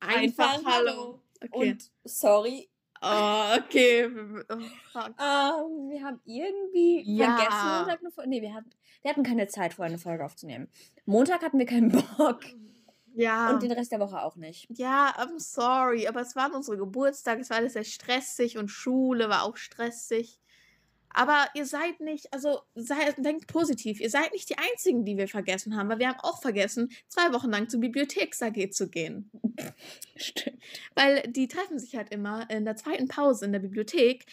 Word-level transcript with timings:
Einfach, 0.00 0.60
Hallo. 0.64 1.20
Okay. 1.42 1.70
Und 1.70 1.90
sorry. 2.04 2.68
Oh, 3.00 3.56
okay. 3.56 4.06
Oh. 4.06 4.54
Ähm, 4.54 5.90
wir 5.90 6.02
haben 6.02 6.20
irgendwie 6.24 7.02
Ja. 7.06 7.36
vergessen, 7.36 7.78
Montag 7.78 8.00
eine 8.00 8.10
Folge. 8.10 8.30
Nee, 8.30 8.42
wir 8.42 8.54
hatten, 8.54 8.70
wir 9.02 9.10
hatten 9.10 9.22
keine 9.22 9.46
Zeit, 9.46 9.74
vorher 9.74 9.90
eine 9.92 9.98
Folge 10.00 10.24
aufzunehmen. 10.24 10.68
Montag 11.06 11.42
hatten 11.42 11.58
wir 11.60 11.66
keinen 11.66 11.92
Bock. 11.92 12.40
Ja. 13.14 13.50
Und 13.50 13.62
den 13.62 13.72
Rest 13.72 13.92
der 13.92 14.00
Woche 14.00 14.22
auch 14.22 14.36
nicht. 14.36 14.66
ja, 14.70 15.12
I'm 15.16 15.38
sorry, 15.38 16.06
aber 16.08 16.20
es 16.20 16.34
waren 16.36 16.52
unsere 16.54 16.76
Geburtstage, 16.76 17.40
es 17.40 17.50
war 17.50 17.56
alles 17.58 17.72
sehr 17.74 17.84
stressig 17.84 18.58
und 18.58 18.68
Schule 18.68 19.28
war 19.28 19.42
auch 19.44 19.56
stressig. 19.56 20.40
Aber 21.10 21.46
ihr 21.54 21.66
seid 21.66 22.00
nicht, 22.00 22.32
also 22.32 22.60
seid, 22.74 23.16
denkt 23.24 23.46
positiv, 23.46 24.00
ihr 24.00 24.10
seid 24.10 24.32
nicht 24.32 24.48
die 24.50 24.58
Einzigen, 24.58 25.04
die 25.04 25.16
wir 25.16 25.28
vergessen 25.28 25.76
haben, 25.76 25.88
weil 25.88 25.98
wir 25.98 26.08
haben 26.08 26.20
auch 26.20 26.40
vergessen, 26.40 26.90
zwei 27.08 27.32
Wochen 27.32 27.50
lang 27.50 27.68
zur 27.68 27.80
Bibliotheks-AG 27.80 28.70
zu 28.70 28.88
gehen. 28.88 29.30
Stimmt. 30.16 30.62
Weil 30.94 31.22
die 31.22 31.48
treffen 31.48 31.78
sich 31.78 31.96
halt 31.96 32.10
immer 32.10 32.48
in 32.50 32.64
der 32.64 32.76
zweiten 32.76 33.08
Pause 33.08 33.46
in 33.46 33.52
der 33.52 33.60
Bibliothek. 33.60 34.26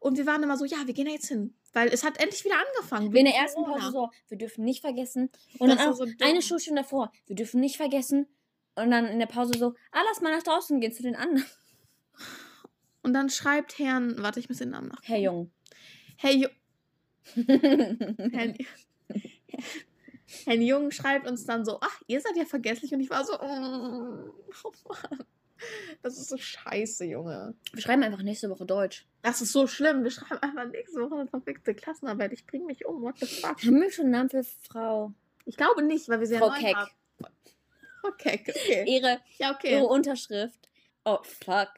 Und 0.00 0.16
wir 0.16 0.26
waren 0.26 0.42
immer 0.42 0.56
so, 0.56 0.64
ja, 0.64 0.86
wir 0.86 0.94
gehen 0.94 1.06
da 1.06 1.12
jetzt 1.12 1.28
hin. 1.28 1.54
Weil 1.72 1.88
es 1.88 2.04
hat 2.04 2.20
endlich 2.20 2.44
wieder 2.44 2.56
angefangen. 2.56 3.12
Wir 3.12 3.20
in 3.20 3.26
der 3.26 3.34
ersten. 3.34 3.64
Pause 3.64 3.90
so, 3.90 4.10
wir 4.28 4.38
dürfen 4.38 4.64
nicht 4.64 4.80
vergessen. 4.80 5.30
Und 5.58 5.70
Das 5.70 5.78
dann 5.78 5.88
auch 5.88 5.96
so 5.96 6.06
eine 6.20 6.42
Schulstunde 6.42 6.82
davor, 6.82 7.12
wir 7.26 7.36
dürfen 7.36 7.60
nicht 7.60 7.76
vergessen. 7.76 8.26
Und 8.76 8.90
dann 8.90 9.06
in 9.06 9.18
der 9.18 9.26
Pause 9.26 9.58
so, 9.58 9.74
ah, 9.90 10.02
lass 10.08 10.20
mal 10.20 10.34
nach 10.34 10.44
draußen 10.44 10.80
gehen 10.80 10.92
zu 10.92 11.02
den 11.02 11.16
anderen. 11.16 11.44
Und 13.02 13.12
dann 13.12 13.30
schreibt 13.30 13.78
Herrn, 13.78 14.16
warte, 14.18 14.38
ich 14.38 14.48
muss 14.48 14.58
den 14.58 14.70
Namen 14.70 14.88
nach. 14.88 15.00
Herr 15.02 15.18
Jung. 15.18 15.50
Hey, 16.20 16.42
Ju 16.42 16.48
Herrn, 17.46 18.56
Herrn 20.44 20.62
Jung 20.62 20.90
schreibt 20.90 21.28
uns 21.28 21.44
dann 21.46 21.64
so, 21.64 21.78
ach, 21.80 22.02
ihr 22.08 22.20
seid 22.20 22.36
ja 22.36 22.44
vergesslich. 22.44 22.92
Und 22.92 23.00
ich 23.00 23.08
war 23.10 23.24
so, 23.24 23.34
mm, 23.34 24.32
oh 24.64 24.72
Mann. 24.88 25.24
Das 26.02 26.16
ist 26.18 26.28
so 26.28 26.36
scheiße, 26.36 27.04
Junge. 27.04 27.54
wir 27.72 27.82
schreiben 27.82 28.02
einfach 28.02 28.22
nächste 28.22 28.50
Woche 28.50 28.64
Deutsch. 28.66 29.06
Das 29.22 29.40
ist 29.42 29.52
so 29.52 29.66
schlimm. 29.66 30.02
Wir 30.04 30.10
schreiben 30.10 30.38
einfach 30.42 30.66
nächste 30.66 31.00
Woche 31.00 31.14
eine 31.20 31.28
verfickte 31.28 31.74
Klassenarbeit. 31.74 32.32
Ich 32.32 32.46
bring 32.46 32.66
mich 32.66 32.84
um. 32.86 33.02
What 33.02 33.18
the 33.18 33.26
fuck? 33.26 33.62
Haben 33.62 33.80
wir 33.80 33.90
schon 33.92 34.04
einen 34.06 34.12
Namen 34.12 34.30
für 34.30 34.44
Frau? 34.44 35.12
Ich 35.46 35.56
glaube 35.56 35.82
nicht, 35.82 36.08
weil 36.08 36.20
wir 36.20 36.26
sie 36.26 36.34
ja 36.34 36.40
Frau 36.40 36.50
Keck. 36.50 36.74
haben. 36.76 36.90
Frau 38.00 38.10
Keck, 38.12 38.48
okay. 38.48 38.84
Ihre, 38.86 39.20
Ja, 39.38 39.52
okay. 39.54 39.72
ihre 39.72 39.86
Unterschrift. 39.86 40.68
Oh, 41.04 41.18
fuck. 41.22 41.68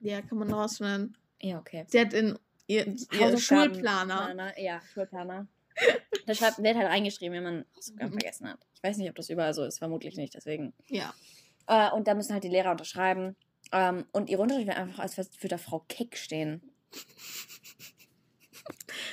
Ja, 0.00 0.20
kann 0.22 0.38
man 0.38 0.52
rausschneiden. 0.52 1.16
Ja, 1.40 1.58
okay. 1.58 1.84
Sie 1.88 2.00
hat 2.00 2.12
in 2.12 2.38
ihr, 2.72 2.86
ihr 2.86 3.38
Schulplaner. 3.38 4.24
Planer, 4.26 4.58
Ja, 4.60 4.80
Schulplaner. 4.92 5.46
Da 6.26 6.34
schreibt, 6.34 6.62
wird 6.62 6.76
halt 6.76 6.86
reingeschrieben, 6.88 7.34
wenn 7.36 7.42
man 7.42 7.64
Hausaufgaben 7.76 8.10
Mhm. 8.10 8.20
vergessen 8.20 8.48
hat. 8.48 8.58
Ich 8.74 8.82
weiß 8.82 8.96
nicht, 8.98 9.08
ob 9.08 9.16
das 9.16 9.28
überall 9.30 9.54
so 9.54 9.64
ist, 9.64 9.78
vermutlich 9.78 10.16
nicht, 10.16 10.34
deswegen. 10.34 10.72
Ja. 10.88 11.12
Äh, 11.66 11.90
und 11.92 12.06
da 12.06 12.14
müssen 12.14 12.32
halt 12.34 12.44
die 12.44 12.48
Lehrer 12.48 12.70
unterschreiben. 12.70 13.34
Ähm, 13.72 14.04
und 14.12 14.28
ihre 14.28 14.42
Unterschrift 14.42 14.68
wird 14.68 14.76
einfach 14.76 14.98
als 15.00 15.16
würde 15.16 15.48
da 15.48 15.58
Frau 15.58 15.80
Keck 15.88 16.16
stehen. 16.16 16.62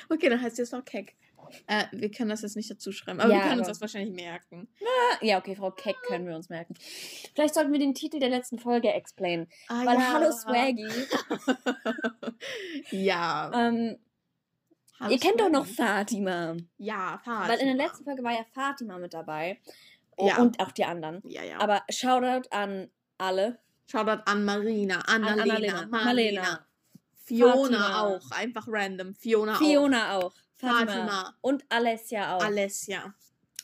Okay, 0.09 0.29
dann 0.29 0.41
heißt 0.41 0.57
sie 0.57 0.61
jetzt 0.63 0.73
noch 0.73 0.83
Keck. 0.85 1.15
Äh, 1.67 1.85
wir 1.91 2.11
können 2.11 2.29
das 2.29 2.41
jetzt 2.41 2.55
nicht 2.55 2.69
dazu 2.69 2.91
schreiben, 2.91 3.19
aber 3.19 3.29
Ja, 3.31 3.37
wir 3.37 3.41
können 3.43 3.59
uns 3.59 3.67
aber- 3.67 3.73
das 3.73 3.81
wahrscheinlich 3.81 4.13
merken. 4.13 4.67
Ja, 5.21 5.37
okay, 5.37 5.55
Frau 5.55 5.71
Keck 5.71 5.95
können 6.07 6.27
wir 6.27 6.35
uns 6.35 6.49
merken. 6.49 6.75
Vielleicht 7.35 7.53
sollten 7.55 7.71
wir 7.71 7.79
den 7.79 7.93
Titel 7.93 8.19
der 8.19 8.29
letzten 8.29 8.59
Folge 8.59 8.91
explainen. 8.93 9.47
Ah, 9.67 9.85
Weil 9.85 9.97
ja. 9.97 10.13
Hallo 10.13 10.31
Swaggy. 10.31 10.87
ja. 12.91 13.51
ähm, 13.53 13.97
Hallo 14.99 15.11
ihr 15.11 15.19
kennt 15.19 15.39
doch 15.39 15.49
noch 15.49 15.65
Swaggy. 15.65 16.15
Fatima. 16.15 16.57
Ja, 16.77 17.19
Fatima. 17.23 17.47
Weil 17.49 17.59
in 17.59 17.77
der 17.77 17.87
letzten 17.87 18.03
Folge 18.03 18.23
war 18.23 18.33
ja 18.33 18.45
Fatima 18.53 18.97
mit 18.97 19.13
dabei. 19.13 19.59
Ja. 20.17 20.37
Und 20.39 20.59
auch 20.59 20.71
die 20.71 20.83
anderen. 20.85 21.21
Ja, 21.25 21.43
ja. 21.43 21.59
Aber 21.59 21.83
Shoutout 21.89 22.49
an 22.51 22.89
alle. 23.17 23.59
Shoutout 23.87 24.23
an 24.25 24.43
Marina, 24.43 24.99
Annalena, 25.07 25.43
Annalena, 25.43 25.85
Marlena, 25.87 26.65
Fiona 27.23 27.79
Fatima. 27.79 28.01
auch. 28.01 28.31
Einfach 28.31 28.65
random. 28.67 29.15
Fiona, 29.15 29.55
Fiona 29.55 30.17
auch. 30.17 30.33
Fatima. 30.59 30.85
Fatima. 30.91 31.35
Und 31.41 31.65
Alessia 31.69 32.35
auch. 32.35 32.43
Alessia. 32.43 33.13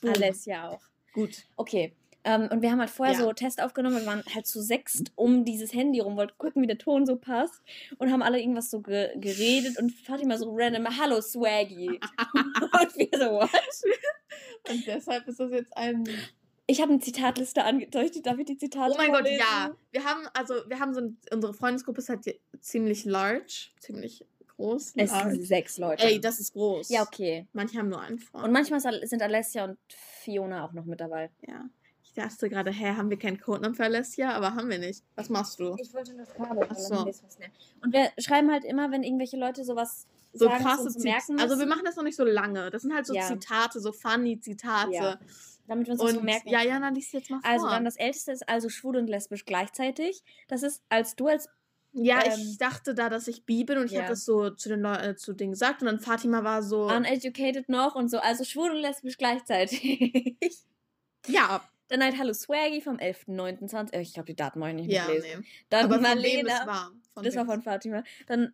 Boom. 0.02 0.12
Alessia 0.14 0.70
auch. 0.70 0.82
Gut. 1.14 1.44
Okay. 1.56 1.96
Ähm, 2.24 2.48
und 2.52 2.62
wir 2.64 2.72
haben 2.72 2.80
halt 2.80 2.90
vorher 2.90 3.14
Ja. 3.16 3.22
so 3.22 3.34
Test 3.34 3.62
aufgenommen. 3.62 3.98
Wir 4.00 4.06
waren 4.08 4.24
halt 4.34 4.48
zu 4.48 4.60
sechst 4.62 5.12
um 5.16 5.46
dieses 5.46 5.74
Handy 5.74 6.00
rum, 6.00 6.16
wollten 6.18 6.38
gucken, 6.40 6.62
wie 6.64 6.68
der 6.68 6.80
Ton 6.80 7.06
so 7.06 7.18
passt. 7.18 7.62
Und 8.00 8.12
haben 8.12 8.24
alle 8.24 8.40
irgendwas 8.40 8.72
so 8.72 8.82
ge 8.82 9.12
geredet. 9.18 9.78
Und 9.78 9.92
Fatima 9.92 10.38
so 10.38 10.52
random, 10.56 10.88
Hallo 11.00 11.22
Swaggy. 11.22 11.88
und 12.64 12.96
wir 12.98 13.10
so, 13.14 13.32
what? 13.32 13.50
Und 14.70 14.88
deshalb 14.88 15.28
ist 15.28 15.40
das 15.40 15.52
jetzt 15.52 15.78
ein. 15.78 16.04
Ich 16.68 16.82
habe 16.82 16.92
eine 16.94 17.00
Zitatliste 17.00 17.64
angedeutet. 17.64 18.26
Darf 18.26 18.40
ich 18.40 18.46
die 18.46 18.58
Zitate 18.58 18.92
Oh 18.94 18.98
mein 18.98 19.12
Gott, 19.12 19.20
vorlesen? 19.22 19.40
ja. 19.40 19.76
Wir 19.92 20.04
haben, 20.04 20.28
also, 20.34 20.56
wir 20.68 20.80
haben 20.80 20.96
so 20.96 21.02
ein, 21.02 21.18
unsere 21.32 21.54
Freundesgruppe 21.54 22.00
ist 22.00 22.10
halt 22.10 22.26
ziemlich 22.60 23.06
large. 23.06 23.68
Ziemlich 23.80 24.26
groß. 24.56 24.94
Es 24.96 25.12
sind 25.12 25.46
sechs 25.46 25.78
Leute. 25.78 26.04
Ey, 26.04 26.20
das 26.20 26.40
ist 26.40 26.54
groß. 26.54 26.90
ja, 26.90 27.02
okay. 27.04 27.48
Manche 27.54 27.78
haben 27.78 27.90
nur 27.90 28.02
einen 28.02 28.20
Freund. 28.20 28.46
Und 28.46 28.52
manchmal 28.52 28.80
sind 28.82 29.22
Alessia 29.22 29.66
und 29.66 29.78
Fiona 30.22 30.66
auch 30.66 30.74
noch 30.74 30.86
mit 30.86 31.00
dabei. 31.00 31.30
ja. 31.48 31.66
Ich 32.04 32.14
dachte 32.24 32.48
gerade, 32.48 32.72
hä, 32.72 32.94
haben 32.96 33.10
wir 33.10 33.20
keinen 33.20 33.42
Codenamen 33.42 33.76
für 33.76 33.84
Alessia? 33.84 34.32
Aber 34.32 34.56
haben 34.56 34.70
wir 34.70 34.80
nicht. 34.80 35.04
Was 35.16 35.28
machst 35.28 35.60
du? 35.60 35.76
Ich 35.78 35.94
wollte 35.94 36.16
das 36.16 36.34
Kabel. 36.34 36.66
Ach 36.70 36.76
so. 36.78 37.00
Und 37.82 37.92
wir 37.94 38.10
schreiben 38.20 38.50
halt 38.54 38.64
immer, 38.64 38.90
wenn 38.92 39.04
irgendwelche 39.04 39.36
Leute 39.36 39.66
sowas 39.66 40.08
So 40.32 40.46
sagen, 40.46 40.64
krasse 40.64 40.88
Zitate. 40.88 41.04
merken 41.34 41.40
Also 41.42 41.60
wir 41.60 41.66
machen 41.66 41.82
das 41.84 41.98
noch 41.98 42.06
nicht 42.06 42.16
so 42.16 42.24
lange. 42.24 42.70
Das 42.72 42.84
sind 42.84 42.94
halt 42.94 43.06
so 43.06 43.14
Ja. 43.14 43.24
Zitate, 43.28 43.82
so 43.82 43.92
funny 43.92 44.40
Zitate. 44.40 44.94
Ja. 44.94 45.20
damit 45.68 45.88
wir 45.88 45.94
uns 45.94 46.02
das 46.02 46.12
so 46.12 46.20
Und 46.20 46.24
merken. 46.24 46.48
ja, 46.48 46.62
Jana, 46.64 46.88
lies 46.88 47.12
jetzt 47.12 47.30
mal 47.30 47.42
vor. 47.42 47.50
Also 47.50 47.68
dann 47.68 47.84
das 47.84 47.98
Älteste 47.98 48.32
ist 48.32 48.48
also 48.48 48.70
schwul 48.70 48.96
und 48.96 49.08
lesbisch 49.08 49.44
gleichzeitig. 49.44 50.24
Das 50.48 50.64
ist, 50.64 50.84
als 50.88 51.18
du 51.18 51.28
als 51.28 51.50
ja, 51.96 52.24
ähm, 52.26 52.34
ich 52.38 52.58
dachte 52.58 52.94
da, 52.94 53.10
dass 53.10 53.28
ich 53.28 53.46
bi 53.46 53.64
bin 53.64 53.78
und 53.78 53.86
ich 53.86 53.94
ja. 53.94 54.02
habe 54.02 54.10
das 54.10 54.26
so 54.26 54.50
zu 54.50 54.70
den 54.70 54.82
Leu 54.82 54.94
äh, 54.94 55.16
zu 55.16 55.34
denen 55.34 55.52
gesagt 55.52 55.82
und 55.82 55.88
dann 55.88 56.00
Fatima 56.00 56.44
war 56.44 56.62
so, 56.62 56.88
uneducated 56.88 57.70
noch 57.70 57.96
und 57.96 58.10
so, 58.10 58.20
also 58.20 58.44
schwul 58.44 58.72
und 58.72 58.78
lesbisch 58.78 59.18
gleichzeitig. 59.18 60.36
ja, 61.28 61.62
Dann 61.88 62.04
halt 62.04 62.18
Hallo 62.18 62.34
Swaggy 62.34 62.82
vom 62.82 62.98
11.09.20. 62.98 63.94
äh, 63.94 64.02
Ich 64.02 64.14
glaube, 64.14 64.28
die 64.28 64.36
Daten 64.36 64.60
wollte 64.60 64.76
ich 64.78 64.88
nicht 64.88 64.96
ja, 64.96 65.06
mitlesen. 65.08 65.40
nee. 65.42 65.48
Dann 65.70 65.86
Aber 65.86 66.00
Marlena. 66.00 66.62
es 66.62 66.68
war. 66.68 66.92
Von 67.14 67.24
das 67.24 67.36
war 67.36 67.46
von 67.46 67.62
Fatima. 67.62 68.04
Dann, 68.28 68.54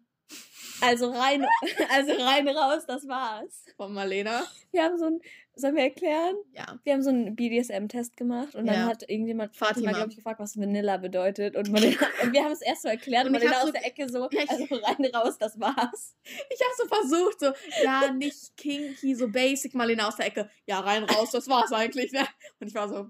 also 0.82 1.12
rein, 1.12 1.46
also 1.92 2.12
rein 2.14 2.48
raus, 2.48 2.84
das 2.88 3.08
war's. 3.08 3.66
von 3.78 3.94
Marlena. 3.94 4.44
Wir 4.72 4.84
haben 4.84 4.98
so 4.98 5.06
ein, 5.06 5.20
sollen 5.56 5.76
wir 5.76 5.84
erklären? 5.84 6.36
Ja. 6.54 6.80
Wir 6.84 6.94
haben 6.94 7.04
so 7.04 7.10
einen 7.10 7.36
BDSM-Test 7.36 8.16
gemacht 8.18 8.56
und 8.56 8.66
dann 8.68 8.76
Ja. 8.76 8.86
hat 8.88 9.04
irgendjemand 9.10 9.56
Fatima, 9.56 9.92
glaube 9.92 10.10
ich, 10.10 10.16
gefragt, 10.16 10.40
was 10.40 10.58
Vanilla 10.58 10.98
bedeutet. 10.98 11.56
Und, 11.56 11.70
Marlena, 11.72 11.98
und 12.24 12.34
wir 12.34 12.44
haben 12.44 12.52
es 12.54 12.62
erst 12.62 12.84
so 12.84 12.88
erklärt 12.88 13.26
und 13.26 13.36
Und 13.36 13.42
Marlena 13.44 13.60
aus 13.60 13.66
so- 13.68 13.72
der 13.74 13.86
Ecke 13.86 14.10
so, 14.10 14.28
Ja, 14.32 14.44
ich- 14.44 14.50
also 14.50 14.66
rein 14.76 15.06
raus, 15.14 15.38
das 15.38 15.60
war's. 15.60 16.16
Ich 16.26 16.60
habe 16.62 16.74
so 16.78 16.88
versucht, 16.88 17.40
so, 17.42 17.54
ja, 17.84 18.12
nicht 18.14 18.56
kinky, 18.58 19.14
so 19.16 19.28
basic, 19.28 19.74
Marlena 19.76 20.08
aus 20.08 20.16
der 20.16 20.28
Ecke. 20.28 20.50
Ja, 20.66 20.80
rein, 20.80 21.04
raus, 21.04 21.32
das 21.32 21.48
war's 21.48 21.72
eigentlich, 21.74 22.12
ne? 22.12 22.26
Und 22.60 22.68
ich 22.68 22.76
war 22.76 22.88
so, 22.90 23.08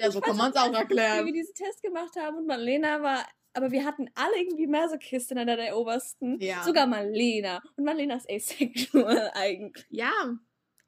ja, 0.00 0.10
so 0.10 0.20
kann 0.20 0.36
man 0.36 0.50
es 0.52 0.56
auch 0.56 0.68
Wie 0.68 0.72
wir 0.72 0.78
erklären. 0.78 1.26
diesen 1.32 1.54
Test 1.54 1.82
gemacht 1.82 2.14
haben 2.16 2.36
und 2.38 2.46
Marlena 2.46 3.02
war, 3.02 3.26
aber 3.54 3.70
wir 3.70 3.84
hatten 3.84 4.10
alle 4.14 4.38
irgendwie 4.38 4.66
Masochistin 4.66 5.38
einer 5.38 5.56
der 5.56 5.76
obersten. 5.76 6.40
Ja. 6.40 6.62
Sogar 6.62 6.86
Marlena. 6.86 7.62
Und 7.76 7.84
Marlena 7.84 8.16
ist 8.16 8.30
asexual 8.30 9.30
eigentlich. 9.34 9.86
Ja, 9.90 10.12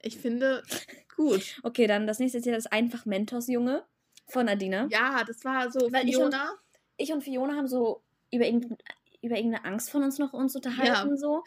ich 0.03 0.19
finde, 0.19 0.63
gut. 1.15 1.59
Okay, 1.63 1.87
dann 1.87 2.07
das 2.07 2.19
nächste 2.19 2.39
ist 2.39 2.73
einfach 2.73 3.07
Mentos-Junge 3.07 3.85
von 4.27 4.49
Adina. 4.49 4.89
Ja, 4.91 5.25
das 5.25 5.45
war 5.45 5.71
so 5.71 5.93
Weil 5.93 6.09
ich 6.09 6.17
Fiona. 6.17 6.51
ich 6.97 7.13
und 7.13 7.23
Fiona 7.23 7.57
haben 7.57 7.69
so 7.69 8.03
über, 8.33 8.47
irgend, 8.47 8.67
über 9.21 9.37
irgendeine 9.37 9.65
Angst 9.65 9.91
von 9.91 10.03
uns 10.03 10.19
noch 10.19 10.33
uns 10.33 10.57
unterhalten, 10.57 11.17
so. 11.19 11.43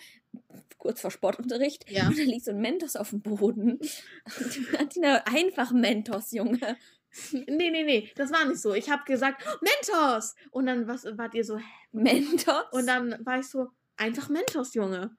Kurz 0.77 1.01
vor 1.01 1.11
Sportunterricht. 1.11 1.89
Ja. 1.89 2.07
Und 2.07 2.17
da 2.17 2.23
liegt 2.23 2.45
so 2.45 2.51
ein 2.51 2.59
Mentos 2.59 2.95
auf 2.95 3.11
dem 3.11 3.21
Boden. 3.21 3.79
Und 4.39 4.79
Adina, 4.79 5.23
einfach 5.25 5.71
Mentos, 5.71 6.31
Junge. 6.31 6.77
Nee, 7.33 7.69
nee, 7.69 7.83
nee, 7.83 8.11
das 8.15 8.31
war 8.31 8.45
nicht 8.45 8.59
so. 8.61 8.73
Ich 8.73 8.89
habe 8.89 9.03
gesagt, 9.05 9.43
Mentos! 9.61 10.35
Und 10.51 10.65
dann 10.65 10.87
was, 10.87 11.05
wart 11.17 11.33
ihr 11.35 11.43
so, 11.43 11.57
hä? 11.57 11.63
Mentos? 11.91 12.65
Und 12.71 12.87
dann 12.87 13.23
war 13.25 13.39
ich 13.39 13.47
so, 13.47 13.67
einfach 13.97 14.29
Mentos, 14.29 14.73
Junge. 14.73 15.15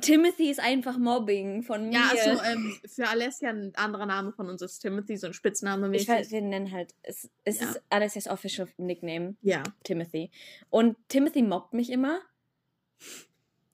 Timothy 0.00 0.50
ist 0.50 0.60
einfach 0.60 0.96
Mobbing 0.96 1.62
von 1.62 1.88
mir. 1.88 1.94
Ja, 1.98 2.08
also 2.10 2.42
ähm, 2.44 2.74
für 2.86 3.06
Alessia 3.08 3.50
ein 3.50 3.74
anderer 3.76 4.06
Name 4.06 4.32
von 4.32 4.48
uns 4.48 4.62
ist 4.62 4.78
Timothy, 4.78 5.18
so 5.18 5.26
ein 5.26 5.34
Spitzname 5.34 5.94
ich 5.94 6.08
weiß, 6.08 6.30
wir 6.30 6.40
nennen 6.40 6.72
halt, 6.72 6.94
es, 7.02 7.28
es 7.44 7.60
Ja. 7.60 7.68
ist 7.68 7.82
Alessias 7.90 8.26
official 8.26 8.68
Nickname, 8.78 9.36
Ja. 9.42 9.62
Timothy. 9.84 10.30
Und 10.70 10.96
Timothy 11.08 11.42
mobbt 11.42 11.74
mich 11.74 11.90
immer. 11.90 12.20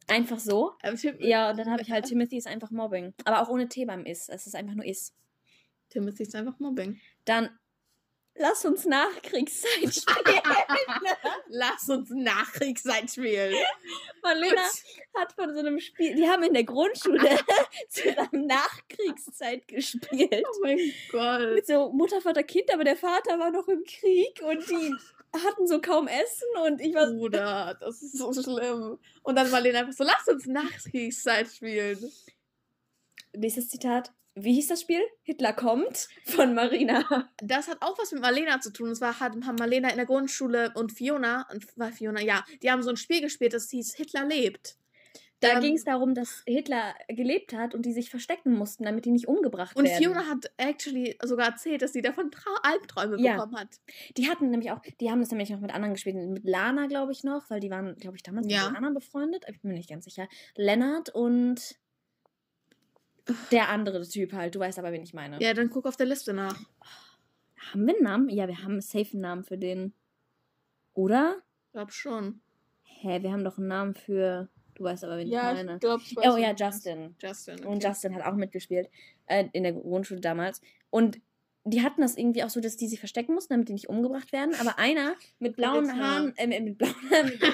Einfach 0.08 0.40
so. 0.40 0.72
Tim 1.00 1.16
Ja, 1.20 1.50
und 1.50 1.58
dann 1.58 1.70
habe 1.70 1.82
ich 1.82 1.90
halt 1.92 2.06
Timothy 2.08 2.38
ist 2.38 2.48
einfach 2.48 2.72
Mobbing. 2.72 3.14
Aber 3.24 3.40
auch 3.40 3.48
ohne 3.48 3.68
T 3.68 3.84
beim 3.84 4.04
Is. 4.04 4.28
Es 4.28 4.48
ist 4.48 4.56
einfach 4.56 4.74
nur 4.74 4.84
Is. 4.86 5.14
Timothy 5.90 6.24
ist 6.24 6.34
einfach 6.34 6.58
Mobbing. 6.58 7.00
Dann 7.24 7.50
lass 8.38 8.64
uns 8.64 8.84
Nachkriegszeit 8.84 9.94
spielen. 9.94 10.42
Lass 11.48 11.88
uns 11.88 12.10
Nachkriegszeit 12.10 13.10
spielen. 13.10 13.54
Marlena 14.22 14.62
hat 15.14 15.32
von 15.32 15.52
so 15.52 15.60
einem 15.60 15.80
Spiel, 15.80 16.14
die 16.14 16.28
haben 16.28 16.42
in 16.42 16.54
der 16.54 16.64
Grundschule 16.64 17.38
zusammen 17.88 18.46
Nachkriegszeit 18.46 19.66
gespielt. 19.68 20.44
Oh 20.46 20.60
mein 20.62 20.78
Gott. 21.10 21.54
Mit 21.54 21.66
so 21.66 21.92
Mutter, 21.92 22.20
Vater, 22.20 22.42
Kind, 22.42 22.72
aber 22.72 22.84
der 22.84 22.96
Vater 22.96 23.38
war 23.38 23.50
noch 23.50 23.68
im 23.68 23.84
Krieg 23.84 24.40
und 24.42 24.68
die 24.68 24.94
hatten 25.44 25.66
so 25.66 25.80
kaum 25.80 26.08
Essen 26.08 26.48
und 26.64 26.80
ich 26.80 26.94
war 26.94 27.10
Bruder, 27.10 27.76
das 27.80 28.02
ist 28.02 28.16
so 28.16 28.32
schlimm. 28.32 28.98
Und 29.22 29.36
dann 29.36 29.50
Marlene 29.50 29.80
einfach 29.80 29.92
so, 29.92 30.04
lass 30.04 30.26
uns 30.28 30.46
Nachkriegszeit 30.46 31.48
spielen. 31.48 32.10
Nächstes 33.34 33.68
Zitat. 33.68 34.12
Wie 34.40 34.54
hieß 34.54 34.68
das 34.68 34.80
Spiel? 34.82 35.00
Hitler 35.22 35.52
kommt 35.52 36.08
von 36.24 36.54
Marina. 36.54 37.28
Das 37.42 37.68
hat 37.68 37.78
auch 37.80 37.98
was 37.98 38.12
mit 38.12 38.22
Marlena 38.22 38.60
zu 38.60 38.72
tun. 38.72 38.88
Und 38.90 38.94
zwar 38.96 39.18
haben 39.20 39.40
Marlena 39.58 39.90
in 39.90 39.96
der 39.96 40.06
Grundschule 40.06 40.72
und 40.74 40.92
Fiona, 40.92 41.46
und 41.52 41.66
war 41.76 41.90
Fiona, 41.92 42.20
ja, 42.20 42.44
die 42.62 42.70
haben 42.70 42.82
so 42.82 42.90
ein 42.90 42.96
Spiel 42.96 43.20
gespielt, 43.20 43.52
das 43.54 43.70
hieß 43.70 43.94
Hitler 43.94 44.24
lebt. 44.26 44.76
Da 45.40 45.52
Ähm, 45.52 45.60
ging 45.60 45.76
es 45.76 45.84
darum, 45.84 46.14
dass 46.14 46.42
Hitler 46.46 46.94
gelebt 47.08 47.52
hat 47.52 47.72
und 47.72 47.86
die 47.86 47.92
sich 47.92 48.10
verstecken 48.10 48.54
mussten, 48.54 48.82
damit 48.82 49.04
die 49.04 49.12
nicht 49.12 49.28
umgebracht 49.28 49.76
Und 49.76 49.84
werden. 49.84 49.96
Fiona 49.96 50.26
hat 50.26 50.50
actually 50.56 51.16
sogar 51.22 51.46
erzählt, 51.50 51.80
dass 51.82 51.92
sie 51.92 52.02
davon 52.02 52.32
Trau 52.32 52.50
Albträume 52.64 53.16
Ja. 53.20 53.34
bekommen 53.36 53.56
hat. 53.56 53.68
Die 54.16 54.28
hatten 54.28 54.50
nämlich 54.50 54.72
auch, 54.72 54.80
die 55.00 55.10
haben 55.12 55.20
das 55.20 55.30
nämlich 55.30 55.50
noch 55.50 55.60
mit 55.60 55.72
anderen 55.72 55.94
gespielt, 55.94 56.16
mit 56.16 56.44
Lana, 56.44 56.86
glaube 56.88 57.12
ich, 57.12 57.22
noch, 57.22 57.48
weil 57.50 57.60
die 57.60 57.70
waren, 57.70 57.94
glaube 57.96 58.16
ich, 58.16 58.24
damals 58.24 58.48
Ja. 58.50 58.64
mit 58.64 58.74
Lana 58.74 58.90
befreundet, 58.90 59.44
ich 59.48 59.60
bin 59.60 59.70
mir 59.70 59.76
nicht 59.76 59.88
ganz 59.90 60.06
sicher. 60.06 60.26
Lennart 60.56 61.10
und 61.14 61.76
der 63.50 63.68
andere 63.68 64.06
Typ 64.06 64.32
halt, 64.32 64.54
du 64.54 64.60
weißt 64.60 64.78
aber, 64.78 64.92
wen 64.92 65.02
ich 65.02 65.14
meine. 65.14 65.42
Ja, 65.42 65.54
dann 65.54 65.70
guck 65.70 65.86
auf 65.86 65.96
der 65.96 66.06
Liste 66.06 66.32
nach. 66.32 66.58
Haben 67.72 67.86
wir 67.86 67.94
einen 67.94 68.04
Namen? 68.04 68.28
Ja, 68.28 68.48
wir 68.48 68.62
haben 68.62 68.72
einen 68.72 68.80
safe 68.80 69.18
Namen 69.18 69.44
für 69.44 69.58
den. 69.58 69.92
Oder? 70.94 71.36
Glaub 71.72 71.92
schon. 71.92 72.40
Hä, 72.82 73.22
wir 73.22 73.30
haben 73.30 73.44
doch 73.44 73.58
einen 73.58 73.68
Namen 73.68 73.94
für, 73.94 74.48
du 74.74 74.84
weißt 74.84 75.04
aber, 75.04 75.18
wen 75.18 75.28
ich 75.28 75.34
meine. 75.34 75.78
glaub, 75.78 76.00
Oh 76.16 76.36
ja, 76.36 76.52
Justin. 76.52 77.14
Justin. 77.22 77.64
Und 77.64 77.76
okay. 77.76 77.88
Justin 77.88 78.14
hat 78.14 78.24
auch 78.24 78.34
mitgespielt 78.34 78.88
äh, 79.26 79.44
in 79.52 79.62
der 79.62 79.72
Grundschule 79.72 80.20
damals. 80.20 80.60
Und 80.90 81.20
die 81.64 81.82
hatten 81.82 82.00
das 82.00 82.16
irgendwie 82.16 82.42
auch 82.42 82.50
so, 82.50 82.60
dass 82.60 82.76
die 82.76 82.88
sich 82.88 82.98
verstecken 82.98 83.34
mussten, 83.34 83.52
damit 83.52 83.68
die 83.68 83.74
nicht 83.74 83.88
umgebracht 83.88 84.32
werden. 84.32 84.54
Aber 84.60 84.78
einer 84.78 85.14
mit 85.38 85.56
blauen 85.56 85.86
ja. 85.86 85.96
Haaren, 85.96 86.36
äh, 86.36 86.60
mit 86.60 86.78
blauen 86.78 86.94
Haaren, 87.10 87.26
mit, 87.26 87.40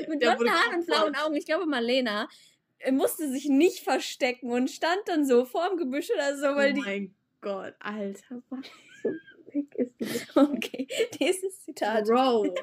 mit 0.08 0.20
blonden 0.20 0.50
Haaren 0.50 0.78
und 0.78 0.86
blauen. 0.86 1.14
Augen, 1.16 1.34
ich 1.34 1.46
glaube 1.46 1.66
Marlena, 1.66 2.28
äh, 2.80 2.92
musste 2.92 3.30
sich 3.30 3.48
nicht 3.48 3.80
verstecken 3.80 4.50
und 4.50 4.70
stand 4.70 5.00
dann 5.06 5.24
so 5.26 5.44
vorm 5.44 5.76
Gebüsch 5.76 6.10
oder 6.10 6.36
so, 6.36 6.56
weil 6.56 6.72
oh 6.72 6.74
die. 6.74 6.80
mein 6.80 7.14
Gott, 7.40 7.74
Alter, 7.78 8.42
was 8.50 8.66
zum 9.02 9.20
Fick 9.50 9.74
ist? 9.76 10.36
Okay, 10.36 10.88
nächstes 11.20 11.62
Zitat. 11.64 12.04
Bro. 12.06 12.54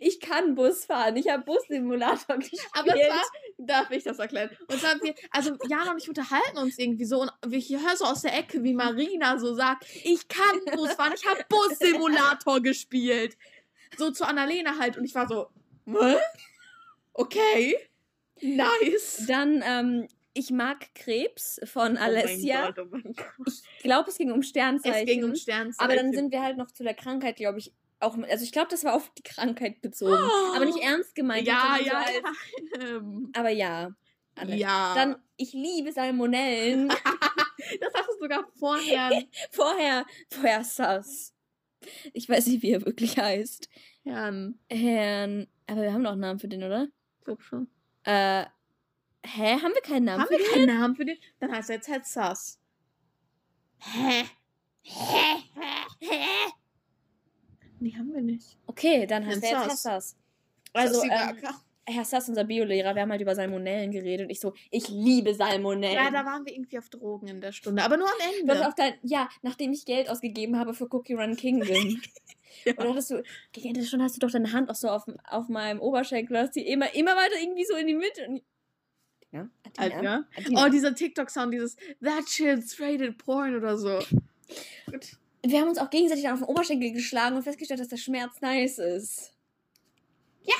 Ich 0.00 0.18
kann 0.18 0.56
Bus 0.56 0.86
fahren. 0.86 1.16
Ich 1.16 1.28
habe 1.28 1.44
Bussimulator 1.44 2.36
gespielt. 2.38 2.66
Aber 2.72 3.00
es 3.00 3.08
war, 3.08 3.22
darf 3.58 3.90
ich 3.92 4.02
das 4.02 4.18
erklären? 4.18 4.50
Und 4.66 4.80
zwar, 4.80 5.00
wir, 5.00 5.14
also 5.30 5.56
Jana 5.68 5.92
und 5.92 6.02
ich 6.02 6.08
unterhalten 6.08 6.58
uns 6.58 6.78
irgendwie 6.78 7.04
so 7.04 7.20
und 7.20 7.30
ich 7.50 7.70
höre 7.70 7.96
so 7.96 8.04
aus 8.04 8.22
der 8.22 8.36
Ecke, 8.36 8.64
wie 8.64 8.74
Marina 8.74 9.38
so 9.38 9.54
sagt, 9.54 9.86
ich 10.02 10.26
kann 10.26 10.60
Bus 10.74 10.92
fahren, 10.94 11.12
ich 11.14 11.24
habe 11.26 11.44
Bussimulator 11.48 12.60
gespielt. 12.60 13.36
So 13.96 14.10
zu 14.10 14.26
Annalena 14.26 14.78
halt 14.78 14.96
und 14.96 15.04
ich 15.04 15.14
war 15.14 15.28
so, 15.28 15.48
Hä? 15.86 16.16
okay, 17.12 17.76
nice. 18.42 19.24
Dann, 19.26 19.62
ähm, 19.66 20.08
ich 20.34 20.50
mag 20.50 20.94
Krebs 20.94 21.60
von 21.64 21.96
Alessia. 21.96 22.60
Oh 22.60 22.64
mein 22.64 22.74
Gott, 22.74 22.86
oh 22.92 22.96
mein 23.04 23.14
Gott. 23.14 23.54
Ich 23.76 23.82
glaube, 23.82 24.10
es 24.10 24.16
ging 24.18 24.32
um 24.32 24.42
Sternzeichen. 24.42 25.00
Es 25.00 25.06
ging 25.06 25.24
um 25.24 25.34
Sternzeichen. 25.34 25.90
Aber 25.90 25.94
dann 25.96 26.12
sind 26.12 26.32
wir 26.32 26.42
halt 26.42 26.56
noch 26.56 26.70
zu 26.70 26.82
der 26.84 26.94
Krankheit, 26.94 27.36
glaube 27.36 27.58
ich, 27.58 27.72
auch. 28.00 28.16
Also 28.28 28.44
ich 28.44 28.52
glaube, 28.52 28.68
das 28.70 28.84
war 28.84 28.94
auf 28.94 29.10
die 29.16 29.22
Krankheit 29.22 29.80
bezogen. 29.82 30.14
Aber 30.56 30.64
nicht 30.64 30.78
ernst 30.82 31.14
gemeint. 31.14 31.46
ja, 31.46 31.76
so 31.78 31.84
ja, 31.84 31.98
als- 31.98 32.10
ja. 32.14 32.80
Ähm, 32.96 33.30
Aber 33.34 33.50
ja. 33.50 33.94
Alle. 34.34 34.56
ja. 34.56 34.94
Dann, 34.94 35.16
ich 35.36 35.52
liebe 35.52 35.92
Salmonellen. 35.92 36.88
das 37.80 37.92
hast 37.94 38.08
du 38.08 38.18
sogar 38.22 38.48
vorher. 38.58 39.10
vorher, 39.50 40.06
vorher 40.30 40.64
Sass. 40.64 41.34
Ich 42.14 42.28
weiß 42.28 42.46
nicht, 42.46 42.62
wie 42.62 42.70
er 42.72 42.86
wirklich 42.86 43.18
heißt. 43.18 43.68
Herrn, 44.04 44.58
Herrn. 44.70 45.46
Aber 45.66 45.82
wir 45.82 45.92
haben 45.92 46.04
doch 46.04 46.12
einen 46.12 46.20
Namen 46.20 46.38
für 46.38 46.48
den, 46.48 46.62
oder? 46.62 46.88
ich 47.18 47.24
glaub 47.24 47.42
schon. 47.42 47.68
Äh. 48.04 48.44
Hä? 49.24 49.52
Haben 49.60 49.72
wir 49.74 49.82
keinen 49.82 50.04
Namen 50.04 50.22
Haben 50.22 50.28
für 50.28 50.38
wir 50.38 50.50
keinen 50.50 50.78
Namen 50.78 50.96
für 50.96 51.04
den? 51.04 51.16
Dann 51.38 51.52
heißt 51.52 51.70
er 51.70 51.76
jetzt 51.76 51.88
halt 51.88 52.06
Sass. 52.06 52.58
Hä? 53.78 54.24
Hä? 54.82 55.36
Hä? 55.54 55.86
Hä? 56.00 56.52
Nee, 57.78 57.94
haben 57.96 58.12
wir 58.12 58.22
nicht. 58.22 58.56
Okay, 58.66 59.06
dann 59.06 59.26
heißt 59.26 59.42
er 59.44 59.50
jetzt 59.50 59.68
Herr 59.68 59.76
Sass. 59.76 60.16
Also, 60.72 61.02
ähm. 61.04 61.38
Herr 61.86 62.04
Sass, 62.04 62.28
unser 62.28 62.44
Biolehrer, 62.44 62.94
wir 62.94 63.02
haben 63.02 63.10
halt 63.10 63.20
über 63.20 63.34
Salmonellen 63.34 63.90
geredet 63.90 64.26
und 64.26 64.30
ich 64.30 64.38
so, 64.40 64.54
ich 64.70 64.88
liebe 64.88 65.34
Salmonellen. 65.34 65.96
ja, 65.96 66.10
da 66.10 66.24
waren 66.24 66.46
wir 66.46 66.52
irgendwie 66.54 66.78
auf 66.78 66.88
Drogen 66.88 67.26
in 67.26 67.40
der 67.40 67.52
Stunde, 67.52 67.82
aber 67.82 67.96
nur 67.96 68.06
am 68.06 68.14
Du 68.18 68.40
Ende. 68.40 68.54
hast 68.58 68.66
auch 68.68 68.74
dein, 68.74 68.94
ja, 69.02 69.28
nachdem 69.42 69.72
ich 69.72 69.84
Geld 69.84 70.08
ausgegeben 70.08 70.58
habe 70.58 70.74
für 70.74 70.86
Cookie 70.92 71.14
Run 71.14 71.36
Kingdom. 71.36 72.00
Ja. 72.64 72.72
Und 72.76 72.88
hattest 72.88 73.10
du, 73.10 73.22
gegen 73.52 73.68
Ende 73.68 73.84
schon 73.84 74.02
hast 74.02 74.16
du 74.16 74.20
doch 74.20 74.30
deine 74.30 74.52
Hand 74.52 74.70
auch 74.70 74.74
so 74.74 74.88
auf, 74.88 75.04
auf 75.28 75.48
meinem 75.48 75.80
Oberschenkel, 75.80 76.38
hast 76.38 76.56
die 76.56 76.66
immer, 76.66 76.94
immer 76.94 77.16
weiter 77.16 77.40
irgendwie 77.40 77.64
so 77.64 77.76
in 77.76 77.86
die 77.86 77.94
Mitte. 77.94 78.26
Und 78.28 78.42
ja, 79.32 79.48
Adina. 79.78 80.28
Adina. 80.36 80.64
Oh, 80.64 80.68
dieser 80.68 80.94
TikTok-Sound, 80.94 81.54
dieses 81.54 81.76
That 82.02 82.28
shit's 82.28 82.78
rated 82.80 83.18
porn 83.18 83.56
oder 83.56 83.78
so. 83.78 83.98
Gut. 84.90 85.16
Wir 85.44 85.60
haben 85.60 85.68
uns 85.68 85.78
auch 85.78 85.90
gegenseitig 85.90 86.24
dann 86.24 86.34
auf 86.34 86.40
den 86.40 86.48
Oberschenkel 86.48 86.92
geschlagen 86.92 87.34
und 87.36 87.42
festgestellt, 87.42 87.80
dass 87.80 87.88
der 87.88 87.96
Schmerz 87.96 88.40
nice 88.40 88.78
ist. 88.78 89.32
Ja. 90.42 90.54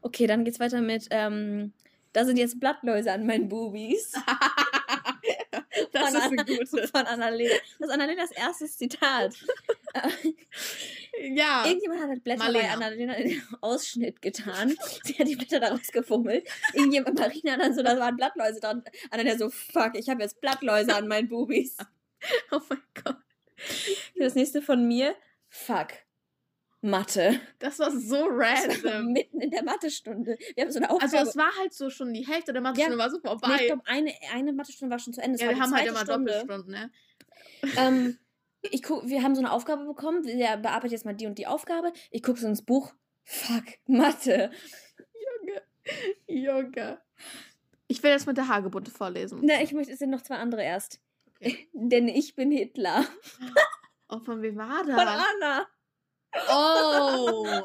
Okay, 0.00 0.26
dann 0.26 0.44
geht's 0.44 0.60
weiter 0.60 0.80
mit, 0.80 1.08
ähm, 1.10 1.72
da 2.12 2.24
sind 2.24 2.38
jetzt 2.38 2.58
Blattläuse 2.60 3.12
an 3.12 3.26
meinen 3.26 3.48
Boobies. 3.48 4.14
Das 6.12 6.24
ist 6.24 6.32
eine 6.32 6.44
gute. 6.44 6.88
Von 6.88 7.06
Annalena. 7.06 7.54
Das 7.78 7.88
ist 7.88 7.94
Annalenas 7.94 8.30
erstes 8.32 8.76
Zitat. 8.76 9.34
Ja. 11.22 11.64
Irgendjemand 11.64 12.02
hat 12.02 12.08
halt 12.10 12.24
Blätter 12.24 12.44
bei 12.44 12.52
Marlena. 12.52 12.72
Annalena 12.74 13.14
in 13.14 13.28
den 13.28 13.42
Ausschnitt 13.60 14.20
getan. 14.20 14.76
Sie 15.04 15.14
hat 15.14 15.26
die 15.26 15.36
Blätter 15.36 15.60
daraus 15.60 15.86
gefummelt. 15.88 16.46
Irgendjemand, 16.74 17.18
Marina 17.18 17.56
dann 17.56 17.74
so, 17.74 17.82
da 17.82 17.98
waren 17.98 18.16
Blattläuse 18.16 18.60
dran. 18.60 18.82
Annalena 19.10 19.38
so, 19.38 19.48
fuck, 19.48 19.92
ich 19.94 20.08
habe 20.08 20.22
jetzt 20.22 20.40
Blattläuse 20.40 20.94
an 20.94 21.08
meinen 21.08 21.28
Bubis. 21.28 21.76
Oh 22.50 22.60
mein 22.68 22.82
Gott. 23.04 23.18
Das 24.16 24.34
nächste 24.34 24.60
von 24.60 24.88
mir, 24.88 25.14
fuck. 25.48 25.88
Mathe. 26.86 27.40
Das 27.58 27.78
war 27.78 27.90
so 27.90 28.24
random. 28.30 29.12
Mitten 29.12 29.40
in 29.40 29.50
der 29.50 29.62
Mathestunde. 29.64 30.38
Wir 30.54 30.64
haben 30.64 30.70
so 30.70 30.78
eine 30.78 30.88
Also 30.90 31.04
Aufgabe. 31.04 31.28
es 31.28 31.36
war 31.36 31.56
halt 31.58 31.74
so 31.74 31.90
schon 31.90 32.12
die 32.14 32.26
Hälfte 32.26 32.52
der 32.52 32.62
Mathestunde 32.62 32.98
war 32.98 33.10
so 33.10 33.16
Nee, 33.16 33.22
ich 33.24 33.28
vorbei. 33.40 33.66
glaube, 33.66 33.82
eine, 33.86 34.12
eine 34.32 34.52
Mathestunde 34.52 34.92
war 34.92 34.98
schon 34.98 35.12
zu 35.12 35.20
Ende. 35.22 35.34
Es 35.36 35.40
ja, 35.42 35.48
war 35.48 35.54
wir 35.56 35.62
haben 35.62 35.74
halt 35.74 35.88
immer 35.88 35.98
Stunde. 36.00 36.32
Doppelstunden, 36.32 36.72
ne? 36.72 36.90
ähm, 37.76 38.18
ich 38.62 38.82
guck, 38.82 39.06
wir 39.08 39.22
haben 39.22 39.34
so 39.34 39.40
eine 39.42 39.52
Aufgabe 39.52 39.84
bekommen. 39.84 40.24
Wir 40.24 40.56
bearbeiten 40.56 40.92
jetzt 40.92 41.04
mal 41.04 41.14
die 41.14 41.26
und 41.26 41.38
die 41.38 41.46
Aufgabe. 41.46 41.92
Ich 42.10 42.22
gucke 42.22 42.40
so 42.40 42.46
ins 42.46 42.62
Buch. 42.64 42.94
Fuck, 43.24 43.64
Mathe. 43.86 44.50
Junge. 46.26 46.52
Junge. 46.62 47.00
Ich 47.88 48.02
will 48.02 48.10
jetzt 48.10 48.26
mit 48.26 48.36
der 48.36 48.48
Hagebutte 48.48 48.90
vorlesen. 48.90 49.40
Na, 49.42 49.62
ich 49.62 49.72
möchte, 49.72 49.92
es 49.92 49.98
sind 50.00 50.10
noch 50.10 50.22
zwei 50.22 50.36
andere 50.36 50.62
erst. 50.62 51.00
Okay. 51.36 51.68
Denn 51.72 52.08
ich 52.08 52.34
bin 52.34 52.50
Hitler. 52.50 53.04
Oh, 54.08 54.18
von 54.20 54.42
wem 54.42 54.56
war 54.56 54.78
Von 54.78 54.88
das? 54.88 54.98
Anna. 55.34 55.66
Oh. 56.50 57.62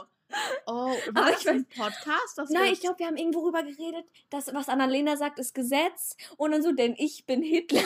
Oh, 0.65 0.71
war 1.11 1.23
Aber 1.23 1.31
das 1.31 1.41
ich 1.41 1.49
ein 1.49 1.65
Podcast? 1.65 2.39
Nein, 2.49 2.71
ich 2.71 2.79
glaube, 2.79 2.99
wir 2.99 3.07
haben 3.07 3.17
irgendwo 3.17 3.41
rüber 3.45 3.63
geredet, 3.63 4.05
dass 4.29 4.53
was 4.53 4.69
Annalena 4.69 5.17
sagt, 5.17 5.39
ist 5.39 5.53
Gesetz. 5.53 6.15
Und 6.37 6.51
dann 6.51 6.63
so, 6.63 6.71
denn 6.71 6.95
ich 6.97 7.25
bin 7.25 7.43
Hitler. 7.43 7.81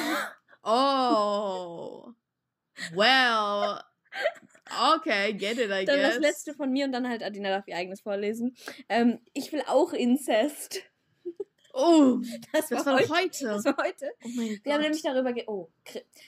Oh. 0.64 2.12
Well. 2.94 3.80
Okay, 4.96 5.34
get 5.34 5.58
it, 5.58 5.70
I 5.72 5.86
Dann 5.86 5.98
guess. 6.00 6.14
das 6.16 6.20
letzte 6.20 6.54
von 6.54 6.72
mir 6.72 6.86
und 6.86 6.92
dann 6.92 7.08
halt 7.08 7.24
Adina 7.24 7.50
darf 7.50 7.68
ihr 7.68 7.76
eigenes 7.78 8.02
vorlesen. 8.02 8.56
Ähm, 8.90 9.20
ich 9.34 9.52
will 9.52 9.64
auch 9.68 9.94
Inzest. 9.94 10.82
Oh, 11.78 12.20
Das, 12.54 12.70
das 12.70 12.86
war, 12.86 12.96
heute. 12.96 13.10
heute. 13.10 13.46
Das 13.48 13.66
war 13.66 13.76
heute. 13.78 14.10
Oh 14.24 14.30
mein 14.36 14.48
Wir 14.64 14.74
haben 14.74 14.80
Gott. 14.80 14.82
nämlich 14.82 15.02
darüber, 15.04 15.34
ge 15.34 15.44
oh, 15.48 15.68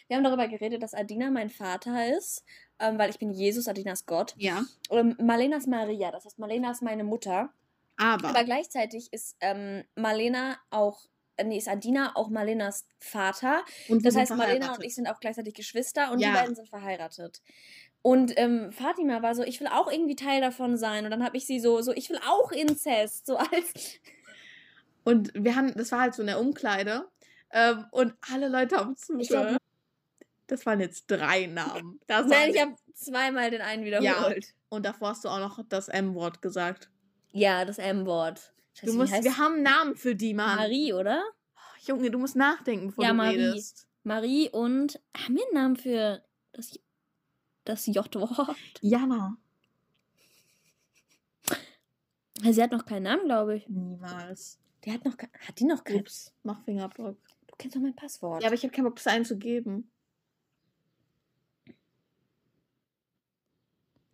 wir 0.07 0.17
haben 0.17 0.23
darüber 0.25 0.47
geredet, 0.49 0.83
dass 0.83 0.93
Adina 0.93 1.31
mein 1.31 1.49
Vater 1.49 2.15
ist, 2.17 2.43
ähm, 2.79 2.97
weil 2.97 3.09
ich 3.09 3.19
bin 3.19 3.31
Jesus, 3.31 3.67
Adina 3.67 3.93
ist 3.93 4.05
Gott. 4.07 4.33
Ja, 4.37 4.63
Ähm, 4.89 5.15
Marlena 5.19 5.57
ist 5.57 5.67
Maria, 5.67 6.11
das 6.11 6.25
heißt, 6.25 6.39
Marlena 6.39 6.71
ist 6.71 6.81
meine 6.81 7.03
Mutter. 7.03 7.49
aber. 7.97 8.29
Aber 8.29 8.43
gleichzeitig 8.43 9.11
ist 9.11 9.35
ähm, 9.41 9.83
Marlena 9.95 10.57
auch, 10.69 10.99
äh, 11.37 11.43
nee, 11.43 11.57
ist 11.57 11.67
Adina 11.67 12.11
auch 12.15 12.29
Marlenas 12.29 12.85
Vater. 12.99 13.63
und 13.89 14.05
Das 14.05 14.15
heißt, 14.15 14.27
sind 14.29 14.37
Marlena 14.37 14.73
und 14.75 14.83
ich 14.83 14.95
sind 14.95 15.07
auch 15.07 15.19
gleichzeitig 15.19 15.53
Geschwister 15.55 16.11
und 16.11 16.19
Ja. 16.19 16.29
die 16.29 16.33
beiden 16.35 16.55
sind 16.55 16.69
verheiratet. 16.69 17.41
Und 18.03 18.31
ähm, 18.37 18.71
Fatima 18.71 19.21
war 19.21 19.35
so, 19.35 19.43
ich 19.43 19.59
will 19.59 19.67
auch 19.67 19.91
irgendwie 19.91 20.15
Teil 20.15 20.39
davon 20.39 20.77
sein. 20.77 21.03
Und 21.05 21.11
dann 21.11 21.23
habe 21.25 21.35
ich 21.35 21.45
sie 21.45 21.59
so, 21.59 21.81
so, 21.81 21.91
ich 21.91 22.09
will 22.09 22.19
auch 22.25 22.51
Inzest. 22.51 23.25
So 23.25 23.35
als. 23.37 23.73
Und 25.03 25.31
wir 25.33 25.55
haben, 25.55 25.73
das 25.75 25.91
war 25.91 26.01
halt 26.01 26.13
so 26.15 26.21
in 26.21 26.27
der 26.27 26.39
Umkleide. 26.39 27.07
Ähm, 27.51 27.85
und 27.91 28.13
alle 28.31 28.47
Leute 28.49 28.77
haben 28.77 28.95
zugehört. 28.95 29.57
Das 30.47 30.65
waren 30.65 30.79
jetzt 30.79 31.05
drei 31.07 31.45
Namen. 31.45 31.99
Das 32.07 32.25
Nein, 32.27 32.51
ich 32.51 32.61
habe 32.61 32.75
zweimal 32.93 33.51
den 33.51 33.61
einen 33.61 33.83
wiederholt. 33.83 34.53
Und 34.69 34.85
davor 34.85 35.09
hast 35.09 35.23
du 35.25 35.29
auch 35.29 35.39
noch 35.39 35.61
das 35.67 35.87
M-Wort 35.89 36.41
gesagt. 36.41 36.89
Ja, 37.33 37.65
das 37.65 37.77
M-Wort. 37.77 38.53
Du 38.83 38.93
musst, 38.93 39.11
wir 39.11 39.37
haben 39.37 39.55
einen 39.55 39.63
Namen 39.63 39.95
für 39.95 40.15
die, 40.15 40.33
Mann. 40.33 40.55
Marie, 40.57 40.93
oder? 40.93 41.23
Junge, 41.85 42.11
du 42.11 42.19
musst 42.19 42.35
nachdenken, 42.35 42.87
bevor 42.87 43.03
Ja, 43.03 43.11
du 43.11 43.17
Marie. 43.17 43.37
redest. 43.41 43.87
Marie 44.03 44.49
und. 44.49 44.99
Haben 45.17 45.35
wir 45.35 45.43
einen 45.45 45.53
Namen 45.53 45.75
für 45.75 46.23
das, 46.53 46.79
Das 47.65 47.85
J-Wort. 47.87 48.55
Jana. 48.81 49.37
Sie 52.43 52.61
hat 52.61 52.71
noch 52.71 52.85
keinen 52.85 53.03
Namen, 53.03 53.25
glaube 53.25 53.57
ich. 53.57 53.67
Niemals. 53.67 54.59
Die 54.85 54.91
hat 54.93 55.03
noch 55.03 55.17
hat 55.17 55.59
die 55.59 55.65
noch 55.65 55.83
keinen. 55.83 56.01
Ups, 56.01 56.33
mach 56.43 56.63
Fingerabdruck. 56.63 57.17
Du 57.47 57.55
kennst 57.57 57.75
doch 57.75 57.81
mein 57.81 57.95
Passwort. 57.95 58.41
Ja, 58.43 58.47
aber 58.47 58.55
ich 58.55 58.63
habe 58.63 58.71
keinen 58.71 58.85
Bock, 58.85 58.95
das 58.95 59.07
einzugeben. 59.07 59.89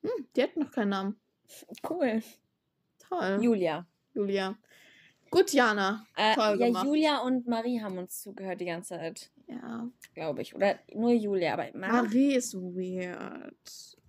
Hm, 0.03 0.27
die 0.35 0.43
hat 0.43 0.55
noch 0.57 0.71
keinen 0.71 0.89
Namen. 0.89 1.19
cool. 1.89 2.21
Toll. 3.09 3.39
Julia. 3.41 3.85
Julia. 4.13 4.55
Gut, 5.29 5.51
Jana. 5.51 6.05
Äh, 6.15 6.35
Toll 6.35 6.59
ja, 6.59 6.67
gemacht. 6.67 6.85
Julia 6.85 7.19
und 7.19 7.47
Marie 7.47 7.81
haben 7.81 7.97
uns 7.97 8.21
zugehört 8.21 8.61
die 8.61 8.65
ganze 8.65 8.89
Zeit, 8.89 9.31
Ja. 9.47 9.89
glaube 10.13 10.43
ich. 10.43 10.53
Oder 10.55 10.77
nur 10.93 11.11
Julia, 11.11 11.53
aber 11.53 11.69
Mar 11.73 12.03
Marie 12.03 12.35
ist 12.35 12.53
weird. 12.53 13.55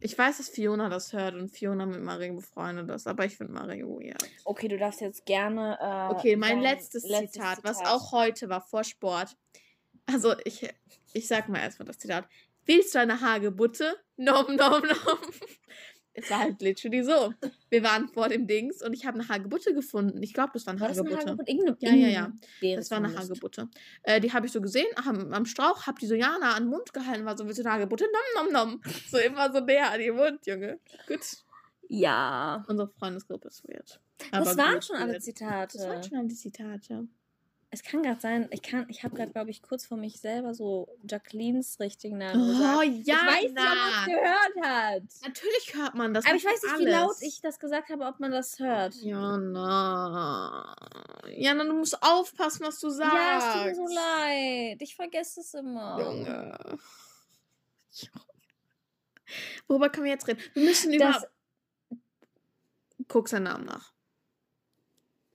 Ich 0.00 0.18
weiß, 0.18 0.36
dass 0.36 0.50
Fiona 0.50 0.90
das 0.90 1.14
hört 1.14 1.34
und 1.34 1.48
Fiona 1.48 1.86
mit 1.86 2.02
Marie 2.02 2.30
befreundet 2.32 2.90
ist, 2.90 3.06
aber 3.06 3.24
ich 3.24 3.38
finde 3.38 3.54
Marie 3.54 3.82
weird. 3.84 4.22
Okay, 4.44 4.68
du 4.68 4.76
darfst 4.76 5.00
jetzt 5.00 5.24
gerne. 5.24 5.78
Äh, 5.80 6.14
Okay, 6.14 6.36
mein 6.36 6.60
dein 6.60 6.74
letztes, 6.76 7.04
Zitat, 7.04 7.60
was 7.64 7.80
auch 7.80 8.12
heute 8.12 8.50
war, 8.50 8.60
vor 8.60 8.84
Sport. 8.84 9.34
Also, 10.04 10.34
ich, 10.44 10.68
ich 11.14 11.26
sag 11.26 11.48
mal 11.48 11.60
erstmal 11.60 11.86
das 11.86 11.96
Zitat. 11.96 12.28
Willst 12.66 12.94
du 12.94 13.00
eine 13.00 13.21
Hagebutte? 13.21 13.97
Nom, 14.16 14.56
nom, 14.56 14.83
nom. 14.83 15.18
Es 16.16 16.30
war 16.30 16.38
halt 16.38 16.62
literally 16.62 17.02
so. 17.02 17.35
Wir 17.71 17.83
waren 17.83 18.09
vor 18.09 18.28
dem 18.28 18.47
Dings 18.47 18.83
und 18.83 18.92
ich 18.92 19.04
habe 19.04 19.18
eine 19.18 19.28
Hagebutte 19.28 19.75
gefunden. 19.75 20.23
Ich 20.23 20.33
glaube, 20.33 20.50
das 20.54 20.64
war 20.64 20.73
eine 20.73 20.80
War 20.80 20.88
das 20.88 21.00
eine 21.00 21.11
Hagebutte. 21.11 21.52
Hagebutte? 21.52 21.87
Ja, 21.87 21.92
ja, 21.92 22.33
ja. 22.62 22.76
Das 22.76 22.90
war 22.92 22.99
eine. 22.99 23.18
Hagebutte. 23.18 23.68
Äh, 24.04 24.21
die 24.21 24.33
habe 24.33 24.47
ich 24.47 24.52
so 24.52 24.61
gesehen 24.61 24.87
am, 24.94 25.33
am 25.33 25.44
Strauch, 25.44 25.87
hab 25.88 25.99
die 25.99 26.06
so 26.06 26.14
Jana 26.14 26.52
an 26.54 26.64
den 26.64 26.71
Mund 26.71 26.92
gehalten, 26.92 27.25
war 27.25 27.37
so, 27.37 27.44
willst 27.47 27.59
du 27.59 27.64
eine 27.64 27.73
Hagebutte? 27.73 28.06
Nom, 28.37 28.44
nom, 28.44 28.52
nom. 28.52 28.83
So 29.11 29.18
immer 29.18 29.52
so 29.52 29.59
näher 29.59 29.90
an 29.90 29.99
den 29.99 30.14
Mund, 30.14 30.47
Junge. 30.47 30.78
Gut. 31.09 31.21
Ja. 31.88 32.64
Unsere 32.68 32.88
Freundesgruppe 32.88 33.49
ist 33.49 33.64
weird. 33.68 34.00
Das 34.30 34.49
Aber 34.49 34.56
waren 34.56 34.75
gut, 34.75 34.85
schon 34.85 34.97
alle. 34.97 35.18
Zitate. 35.18 35.78
Das 35.78 35.88
waren 35.88 36.02
schon 36.04 36.18
alle 36.18 36.28
Zitate. 36.28 37.09
Es 37.75 37.83
kann 37.83 38.04
gerade 38.04 38.21
sein, 38.21 38.49
ich 38.52 38.62
kann, 38.62 38.87
ich 38.88 39.02
habe 39.02 39.16
gerade, 39.16 39.33
glaube 39.33 39.50
ich, 39.50 39.61
kurz 39.61 39.85
vor 39.85 39.97
mich 39.97 40.21
selber 40.21 40.54
so 40.54 40.97
Jacquelines 41.11 41.81
richtigen 41.81 42.19
Namen 42.19 42.40
Oh, 42.40 42.78
gesagt. 42.78 43.04
ja. 43.04 43.16
ich 43.16 43.26
weiß 43.26 43.50
nicht, 43.50 43.59
ob 43.59 43.75
man 43.75 43.88
es 43.90 44.07
gehört 44.07 44.54
hat. 44.62 45.02
Natürlich 45.26 45.75
hört 45.75 45.95
man 45.97 46.14
das. 46.14 46.25
Aber 46.25 46.37
ich 46.37 46.45
weiß 46.45 46.62
nicht, 46.62 46.73
alles. 46.73 46.87
wie 46.87 46.90
laut 46.90 47.16
ich 47.23 47.40
das 47.40 47.59
gesagt 47.59 47.88
habe, 47.88 48.04
ob 48.04 48.21
man 48.21 48.31
das 48.31 48.61
hört. 48.61 48.95
Jana. 49.02 50.76
Jana, 51.37 51.64
du 51.64 51.73
musst 51.73 52.00
aufpassen, 52.00 52.64
was 52.64 52.78
du 52.78 52.90
sagst. 52.90 53.12
Ja, 53.12 53.38
es 53.38 53.45
tut 53.54 53.64
mir 53.64 53.75
so 53.75 53.93
leid. 53.93 54.76
Ich 54.81 54.95
vergesse 54.95 55.40
es 55.40 55.52
immer. 55.54 55.99
Junge. 56.00 56.78
Worüber 59.66 59.88
können 59.90 60.04
wir 60.04 60.12
jetzt 60.12 60.28
reden? 60.28 60.40
Wir 60.52 60.62
müssen 60.64 60.93
über. 60.93 61.07
Das 61.07 61.26
Guck 63.09 63.28
seinen 63.28 63.43
Namen 63.45 63.64
nach. 63.64 63.93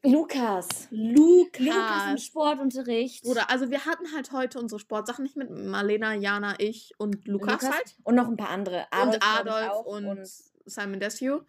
Lukas. 0.03 0.87
Lukas. 0.91 1.59
Lukas 1.65 2.11
im 2.11 2.17
Sportunterricht. 2.17 3.23
Bruder, 3.23 3.49
also 3.49 3.69
wir 3.69 3.85
hatten 3.85 4.05
halt 4.15 4.31
heute 4.31 4.59
unsere 4.59 4.79
Sportsachen 4.79 5.23
nicht 5.23 5.35
mit 5.35 5.49
Marlena, 5.49 6.13
Jana, 6.15 6.55
ich 6.57 6.93
und 6.97 7.27
Lukas, 7.27 7.61
Lukas 7.63 7.69
halt. 7.75 7.95
Und 8.03 8.15
noch 8.15 8.27
ein 8.27 8.37
paar 8.37 8.49
andere. 8.49 8.87
und 8.91 9.11
glaub 9.11 9.15
ich, 9.15 9.23
Adolf 9.23 9.69
auch. 9.71 9.85
und, 9.85 10.27
Simon 10.65 10.99
Desue. 10.99 11.45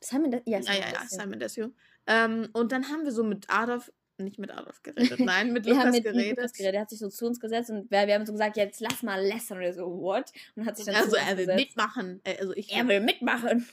Simon, 0.00 0.30
De 0.30 0.40
ja, 0.46 0.58
Ja, 0.60 0.72
ja, 0.72 0.78
ja, 0.80 1.00
Desue. 1.02 1.20
Simon 1.20 1.38
Desue. 1.38 1.72
Ähm, 2.06 2.48
und 2.52 2.72
dann 2.72 2.88
haben 2.88 3.04
wir 3.04 3.12
so 3.12 3.24
mit 3.24 3.50
Adolf, 3.50 3.92
nicht 4.18 4.38
mit 4.38 4.50
Adolf 4.52 4.82
geredet, 4.82 5.18
nein, 5.20 5.52
mit 5.52 5.66
Lukas 5.66 5.92
mit 5.92 6.04
geredet. 6.04 6.36
Lukas 6.38 6.52
geredet. 6.54 6.74
Der 6.74 6.80
hat 6.82 6.90
sich 6.90 6.98
so 7.00 7.08
zu 7.10 7.26
uns 7.26 7.40
gesetzt 7.40 7.68
und 7.70 7.90
wir, 7.90 8.06
wir 8.06 8.14
haben 8.14 8.24
so 8.24 8.32
gesagt, 8.32 8.56
jetzt 8.56 8.80
lass 8.80 9.02
mal 9.02 9.20
lästern. 9.20 9.58
Und 9.58 9.64
er 9.64 9.74
so, 9.74 9.84
what? 10.00 10.32
Und 10.54 10.64
hat 10.64 10.76
sich 10.78 10.86
dann 10.86 10.94
Also 10.94 11.16
er 11.16 11.36
will 11.36 11.54
mitmachen. 11.54 12.20
Äh, 12.24 12.38
Also 12.40 12.54
ich, 12.54 12.72
Er 12.72 12.88
will 12.88 13.00
mitmachen. 13.00 13.66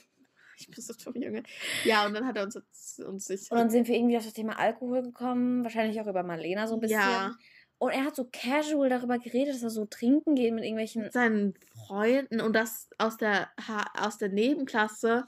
ich 0.58 0.68
bin 0.70 0.80
so 0.82 0.92
dumm, 0.94 1.20
Junge. 1.22 1.42
Ja, 1.84 2.06
und 2.06 2.14
dann 2.14 2.26
hat 2.26 2.36
er 2.36 2.44
uns, 2.44 2.54
jetzt- 2.54 3.00
uns 3.00 3.24
sich. 3.26 3.50
Und 3.50 3.58
dann 3.58 3.70
sind 3.70 3.88
wir 3.88 3.94
irgendwie 3.96 4.16
auf 4.16 4.24
das 4.24 4.32
Thema 4.32 4.58
Alkohol 4.58 5.02
gekommen. 5.02 5.62
Wahrscheinlich 5.64 6.00
auch 6.00 6.06
über 6.06 6.22
Marlena 6.22 6.66
so 6.66 6.74
ein 6.74 6.80
bisschen. 6.80 6.98
Ja. 7.00 7.34
Und 7.78 7.90
er 7.90 8.04
hat 8.04 8.16
so 8.16 8.28
casual 8.32 8.88
darüber 8.88 9.18
geredet, 9.18 9.54
dass 9.54 9.62
er 9.62 9.70
so 9.70 9.84
trinken 9.84 10.36
geht 10.36 10.54
mit 10.54 10.64
irgendwelchen. 10.64 11.02
mit 11.02 11.12
seinen 11.12 11.54
Freunden 11.86 12.40
und 12.40 12.52
das 12.54 12.88
aus 12.98 13.16
der, 13.16 13.50
Ha- 13.68 13.90
aus 13.98 14.16
der 14.18 14.28
Nebenklasse. 14.30 15.24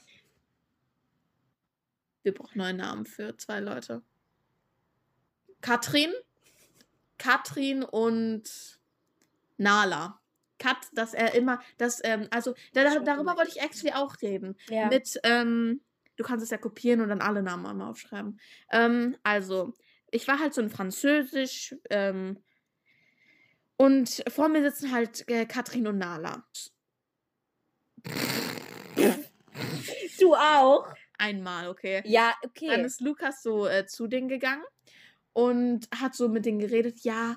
Wir 2.22 2.32
brauchen 2.34 2.58
neuen 2.58 2.76
Namen 2.78 3.04
für 3.04 3.36
zwei 3.36 3.60
Leute. 3.60 4.02
Katrin. 5.60 6.10
Katrin 7.18 7.82
und 7.82 8.78
Nala. 9.58 10.20
Kat, 10.58 10.78
dass 10.92 11.14
er 11.14 11.34
immer, 11.34 11.60
dass, 11.78 12.00
ähm, 12.04 12.28
also, 12.30 12.54
da, 12.72 12.84
da, 12.84 13.00
darüber 13.00 13.36
wollte 13.36 13.50
ich 13.50 13.60
actually 13.60 13.94
auch 13.94 14.16
reden. 14.22 14.56
Ja. 14.68 14.88
Mit, 14.88 15.18
ähm, 15.22 15.80
du 16.16 16.24
kannst 16.24 16.42
es 16.42 16.50
ja 16.50 16.58
kopieren 16.58 17.00
und 17.00 17.08
dann 17.08 17.20
alle 17.20 17.42
Namen 17.42 17.66
einmal 17.66 17.90
aufschreiben. 17.90 18.40
Ähm, 18.70 19.16
also, 19.22 19.74
ich 20.10 20.26
war 20.28 20.38
halt 20.38 20.54
so 20.54 20.62
in 20.62 20.70
Französisch, 20.70 21.74
ähm, 21.90 22.38
und 23.76 24.24
vor 24.28 24.48
mir 24.48 24.62
sitzen 24.62 24.92
halt 24.92 25.28
äh, 25.28 25.46
Katrin 25.46 25.86
und 25.86 25.98
Nala. 25.98 26.44
du 30.18 30.34
auch? 30.34 30.92
Einmal, 31.18 31.68
okay. 31.68 32.02
Ja, 32.04 32.34
Dann 32.42 32.50
okay. 32.50 32.84
ist 32.84 33.00
Lukas 33.00 33.42
so 33.42 33.66
äh, 33.66 33.86
zu 33.86 34.06
denen 34.06 34.28
gegangen 34.28 34.64
und 35.32 35.88
hat 35.94 36.14
so 36.14 36.28
mit 36.28 36.46
denen 36.46 36.58
geredet, 36.58 37.00
ja, 37.02 37.36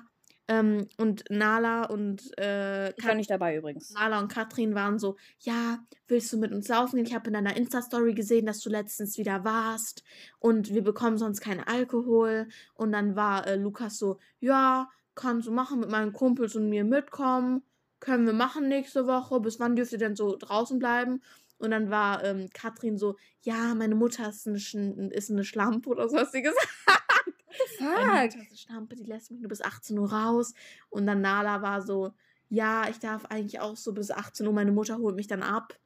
ähm, 0.50 0.88
und 0.98 1.24
Nala 1.30 1.84
und 1.84 2.36
äh, 2.38 2.90
Ich 2.96 3.06
war 3.06 3.14
nicht 3.14 3.30
dabei 3.30 3.56
übrigens. 3.56 3.92
Nala 3.92 4.18
und 4.18 4.28
Katrin 4.28 4.74
waren 4.74 4.98
so, 4.98 5.16
ja, 5.38 5.78
willst 6.08 6.32
du 6.32 6.38
mit 6.38 6.52
uns 6.52 6.66
laufen? 6.68 6.98
Ich 6.98 7.14
habe 7.14 7.28
in 7.28 7.34
deiner 7.34 7.56
Insta-Story 7.56 8.14
gesehen, 8.14 8.46
dass 8.46 8.60
du 8.60 8.68
letztens 8.68 9.16
wieder 9.16 9.44
warst 9.44 10.02
und 10.40 10.74
wir 10.74 10.82
bekommen 10.82 11.18
sonst 11.18 11.40
keinen 11.40 11.60
Alkohol. 11.60 12.48
Und 12.74 12.90
dann 12.92 13.14
war 13.14 13.46
äh, 13.46 13.54
Lukas 13.56 13.96
so, 13.98 14.18
ja, 14.40 14.88
kannst 15.14 15.46
du 15.46 15.52
machen 15.52 15.80
mit 15.80 15.90
meinen 15.90 16.12
Kumpels 16.12 16.56
und 16.56 16.68
mir 16.68 16.84
mitkommen. 16.84 17.62
Können 18.00 18.26
wir 18.26 18.32
machen 18.32 18.68
nächste 18.68 19.06
Woche. 19.06 19.38
Bis 19.40 19.60
wann 19.60 19.76
dürft 19.76 19.92
ihr 19.92 19.98
denn 19.98 20.16
so 20.16 20.36
draußen 20.36 20.78
bleiben? 20.78 21.22
Und 21.58 21.72
dann 21.72 21.90
war 21.90 22.24
ähm, 22.24 22.48
Katrin 22.54 22.96
so, 22.96 23.16
ja, 23.42 23.74
meine 23.74 23.94
Mutter 23.94 24.30
ist 24.30 24.48
eine, 24.48 24.56
Sch- 24.56 25.10
ist 25.10 25.30
eine 25.30 25.44
Schlampe 25.44 25.90
oder 25.90 26.08
so, 26.08 26.16
hast 26.16 26.32
sie 26.32 26.40
gesagt. 26.42 26.68
Fuck. 27.78 28.30
Mutter 28.32 28.42
ist 28.42 28.48
eine 28.48 28.56
Schlampe, 28.56 28.96
die 28.96 29.04
lässt 29.04 29.30
mich 29.30 29.40
nur 29.40 29.48
bis 29.48 29.62
18 29.62 29.98
Uhr 29.98 30.12
raus. 30.12 30.54
Und 30.88 31.06
dann 31.06 31.20
Nala 31.20 31.62
war 31.62 31.82
so, 31.82 32.12
ja, 32.48 32.88
ich 32.88 32.98
darf 32.98 33.26
eigentlich 33.26 33.60
auch 33.60 33.76
so 33.76 33.92
bis 33.92 34.10
18 34.10 34.46
Uhr, 34.46 34.52
meine 34.52 34.72
Mutter 34.72 34.98
holt 34.98 35.16
mich 35.16 35.26
dann 35.26 35.42
ab. 35.42 35.78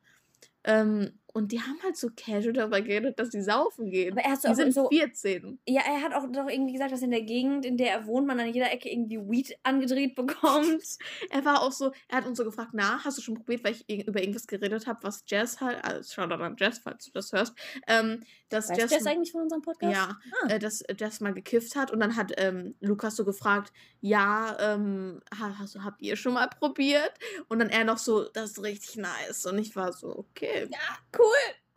Ähm, 0.65 1.19
und 1.35 1.53
die 1.53 1.61
haben 1.61 1.79
halt 1.83 1.97
so 1.97 2.09
casual 2.17 2.55
darüber 2.55 2.81
geredet, 2.81 3.19
dass 3.19 3.31
sie 3.31 3.43
saufen 3.43 3.91
gehen. 3.91 4.13
Aber 4.13 4.23
er 4.23 4.31
hat 4.33 4.41
so, 4.43 4.49
die 4.49 4.55
sind 4.55 4.73
so 4.73 4.89
14. 4.89 5.59
Ja, 5.69 5.83
er 5.87 6.01
hat 6.01 6.15
auch 6.15 6.25
doch 6.33 6.49
irgendwie 6.49 6.73
gesagt, 6.73 6.93
dass 6.93 7.03
in 7.03 7.11
der 7.11 7.23
Gegend, 7.23 7.67
in 7.67 7.77
der 7.77 7.91
er 7.91 8.07
wohnt, 8.07 8.27
man 8.27 8.41
an 8.41 8.53
jeder 8.55 8.73
Ecke 8.73 8.89
irgendwie 8.91 9.19
Weed 9.19 9.55
angedreht 9.63 10.15
bekommt. 10.15 10.83
Er 11.31 11.45
war 11.45 11.63
auch 11.63 11.73
so, 11.73 11.93
er 12.09 12.19
hat 12.19 12.27
uns 12.27 12.39
so 12.39 12.45
gefragt, 12.45 12.71
na, 12.73 13.03
hast 13.05 13.19
du 13.19 13.23
schon 13.23 13.35
probiert, 13.35 13.65
weil 13.65 13.75
ich 13.87 14.07
über 14.07 14.21
irgendwas 14.21 14.47
geredet 14.47 14.87
habe, 14.87 15.03
was 15.03 15.25
Jazz 15.27 15.61
halt, 15.61 15.85
also 15.85 16.09
schau 16.15 16.27
da 16.27 16.37
an 16.37 16.57
Jazz, 16.59 16.79
falls 16.79 17.05
du 17.07 17.11
das 17.13 17.33
hörst, 17.33 17.55
ähm, 17.89 18.23
dass 18.49 18.69
Weißt 18.71 18.81
Jazz, 18.81 18.91
das 18.91 19.07
eigentlich 19.07 19.33
von 19.33 19.43
unserem 19.43 19.63
Podcast? 19.63 19.93
ja, 19.93 20.19
Ah. 20.45 20.49
äh, 20.53 20.59
dass 20.61 20.85
Jazz 20.97 21.21
mal 21.21 21.35
gekifft 21.35 21.75
hat 21.77 21.91
und 21.91 21.99
dann 22.01 22.15
hat 22.17 22.33
ähm, 22.37 22.77
Lukas 22.81 23.17
so 23.17 23.25
gefragt, 23.25 23.73
ja, 24.01 24.57
ähm, 24.61 25.21
ha- 25.39 25.57
hast, 25.59 25.77
habt 25.83 26.01
ihr 26.03 26.15
schon 26.17 26.35
mal 26.35 26.49
probiert? 26.49 27.13
Und 27.49 27.59
dann 27.59 27.71
er 27.71 27.85
noch 27.85 27.99
so, 27.99 28.29
das 28.29 28.51
ist 28.53 28.63
richtig 28.63 28.97
nice. 28.97 29.47
Und 29.47 29.59
ich 29.59 29.75
war 29.75 29.93
so, 29.93 30.17
okay, 30.17 30.69
Ja, 30.71 30.79
cool. 31.19 31.24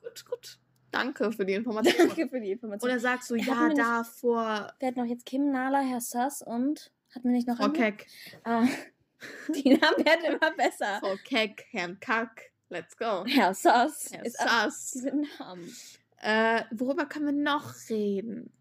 Gut, 0.01 0.25
gut. 0.29 0.59
Danke 0.91 1.31
für 1.31 1.45
die 1.45 1.53
Information. 1.53 1.93
Danke 2.07 2.27
für 2.29 2.39
die 2.39 2.51
Information. 2.51 2.89
er 2.91 2.99
sagt 2.99 3.23
so, 3.25 3.35
Er 3.35 3.41
hat 3.41 3.47
ja, 3.47 3.55
mir 3.55 3.67
nicht- 3.69 3.79
da 3.79 4.03
vor 4.03 4.71
Wir 4.79 4.87
hatten 4.87 4.99
noch 4.99 5.05
jetzt 5.07 5.25
Kim, 5.25 5.51
Nala, 5.51 5.79
Herr 5.81 6.01
Sass 6.01 6.41
und 6.41 6.91
hatten 7.13 7.25
wir 7.29 7.35
nicht 7.35 7.47
noch 7.47 7.57
Frau? 7.57 7.69
Keck, 7.69 8.07
Ah, 8.43 8.65
die 9.49 9.69
Namen 9.75 10.05
werden 10.05 10.25
immer 10.35 10.51
besser. 10.55 10.99
Frau 11.01 11.15
Keck, 11.23 11.65
Herrn 11.71 11.99
Kack, 11.99 12.51
let's 12.69 12.95
go. 12.97 13.25
Herr 13.27 13.53
Sass 13.53 14.09
Herr 14.11 14.29
Sass. 14.29 14.91
diese 14.91 15.11
Namen. 15.39 15.73
Äh, 16.19 16.63
worüber 16.71 17.05
können 17.05 17.25
wir 17.25 17.31
noch 17.33 17.73
reden? 17.89 18.51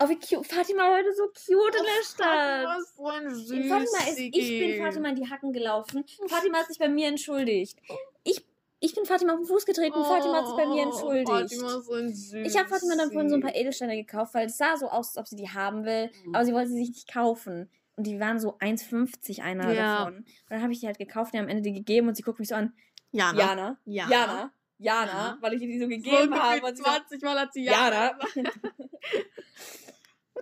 Oh, 0.00 0.08
wie 0.08 0.16
cute. 0.18 0.44
Fatima 0.46 0.90
heute 0.92 1.12
so 1.14 1.24
cute 1.28 1.76
in 1.76 1.84
der 1.84 1.92
Oh, 2.00 2.04
Stadt. 2.04 2.64
Fatima 2.64 2.76
ist 2.78 2.96
so 2.96 3.54
ein 3.54 3.68
Fatima 3.68 4.10
ist, 4.10 4.18
ich 4.18 4.30
bin 4.32 4.82
Fatima 4.82 5.08
in 5.10 5.16
die 5.16 5.30
Hacken 5.30 5.52
gelaufen. 5.52 6.04
Fatima 6.28 6.58
hat 6.58 6.66
sich 6.66 6.78
bei 6.78 6.88
mir 6.88 7.06
entschuldigt. 7.08 7.78
Ich, 8.24 8.44
ich 8.80 8.94
bin 8.94 9.04
Fatima 9.04 9.34
auf 9.34 9.38
den 9.40 9.46
Fuß 9.46 9.64
getreten. 9.66 9.94
Fatima 10.04 10.38
hat 10.38 10.46
sich 10.48 10.56
bei 10.56 10.66
mir 10.66 10.82
entschuldigt. 10.82 11.28
Oh, 11.30 11.34
Fatima 11.38 11.78
ist 11.78 11.86
so 11.86 11.92
ein 11.94 12.08
Süßi. 12.12 12.38
Ich 12.40 12.58
habe 12.58 12.68
Fatima 12.68 12.96
dann 12.96 13.12
vorhin 13.12 13.28
so 13.30 13.36
ein 13.36 13.40
paar 13.42 13.54
Edelsteine 13.54 13.94
gekauft, 13.96 14.34
weil 14.34 14.46
es 14.46 14.56
sah 14.56 14.76
so 14.76 14.88
aus, 14.88 15.08
als 15.10 15.18
ob 15.18 15.28
sie 15.28 15.36
die 15.36 15.48
haben 15.50 15.84
will, 15.84 16.10
Mhm. 16.24 16.34
aber 16.34 16.44
sie 16.44 16.52
wollte 16.52 16.70
sie 16.70 16.78
sich 16.78 16.88
nicht 16.88 17.12
kaufen. 17.12 17.70
Und 17.96 18.08
die 18.08 18.18
waren 18.18 18.40
so 18.40 18.58
1,50 18.58 19.42
einer 19.42 19.72
Ja. 19.72 19.98
davon. 19.98 20.16
Und 20.16 20.26
dann 20.50 20.62
habe 20.62 20.72
ich 20.72 20.80
die 20.80 20.86
halt 20.86 20.98
gekauft 20.98 21.32
und 21.34 21.38
am 21.40 21.48
Ende 21.48 21.62
die 21.62 21.72
gegeben 21.72 22.08
und 22.08 22.16
sie 22.16 22.22
guckt 22.22 22.40
mich 22.40 22.48
so 22.48 22.56
an. 22.56 22.72
Jana. 23.12 23.38
Jana, 23.38 23.78
Jana. 23.84 24.10
Jana, 24.10 24.52
Jana, 24.78 25.12
Jana. 25.12 25.38
weil 25.40 25.54
ich 25.54 25.62
ihr 25.62 25.68
die 25.68 25.78
so 25.78 25.84
So 25.84 25.88
gegeben 25.88 26.34
habe. 26.34 26.76
so, 26.76 26.82
20 26.82 27.22
Mal 27.22 27.38
hat 27.38 27.52
sie 27.52 27.62
Jana. 27.62 28.06
Jana. 28.06 28.18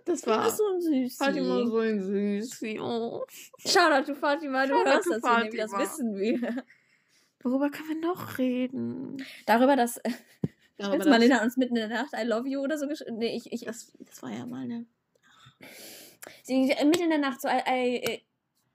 Das 0.04 0.22
Du 0.22 0.30
war 0.30 0.44
bist 0.44 0.56
so 0.58 0.64
ein 0.66 0.80
Süßi. 0.80 1.16
Fatima 1.16 1.64
so 1.66 1.78
ein 1.78 2.00
Süßi. 2.02 2.80
Oh. 2.80 3.24
Shoutout 3.58 4.12
to 4.12 4.14
Fatima, 4.14 4.66
du 4.66 4.74
Shoutout 4.74 4.90
hörst 4.90 5.10
das 5.10 5.22
nämlich, 5.22 5.60
das 5.60 5.70
Fatima. 5.70 5.78
wissen 5.90 6.16
wir. 6.16 6.64
Worüber 7.42 7.70
können 7.70 7.88
wir 7.88 8.08
noch 8.08 8.38
reden? 8.38 9.24
Darüber, 9.46 9.76
dass 9.76 10.00
Ja, 10.78 10.90
als 10.90 11.06
Marlena 11.06 11.42
uns 11.42 11.56
mitten 11.56 11.76
in 11.76 11.88
der 11.88 11.98
Nacht 12.02 12.12
I 12.16 12.24
love 12.26 12.48
you 12.48 12.60
oder 12.60 12.76
so 12.78 12.88
geschrieben 12.88 13.18
Nee, 13.18 13.36
ich, 13.36 13.52
ich, 13.52 13.64
das, 13.64 13.92
das 14.00 14.22
war 14.22 14.30
ja 14.32 14.46
mal 14.46 14.66
ne. 14.66 14.86
sie, 16.42 16.74
mitten 16.84 17.04
in 17.04 17.10
der 17.10 17.18
Nacht 17.18 17.40
so 17.40 17.48
I, 17.48 17.60
I, 17.68 17.96
äh, 17.96 18.20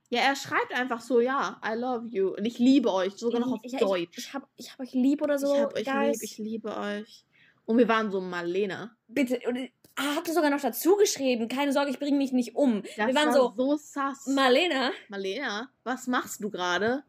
Ja, 0.10 0.22
er 0.22 0.36
schreibt 0.36 0.74
einfach 0.74 1.01
so, 1.01 1.19
ja, 1.19 1.60
I 1.65 1.75
love 1.77 2.07
you. 2.07 2.29
Und 2.36 2.46
ich 2.46 2.60
liebe 2.60 2.93
euch, 2.93 3.13
sogar 3.15 3.41
noch 3.41 3.51
auf 3.53 3.60
ich, 3.63 3.75
Deutsch. 3.75 4.17
Ich, 4.17 4.25
ich, 4.27 4.34
hab, 4.34 4.48
ich 4.55 4.72
hab 4.72 4.79
euch 4.79 4.93
lieb 4.93 5.22
oder 5.22 5.38
so. 5.38 5.53
ich 5.53 5.62
hab 5.62 5.75
euch 5.75 5.86
guys. 5.86 6.22
lieb, 6.22 6.24
ich 6.24 6.38
liebe 6.38 6.77
euch. 6.77 7.25
Und 7.65 7.77
wir 7.77 7.88
waren 7.89 8.10
so 8.12 8.22
Marlena. 8.22 8.96
Bitte. 9.10 9.41
Und, 9.46 9.69
ah, 9.98 10.16
habt 10.16 10.27
ihr 10.27 10.34
sogar 10.34 10.50
noch 10.50 10.62
dazu 10.62 10.96
geschrieben. 10.96 11.48
Keine 11.48 11.74
Sorge, 11.74 11.92
ich 11.92 12.00
bringe 12.00 12.18
mich 12.18 12.32
nicht 12.32 12.56
um. 12.56 12.82
Das 12.96 13.08
wir 13.08 13.16
waren 13.16 13.27
war 13.27 13.34
so, 13.34 13.54
so 13.56 13.75
sass. 13.77 14.27
Marlena, 14.27 14.92
Marlena, 15.10 15.70
was 15.84 16.08
machst 16.08 16.44
du 16.44 16.50
gerade? 16.50 17.04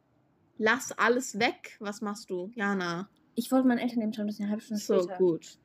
Lass 0.59 0.93
alles 0.93 1.39
weg. 1.39 1.77
Was 1.81 2.01
machst 2.01 2.31
du? 2.31 2.51
Jana. 2.55 3.09
ich 3.37 3.53
wollte 3.53 3.69
meinen 3.69 3.79
Eltern 3.79 4.03
eben 4.03 4.13
schon 4.13 4.25
ein 4.25 4.29
bisschen 4.29 4.49
halbe 4.49 4.63
Stunde 4.63 4.83
So 4.83 5.03
später. 5.03 5.17
gut. 5.19 5.59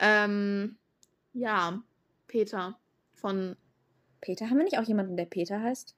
Ähm, 0.00 0.76
ja, 1.32 1.82
Peter 2.26 2.78
von, 3.14 3.56
Peter, 4.20 4.48
haben 4.50 4.58
wir 4.58 4.64
nicht 4.64 4.78
auch 4.78 4.84
jemanden, 4.84 5.16
der 5.16 5.24
Peter 5.24 5.60
heißt? 5.62 5.94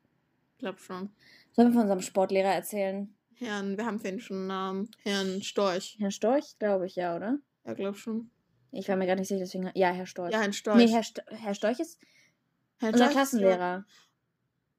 glaub 0.59 0.79
schon. 0.79 1.11
Sollen 1.53 1.69
wir 1.69 1.73
von 1.73 1.83
unserem 1.83 2.03
Sportlehrer 2.03 2.51
erzählen? 2.55 3.13
Herrn, 3.35 3.77
wir 3.79 3.87
haben 3.87 3.99
für 3.99 4.09
ihn 4.09 4.21
schon 4.21 4.37
einen 4.37 4.47
Namen. 4.47 4.91
Herrn 5.03 5.43
Storch. 5.43 5.97
Herr 5.99 6.11
Storch, 6.11 6.59
glaube 6.59 6.87
ich, 6.87 6.97
ja, 6.97 7.17
oder? 7.17 7.39
Ja, 7.65 7.73
glaub 7.73 7.97
schon. 7.97 8.31
Ich 8.73 8.89
war 8.89 8.97
mir 8.97 9.07
gerade 9.07 9.21
nicht 9.21 9.29
sicher, 9.29 9.41
deswegen. 9.41 9.71
Ja, 9.75 9.91
Herr 9.91 10.07
Storch. 10.07 10.33
Ja, 10.33 10.41
Herrn 10.41 10.53
Storch. 10.53 10.77
nee, 10.77 10.89
Herr, 10.89 11.03
Sto 11.03 11.23
Herr 11.29 11.55
Storch 11.55 11.81
ist 11.81 11.99
Herrn 12.79 12.93
unser 12.95 13.07
Storch 13.07 13.09
ist 13.11 13.17
Klassenlehrer. 13.17 13.59
ja- 13.59 13.85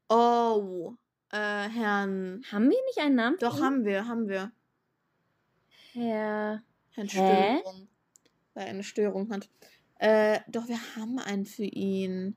Oh, 0.10 0.95
äh, 1.31 1.38
Herrn. 1.38 2.43
Haben 2.51 2.69
wir 2.69 2.86
nicht 2.86 2.98
einen 3.00 3.15
Namen? 3.15 3.38
Doch, 3.39 3.62
haben 3.62 3.86
wir, 3.86 4.07
haben 4.07 4.27
wir. 4.27 4.51
Herr. 5.93 6.63
Herrn 6.91 7.07
Hä? 7.07 7.60
Störung. 7.62 7.88
Weil 8.53 8.63
er 8.65 8.69
eine 8.69 8.83
Störung 8.83 9.29
hat. 9.31 9.50
Äh, 10.00 10.39
doch, 10.48 10.67
wir 10.67 10.79
haben 10.95 11.19
einen 11.19 11.45
für 11.45 11.63
ihn. 11.63 12.36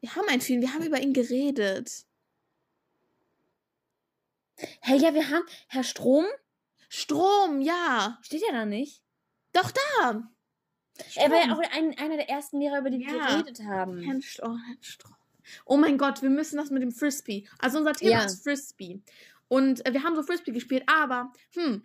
Wir 0.00 0.14
haben 0.14 0.28
einen 0.28 0.40
für 0.40 0.52
ihn, 0.52 0.60
wir 0.60 0.72
haben 0.72 0.84
über 0.86 1.00
ihn 1.00 1.12
geredet. 1.12 2.04
Hey, 4.80 4.98
ja, 4.98 5.14
wir 5.14 5.28
haben. 5.30 5.44
Herr 5.68 5.82
Strom? 5.84 6.24
Strom, 6.88 7.60
ja. 7.60 8.18
Steht 8.22 8.42
ja 8.46 8.52
da 8.52 8.64
nicht. 8.64 9.02
Doch 9.52 9.70
da. 9.70 10.28
Er 11.14 11.30
war 11.30 11.36
ja 11.38 11.44
Strom. 11.44 11.58
auch 11.58 11.72
ein, 11.72 11.98
einer 11.98 12.16
der 12.16 12.28
ersten 12.30 12.58
Lehrer, 12.60 12.78
über 12.80 12.90
die 12.90 12.98
wir 13.00 13.16
Ja. 13.16 13.26
geredet 13.40 13.64
haben. 13.64 14.00
Herrn, 14.02 14.22
St 14.22 14.40
oh, 14.42 14.56
Strom. 14.80 15.14
Oh 15.64 15.76
mein 15.76 15.98
Gott, 15.98 16.22
wir 16.22 16.30
müssen 16.30 16.56
das 16.56 16.70
mit 16.70 16.82
dem 16.82 16.90
Frisbee. 16.92 17.46
Also 17.58 17.78
unser 17.78 17.92
Thema 17.92 18.10
Ja. 18.12 18.24
ist 18.24 18.42
Frisbee. 18.42 19.00
Und 19.48 19.86
äh, 19.86 19.92
wir 19.92 20.02
haben 20.02 20.16
so 20.16 20.22
Frisbee 20.22 20.50
gespielt, 20.52 20.82
aber, 20.86 21.32
hm, 21.54 21.82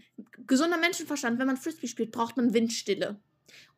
gesunder 0.47 0.77
Menschenverstand, 0.77 1.39
wenn 1.39 1.47
man 1.47 1.57
Frisbee 1.57 1.87
spielt, 1.87 2.11
braucht 2.11 2.37
man 2.37 2.53
Windstille. 2.53 3.19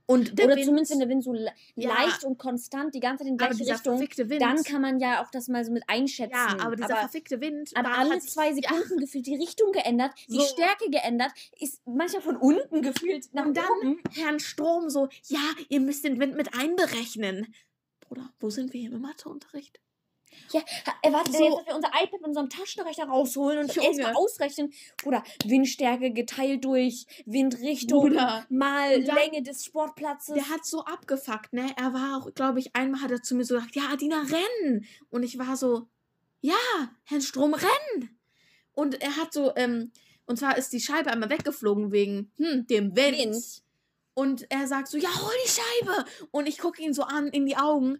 Und 0.05 0.37
der 0.37 0.47
Oder 0.47 0.55
Wind, 0.57 0.65
zumindest, 0.65 0.91
wenn 0.91 0.99
der 0.99 1.09
Wind 1.09 1.23
so 1.23 1.31
le 1.31 1.51
Ja. 1.75 1.93
leicht 1.93 2.25
und 2.25 2.37
konstant 2.37 2.93
die 2.93 2.99
ganze 2.99 3.23
Zeit 3.23 3.31
in 3.31 3.37
die 3.37 3.43
gleiche 3.45 3.65
Richtung, 3.73 3.99
Wind. 3.99 4.41
dann 4.41 4.61
kann 4.63 4.81
man 4.81 4.99
ja 4.99 5.23
auch 5.23 5.31
das 5.31 5.47
mal 5.47 5.63
so 5.63 5.71
mit 5.71 5.83
einschätzen. 5.87 6.33
ja, 6.35 6.57
aber 6.59 6.75
dieser 6.75 6.89
aber, 6.91 6.99
verfickte 6.99 7.39
Wind. 7.39 7.71
aber 7.75 7.97
alle 7.97 8.19
zwei 8.19 8.49
Ja, 8.49 8.55
Sekunden 8.55 8.97
gefühlt 8.99 9.25
die 9.25 9.35
Richtung 9.35 9.71
geändert, 9.71 10.11
die 10.27 10.35
So. 10.35 10.41
Stärke 10.41 10.89
geändert, 10.89 11.31
ist 11.59 11.81
manchmal 11.85 12.21
von 12.21 12.35
unten 12.35 12.81
gefühlt 12.81 13.33
nach 13.33 13.45
Und 13.45 13.55
dann 13.55 13.65
oben. 13.81 14.01
Herrn 14.11 14.39
Strom 14.41 14.89
so, 14.89 15.07
ja, 15.27 15.39
ihr 15.69 15.79
müsst 15.79 16.03
den 16.03 16.19
Wind 16.19 16.35
mit 16.35 16.53
einberechnen. 16.53 17.53
Bruder, 18.01 18.29
wo 18.39 18.49
sind 18.49 18.73
wir 18.73 18.81
hier 18.81 18.91
im 18.91 19.01
Matheunterricht? 19.01 19.79
Ja, 20.51 20.61
er 21.01 21.13
wartet 21.13 21.33
So. 21.35 21.43
jetzt, 21.43 21.57
dass 21.59 21.65
wir 21.67 21.75
unser 21.75 21.89
iPad 21.89 22.11
mit 22.13 22.27
unserem 22.27 22.49
Taschenrechner 22.49 23.05
rausholen 23.07 23.59
und 23.59 23.73
Junge. 23.75 23.87
erstmal 23.87 24.13
ausrechnen. 24.15 24.73
Oder 25.05 25.23
Windstärke 25.45 26.11
geteilt 26.11 26.63
durch 26.65 27.05
Windrichtung 27.25 28.09
Bruder. 28.09 28.45
mal 28.49 29.03
dann- 29.03 29.15
Länge 29.15 29.43
des 29.43 29.65
Sportplatzes. 29.65 30.35
Der 30.35 30.49
hat 30.49 30.65
so 30.65 30.83
abgefuckt, 30.85 31.53
ne? 31.53 31.73
Er 31.77 31.93
war 31.93 32.17
auch, 32.21 32.33
glaube 32.33 32.59
ich, 32.59 32.75
einmal 32.75 33.01
hat 33.01 33.11
er 33.11 33.21
zu 33.21 33.35
mir 33.35 33.45
so 33.45 33.55
gesagt, 33.55 33.75
ja, 33.75 33.83
Adina, 33.91 34.21
renn! 34.23 34.85
Und 35.09 35.23
ich 35.23 35.37
war 35.37 35.55
so, 35.57 35.87
ja, 36.41 36.53
Herrn 37.05 37.21
Strom, 37.21 37.53
renn! 37.53 38.09
Und 38.73 39.01
er 39.01 39.15
hat 39.17 39.33
so, 39.33 39.53
ähm, 39.55 39.91
und 40.25 40.37
zwar 40.39 40.57
ist 40.57 40.73
die 40.73 40.79
Scheibe 40.79 41.11
einmal 41.11 41.29
weggeflogen 41.29 41.91
wegen, 41.91 42.31
hm, 42.37 42.65
dem 42.67 42.95
Wind. 42.95 43.17
Wind. 43.17 43.63
Und 44.15 44.45
er 44.51 44.67
sagt 44.67 44.87
so, 44.89 44.97
ja, 44.97 45.09
hol 45.09 45.31
die 45.45 45.49
Scheibe! 45.49 46.05
Und 46.31 46.47
ich 46.47 46.57
gucke 46.59 46.81
ihn 46.81 46.93
so 46.93 47.03
an 47.03 47.27
in 47.29 47.45
die 47.45 47.57
Augen. 47.57 47.99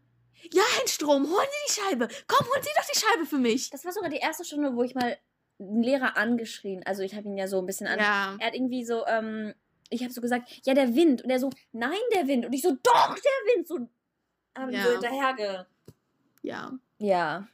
Ja, 0.52 0.64
Herr 0.78 0.88
Strom, 0.88 1.26
holen 1.30 1.48
Sie 1.52 1.74
die 1.74 1.82
Scheibe! 1.82 2.08
Komm, 2.28 2.48
holen 2.48 2.62
Sie 2.64 2.70
doch 2.76 2.86
die 2.94 3.00
Scheibe 3.00 3.26
für 3.26 3.38
mich! 3.38 3.70
Das 3.70 3.86
war 3.86 3.92
sogar 3.92 4.10
die 4.10 4.18
erste 4.18 4.44
Stunde, 4.44 4.76
wo 4.76 4.84
ich 4.84 4.94
mal 4.96 5.18
einen 5.60 5.82
Lehrer 5.84 6.18
angeschrien. 6.18 6.84
Also 6.86 7.02
ich 7.04 7.16
habe 7.16 7.28
ihn 7.28 7.38
ja 7.38 7.48
so 7.48 7.60
ein 7.60 7.66
bisschen 7.66 7.88
an. 7.88 8.00
Ja. 8.00 8.36
Er 8.40 8.48
hat 8.48 8.56
irgendwie 8.56 8.84
so, 8.84 9.06
ähm, 9.08 9.54
ich 9.90 10.02
habe 10.04 10.12
so 10.14 10.22
gesagt, 10.22 10.50
ja, 10.66 10.74
der 10.74 10.96
Wind. 10.96 11.22
Und 11.24 11.30
er 11.30 11.40
so, 11.40 11.50
nein, 11.72 12.00
der 12.14 12.28
Wind. 12.28 12.46
Und 12.46 12.54
ich 12.54 12.62
so, 12.62 12.72
doch, 12.84 13.16
der 13.16 13.56
Wind. 13.56 13.68
So, 13.68 13.88
haben 14.58 14.72
Ja. 14.72 14.84
so 14.84 14.92
hinterherge. 14.92 15.66
Ja. 16.42 16.72
Ja. 16.98 17.48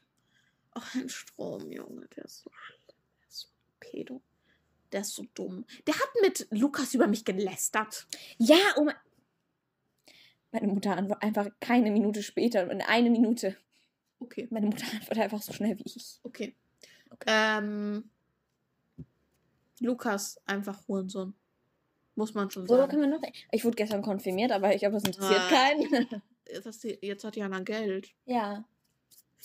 Ach, 0.72 0.94
Herr 0.94 1.10
Strom, 1.10 1.72
Junge, 1.72 2.08
der 2.16 2.26
ist 2.26 2.44
so. 2.44 2.50
Der 2.50 3.28
ist 3.28 3.40
so 3.42 3.48
pedo. 3.80 4.22
Der 4.92 5.02
ist 5.02 5.14
so 5.14 5.26
dumm. 5.36 5.66
Der 5.86 5.94
hat 5.96 6.10
mit 6.22 6.48
Lukas 6.52 6.94
über 6.96 7.06
mich 7.08 7.24
gelästert. 7.26 8.08
Ja, 8.38 8.58
oh 8.78 8.84
mein. 8.86 8.96
Meine 10.52 10.68
Mutter 10.68 10.98
antwortet 10.98 11.24
einfach 11.24 11.48
keine 11.60 11.92
Minute 11.92 12.24
später. 12.24 12.70
In 12.72 12.82
eine 12.82 13.10
Minute. 13.10 13.56
Okay, 14.20 14.48
Meine 14.52 14.66
Mutter 14.68 14.86
antwortet 14.94 15.24
einfach 15.24 15.42
so 15.42 15.54
schnell 15.54 15.78
wie 15.78 15.84
ich. 15.86 16.20
okay. 16.24 16.56
Ähm, 17.28 18.10
Lukas, 19.80 20.40
einfach 20.46 20.88
Hurensohn. 20.88 21.34
Muss 22.16 22.34
man 22.34 22.50
schon 22.52 22.68
sagen. 22.68 22.90
können 22.90 23.02
wir 23.12 23.18
noch? 23.18 23.22
Ich 23.52 23.64
wurde 23.64 23.76
gestern 23.76 24.02
konfirmiert, 24.02 24.52
aber 24.52 24.74
ich 24.74 24.80
glaube, 24.80 24.96
das 24.96 25.04
interessiert 25.06 25.42
Ah. 25.42 25.50
keinen. 25.50 26.08
Du, 26.52 26.88
jetzt 27.02 27.24
hat 27.24 27.36
Jana 27.36 27.60
Geld. 27.60 28.10
ja. 28.26 28.66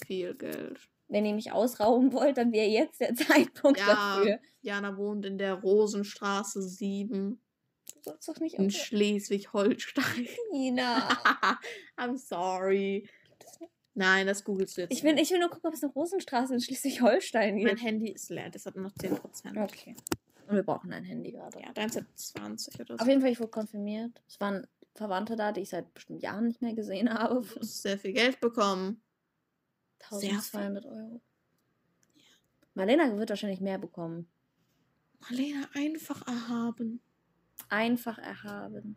Viel 0.07 0.35
Geld. 0.35 0.81
Wenn 1.09 1.27
ihr 1.27 1.35
mich 1.35 1.53
ausrauben 1.53 2.15
wollt, 2.15 2.39
dann 2.39 2.51
wäre 2.51 2.67
jetzt 2.67 2.99
der 2.99 3.15
Zeitpunkt 3.15 3.79
Ja. 3.79 3.87
dafür. 4.17 4.39
Jana 4.63 4.97
wohnt 4.97 5.27
in 5.27 5.37
der 5.37 5.53
Rosenstraße 5.53 6.63
7 6.63 7.39
Du 7.93 8.11
sollst 8.11 8.29
doch 8.29 8.41
nicht 8.41 8.55
in 8.55 8.71
Schleswig-Holstein. 8.71 10.29
China. 10.51 11.09
I'm 11.97 12.17
sorry. 12.17 13.09
Nein, 13.95 14.27
das 14.27 14.43
googelst 14.43 14.77
du 14.77 14.83
jetzt. 14.83 14.93
Ich 14.93 15.05
will, 15.05 15.19
ich 15.19 15.31
will 15.31 15.39
nur 15.39 15.49
gucken, 15.49 15.69
ob 15.69 15.75
es 15.75 15.83
eine 15.83 15.93
Rosenstraße 15.93 16.55
in 16.55 16.61
Schleswig-Holstein 16.61 17.55
Mein 17.57 17.67
gibt. 17.67 17.83
Handy 17.83 18.11
ist 18.11 18.29
leer, 18.31 18.51
das 18.51 18.67
hat 18.67 18.75
nur 18.75 18.85
noch 18.87 18.95
10%. 18.95 19.63
Okay. 19.63 19.95
Und 20.49 20.57
wir 20.57 20.63
brauchen 20.63 20.93
ein 20.93 21.05
Handy 21.05 21.33
gerade. 21.33 21.61
Ja, 21.61 21.73
deins 21.73 21.97
hat 21.97 22.05
20 22.15 22.81
oder 22.81 22.97
so. 22.97 23.03
Auf 23.03 23.09
jeden 23.09 23.21
Fall, 23.21 23.31
ich 23.31 23.39
wurde 23.39 23.51
konfirmiert. 23.51 24.21
Es 24.29 24.41
waren 24.41 24.67
Verwandte 24.95 25.37
da, 25.37 25.53
die 25.53 25.63
ich 25.63 25.71
seit 25.71 25.93
bestimmt 25.95 26.23
Jahren 26.23 26.49
nicht 26.49 26.61
mehr 26.61 26.75
gesehen 26.75 27.13
habe. 27.13 27.45
Du 27.47 27.61
hast 27.61 27.83
sehr 27.83 27.99
viel 27.99 28.13
Geld 28.13 28.41
bekommen. 28.41 29.01
Sehr 30.11 30.33
1200 30.33 30.85
Euro. 30.87 31.21
Marlena 32.75 33.17
wird 33.17 33.31
wahrscheinlich 33.31 33.61
mehr 33.61 33.79
bekommen. 33.79 34.29
Marlena, 35.21 35.69
einfach 35.75 36.27
erhaben. 36.27 37.01
Einfach 37.69 38.19
erhaben. 38.19 38.97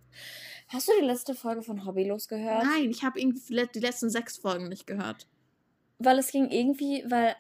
Hast 0.68 0.88
du 0.88 0.92
die 1.00 1.06
letzte 1.06 1.34
Folge 1.36 1.62
von 1.62 1.86
Hobbylos 1.86 2.28
gehört? 2.28 2.64
Nein, 2.64 2.90
ich 2.90 3.04
habe 3.04 3.20
irgendwie 3.20 3.42
die 3.48 3.80
letzten 3.80 4.10
sechs 4.10 4.38
Folgen 4.38 4.68
nicht 4.70 4.86
gehört. 4.88 5.28
Weil 6.00 6.20
es 6.20 6.32
ging 6.32 6.50
irgendwie, 6.50 7.04
weil 7.10 7.36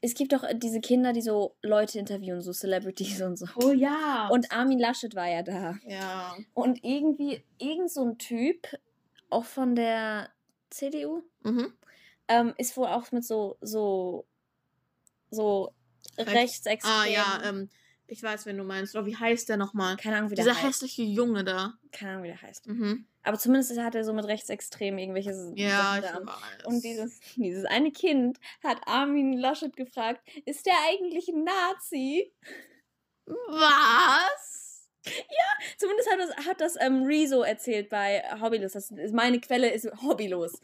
es 0.00 0.14
gibt 0.14 0.32
doch 0.32 0.44
diese 0.54 0.80
Kinder, 0.80 1.12
die 1.12 1.22
so 1.22 1.56
Leute 1.62 1.98
interviewen, 1.98 2.40
so 2.40 2.52
Celebrities 2.52 3.20
und 3.22 3.36
so. 3.36 3.46
Oh 3.56 3.72
ja. 3.72 4.28
Und 4.28 4.52
Armin 4.52 4.78
Laschet 4.78 5.14
war 5.16 5.26
ja 5.28 5.42
da. 5.42 5.76
ja. 5.86 6.36
Und 6.54 6.84
irgendwie, 6.84 7.42
irgend 7.58 7.90
so 7.90 8.04
ein 8.04 8.18
Typ, 8.18 8.68
auch 9.30 9.44
von 9.44 9.74
der 9.74 10.28
CDU, 10.70 11.22
Mhm. 11.42 11.72
ähm, 12.28 12.54
ist 12.58 12.76
wohl 12.76 12.86
auch 12.86 13.10
mit 13.10 13.24
so, 13.24 13.56
so, 13.60 14.24
so 15.30 15.72
Rechts- 16.16 16.32
rechtsextrem. 16.32 16.92
Ah 16.92 17.06
ja, 17.06 17.40
ähm, 17.44 17.68
ich 18.08 18.22
weiß, 18.22 18.46
wen 18.46 18.56
du 18.56 18.64
meinst. 18.64 18.96
Oder 18.96 19.06
wie 19.06 19.16
heißt 19.16 19.48
der 19.48 19.56
nochmal? 19.58 19.96
Keine 19.96 20.16
Ahnung, 20.16 20.30
wie 20.30 20.34
der 20.34 20.44
Dieser 20.44 20.56
heißt. 20.56 20.66
hässliche 20.66 21.02
Junge 21.02 21.44
da. 21.44 21.74
Keine 21.92 22.12
Ahnung, 22.12 22.24
wie 22.24 22.28
der 22.28 22.40
heißt. 22.42 22.66
Mhm. 22.66 23.06
Aber 23.22 23.38
zumindest 23.38 23.78
hat 23.78 23.94
er 23.94 24.04
so 24.04 24.12
mit 24.14 24.24
rechtsextrem 24.24 24.96
irgendwelche 24.98 25.30
Ja, 25.54 26.00
Sachen 26.00 26.04
ich 26.04 26.10
da. 26.10 26.26
weiß. 26.26 26.64
Und 26.64 26.82
dieses, 26.82 27.20
dieses 27.36 27.64
eine 27.66 27.92
Kind 27.92 28.38
hat 28.64 28.78
Armin 28.86 29.34
Laschet 29.38 29.76
gefragt, 29.76 30.26
ist 30.46 30.64
der 30.66 30.74
eigentlich 30.90 31.28
ein 31.28 31.44
Nazi? 31.44 32.32
Was? 33.26 34.88
Zumindest 35.78 36.10
hat 36.10 36.18
das, 36.20 36.46
hat 36.46 36.60
das 36.60 36.76
ähm, 36.80 37.04
Rezo 37.04 37.42
erzählt 37.42 37.88
bei 37.88 38.22
Hobbylos. 38.40 38.72
Das 38.72 38.90
ist, 38.90 39.14
meine 39.14 39.40
Quelle 39.40 39.70
ist 39.70 39.86
Hobbylos. 40.02 40.60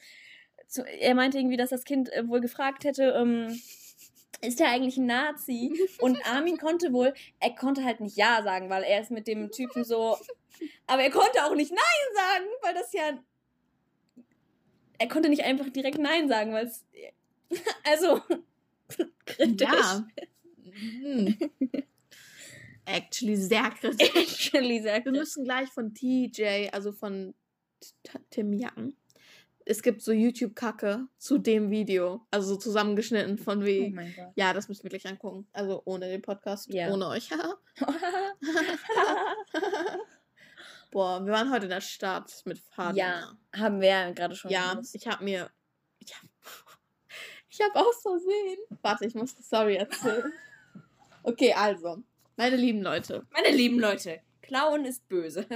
Er 0.99 1.15
meinte 1.15 1.39
irgendwie, 1.39 1.57
dass 1.57 1.71
das 1.71 1.85
Kind 1.85 2.13
äh, 2.13 2.27
wohl 2.27 2.41
gefragt 2.41 2.85
hätte, 2.85 3.15
ähm, 3.17 3.61
ist 4.45 4.61
der 4.61 4.69
eigentlich 4.69 4.97
ein 4.97 5.07
Nazi? 5.07 5.73
Und 6.01 6.19
Armin 6.27 6.59
konnte 6.59 6.93
wohl, 6.93 7.15
er 7.41 7.55
konnte 7.55 7.85
halt 7.85 8.01
nicht 8.01 8.17
Ja 8.17 8.43
sagen, 8.43 8.71
weil 8.71 8.83
er 8.83 9.01
ist 9.01 9.11
mit 9.11 9.27
dem 9.27 9.51
Typen 9.51 9.85
so 9.85 10.17
Aber 10.87 11.03
er 11.03 11.11
konnte 11.11 11.45
auch 11.45 11.55
nicht 11.55 11.71
Nein 11.71 12.15
sagen, 12.15 12.47
weil 12.63 12.75
das 12.75 12.93
ja. 12.93 13.19
Er 14.99 15.09
konnte 15.09 15.29
nicht 15.29 15.43
einfach 15.43 15.69
direkt 15.71 15.99
Nein 15.99 16.29
sagen, 16.29 16.53
weil 16.53 16.67
es. 16.67 16.85
Also. 17.85 18.21
kritisch. 19.27 19.69
Ja. 19.69 20.07
Mhm. 20.65 21.39
Actually 22.85 23.37
sehr 23.37 23.71
kritisch. 23.71 24.09
Actually 24.15 24.83
sehr 24.83 24.95
Wir 24.95 25.03
kritisch. 25.03 25.21
müssen 25.21 25.45
gleich 25.45 25.69
von 25.71 25.95
TJ, 25.95 26.69
also 26.73 26.93
von 26.93 27.35
Tim 28.31 28.53
Young. 28.53 28.95
Es 29.67 29.83
gibt 29.83 30.03
so 30.03 30.13
YouTube-Kacke 30.13 31.07
zu 31.17 31.39
dem 31.39 31.71
Video. 31.71 32.27
Also 32.31 32.49
so 32.55 32.57
zusammengeschnitten 32.57 33.39
von 33.39 33.63
Oh 33.63 33.67
wie. 33.67 33.91
mein 33.91 34.15
Gott. 34.15 34.33
ja, 34.37 34.53
das 34.53 34.69
müssen 34.69 34.83
wir 34.83 34.91
gleich 34.91 35.07
angucken. 35.07 35.47
Also 35.53 35.81
ohne 35.87 36.07
den 36.09 36.21
Podcast. 36.23 36.71
Ja. 36.73 36.91
Ohne 36.93 37.09
euch. 37.09 37.31
Boah, 40.91 41.25
wir 41.25 41.33
waren 41.33 41.51
heute 41.51 41.65
in 41.65 41.71
der 41.71 41.81
Stadt 41.81 42.31
mit 42.45 42.59
Fatima. 42.59 42.97
ja, 42.99 43.33
haben 43.57 43.81
wir 43.81 43.89
ja 43.89 44.11
gerade 44.11 44.35
schon 44.37 44.51
Ja, 44.51 44.75
gewusst. 44.75 44.95
ich 44.95 45.07
habe 45.09 45.25
mir. 45.25 45.51
Ich 45.99 46.15
habe 46.15 46.29
ich 47.49 47.61
hab 47.61 47.75
aus 47.75 48.03
Versehen. 48.03 48.59
Warte, 48.83 49.07
ich 49.07 49.15
muss 49.15 49.35
die 49.35 49.43
Story 49.43 49.77
erzählen. 49.77 50.31
Okay, 51.23 51.55
also. 51.55 52.03
Meine 52.37 52.57
lieben 52.57 52.83
Leute. 52.83 53.27
Meine 53.33 53.57
lieben 53.57 53.81
Leute, 53.81 54.21
Klauen 54.43 54.85
ist 54.85 55.09
böse. 55.09 55.47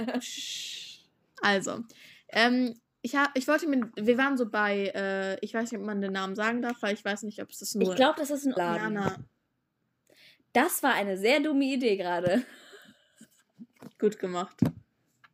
Also. 1.41 1.83
Ähm, 2.29 2.81
ich, 3.01 3.15
hab, 3.15 3.29
ich 3.35 3.47
wollte 3.47 3.67
mir. 3.67 3.89
Wir 3.95 4.17
waren 4.17 4.37
so 4.37 4.49
bei. 4.49 4.87
Äh, 4.93 5.37
ich 5.41 5.53
weiß 5.53 5.71
nicht, 5.71 5.79
ob 5.79 5.85
man 5.85 6.01
den 6.01 6.13
Namen 6.13 6.35
sagen 6.35 6.61
darf, 6.61 6.81
weil 6.81 6.93
ich 6.93 7.05
weiß 7.05 7.23
nicht, 7.23 7.41
ob 7.41 7.49
es 7.49 7.59
das 7.59 7.75
nur. 7.75 7.89
Ich 7.89 7.95
glaube, 7.95 8.19
das 8.19 8.29
ist 8.29 8.45
ein 8.45 8.51
Laden. 8.51 8.95
Jana. 8.95 9.15
Das 10.53 10.83
war 10.83 10.93
eine 10.93 11.17
sehr 11.17 11.39
dumme 11.39 11.65
Idee 11.65 11.95
gerade. 11.97 12.43
Gut 13.99 14.19
gemacht. 14.19 14.57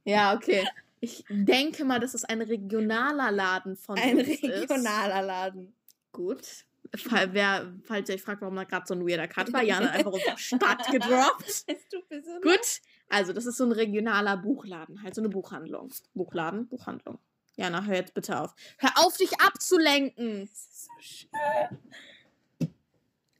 Ja, 0.03 0.35
okay. 0.35 0.67
Ich 0.99 1.23
denke 1.29 1.85
mal, 1.85 1.99
dass 1.99 2.13
es 2.13 2.25
ein 2.25 2.41
regionaler 2.41 3.31
Laden 3.31 3.75
von 3.77 3.97
Ein 3.97 4.17
uns 4.19 4.27
ist. 4.27 4.43
regionaler 4.43 5.21
Laden. 5.21 5.73
Gut. 6.11 6.65
Fall, 6.95 7.33
wer, 7.33 7.73
falls 7.83 8.09
ihr 8.09 8.15
euch 8.15 8.21
fragt, 8.21 8.41
warum 8.41 8.55
da 8.55 8.63
gerade 8.63 8.85
so 8.87 8.93
ein 8.93 9.07
weirder 9.07 9.27
Cut 9.27 9.51
war, 9.51 9.63
Jana 9.63 9.89
einfach 9.89 10.11
unsere 10.11 10.37
Stadt 10.37 10.87
gedroppt. 10.91 11.65
Gut. 12.41 12.81
Also, 13.09 13.33
das 13.33 13.45
ist 13.45 13.57
so 13.57 13.65
ein 13.65 13.71
regionaler 13.71 14.37
Buchladen, 14.37 15.01
halt 15.03 15.15
so 15.15 15.21
eine 15.21 15.29
Buchhandlung. 15.29 15.91
Buchladen, 16.13 16.67
Buchhandlung. 16.67 17.19
Jana, 17.55 17.83
hör 17.83 17.95
jetzt 17.95 18.13
bitte 18.13 18.39
auf. 18.39 18.53
Hör 18.77 18.91
auf, 18.97 19.17
dich 19.17 19.31
abzulenken. 19.39 20.41
Das 20.41 20.51
ist 20.51 20.85
so 20.85 20.91
schön. 20.99 22.69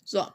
So. 0.03 0.25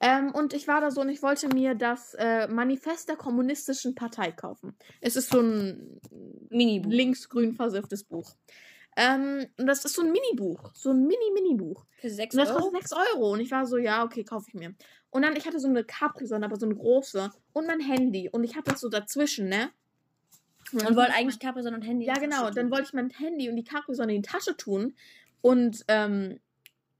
Ähm, 0.00 0.32
und 0.34 0.52
ich 0.52 0.66
war 0.66 0.80
da 0.80 0.90
so 0.90 1.00
und 1.00 1.10
ich 1.10 1.22
wollte 1.22 1.48
mir 1.48 1.74
das 1.74 2.14
äh, 2.14 2.48
Manifest 2.48 3.08
der 3.08 3.16
Kommunistischen 3.16 3.94
Partei 3.94 4.32
kaufen. 4.32 4.74
Es 5.00 5.14
ist 5.14 5.30
so 5.30 5.40
ein 5.40 6.00
Minibuch. 6.50 6.90
linksgrün 6.90 7.52
versifftes 7.54 8.02
Buch. 8.02 8.34
Ähm, 8.96 9.46
und 9.58 9.66
das 9.66 9.84
ist 9.84 9.94
so 9.94 10.02
ein 10.02 10.12
Minibuch. 10.12 10.72
So 10.74 10.90
ein 10.90 11.06
Mini-Mini-Buch. 11.06 11.86
Für 12.00 12.10
6 12.10 12.34
Und 12.34 12.38
das 12.40 12.50
Euro? 12.50 12.58
kostet 12.70 12.88
6 12.88 12.92
Euro. 13.14 13.32
Und 13.32 13.40
ich 13.40 13.50
war 13.50 13.64
so, 13.66 13.78
ja, 13.78 14.04
okay, 14.04 14.24
kaufe 14.24 14.46
ich 14.48 14.54
mir. 14.54 14.74
Und 15.10 15.22
dann, 15.22 15.36
ich 15.36 15.46
hatte 15.46 15.60
so 15.60 15.68
eine 15.68 15.84
Capri-Sonne, 15.84 16.44
aber 16.44 16.56
so 16.56 16.66
eine 16.66 16.74
große. 16.74 17.30
Und 17.52 17.66
mein 17.66 17.80
Handy. 17.80 18.28
Und 18.30 18.44
ich 18.44 18.56
hatte 18.56 18.72
das 18.72 18.80
so 18.80 18.88
dazwischen, 18.88 19.48
ne? 19.48 19.70
Dann 20.80 20.88
Und 20.88 20.96
wollte 20.96 21.10
ich 21.12 21.16
eigentlich 21.18 21.38
Capri-Sonne 21.38 21.76
und 21.76 21.82
Handy. 21.82 22.06
ja, 22.06 22.14
genau. 22.14 22.50
Dann 22.50 22.70
wollte 22.70 22.84
ich 22.84 22.92
mein 22.92 23.10
Handy 23.10 23.48
und 23.48 23.56
die 23.56 23.64
Capri-Sonne 23.64 24.14
in 24.14 24.22
die 24.22 24.28
Tasche 24.28 24.56
tun. 24.56 24.94
Und, 25.40 25.84
ähm, 25.88 26.38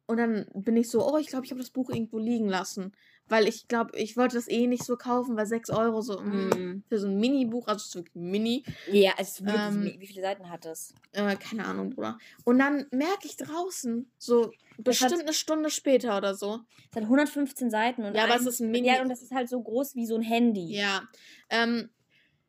und 0.07 0.17
dann 0.19 0.47
bin 0.55 0.77
ich 0.77 0.91
so, 0.91 1.07
oh, 1.07 1.17
ich 1.19 1.29
glaube, 1.29 1.45
ich 1.47 1.51
habe 1.53 1.61
das 1.61 1.71
Buch 1.71 1.91
irgendwo 1.91 2.19
liegen 2.19 2.49
lassen. 2.49 2.93
Weil 3.29 3.47
ich 3.49 3.69
glaube, 3.69 3.97
ich 3.97 4.17
wollte 4.17 4.35
das 4.37 4.49
eh 4.49 4.67
nicht 4.67 4.85
so 4.85 4.97
kaufen, 4.97 5.37
weil 5.37 5.47
6 5.47 5.71
Euro 5.71 6.03
so 6.03 6.21
mm, 6.21 6.49
Mhm. 6.51 6.83
für 6.89 6.99
so 6.99 7.07
ein 7.07 7.19
Mini-Buch, 7.19 7.67
also 7.69 7.79
es 7.79 7.87
ist 7.87 7.95
wirklich 7.95 8.15
Mini, 8.17 8.65
Ja, 8.91 9.13
es 9.17 9.29
ist 9.39 9.47
wirklich. 9.47 9.63
Ähm, 9.95 10.01
wie 10.01 10.07
viele 10.07 10.21
Seiten 10.23 10.51
hat 10.51 10.67
es? 10.67 10.93
äh, 11.13 11.37
keine 11.37 11.65
Ahnung, 11.65 11.91
Bruder. 11.91 12.19
Und 12.45 12.59
dann 12.59 12.87
merke 12.91 13.25
ich 13.27 13.37
draußen, 13.37 14.11
so 14.19 14.51
Das 14.77 15.01
hat- 15.01 15.09
bestimmt 15.09 15.23
eine 15.23 15.33
Stunde 15.33 15.71
später 15.71 16.17
oder 16.19 16.35
so. 16.35 16.61
Es 16.91 16.97
hat 16.97 17.05
115 17.05 17.71
Seiten. 17.71 18.05
Und 18.05 18.15
Ja, 18.17 18.25
aber 18.25 18.35
ein- 18.35 18.41
es 18.41 18.47
ist 18.47 18.61
ein 18.61 18.71
Mini. 18.73 18.89
Ja, 18.89 19.01
und 19.01 19.09
das 19.09 19.23
ist 19.23 19.31
halt 19.33 19.49
so 19.49 19.63
groß 19.63 19.95
wie 19.95 20.05
so 20.05 20.17
ein 20.17 20.23
Handy. 20.23 20.75
Ja. 20.77 21.03
Ähm, 21.49 21.89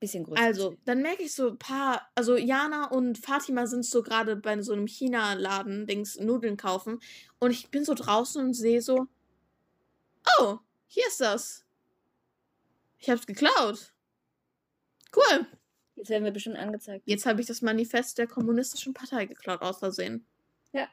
Bisschen 0.03 0.25
größer. 0.25 0.41
also, 0.41 0.75
dann 0.83 1.01
merke 1.01 1.23
ich 1.23 1.33
so 1.33 1.47
ein 1.47 1.57
paar, 1.57 2.11
also 2.13 2.35
Jana 2.35 2.87
und 2.89 3.17
Fatima 3.17 3.67
sind 3.67 3.85
so 3.85 4.03
gerade 4.03 4.35
bei 4.35 4.61
so 4.61 4.73
einem 4.73 4.85
China-Laden, 4.85 5.87
Dings, 5.87 6.19
Nudeln 6.19 6.57
kaufen. 6.57 6.99
Und 7.39 7.51
ich 7.51 7.71
bin 7.71 7.85
so 7.85 7.93
draußen 7.93 8.43
und 8.43 8.53
sehe 8.53 8.81
so, 8.81 9.07
oh, 10.39 10.57
hier 10.87 11.07
ist 11.07 11.21
das. 11.21 11.63
Ich 12.99 13.09
hab's 13.09 13.25
geklaut. 13.25 13.93
Cool. 15.15 15.47
Jetzt 15.95 16.09
werden 16.09 16.25
wir 16.25 16.31
bestimmt 16.31 16.57
angezeigt. 16.57 17.03
Jetzt 17.05 17.25
habe 17.25 17.39
ich 17.39 17.47
das 17.47 17.61
Manifest 17.61 18.17
der 18.17 18.27
Kommunistischen 18.27 18.93
Partei 18.93 19.25
geklaut, 19.25 19.61
aus 19.61 19.79
Versehen. 19.79 20.25
Ja. 20.73 20.89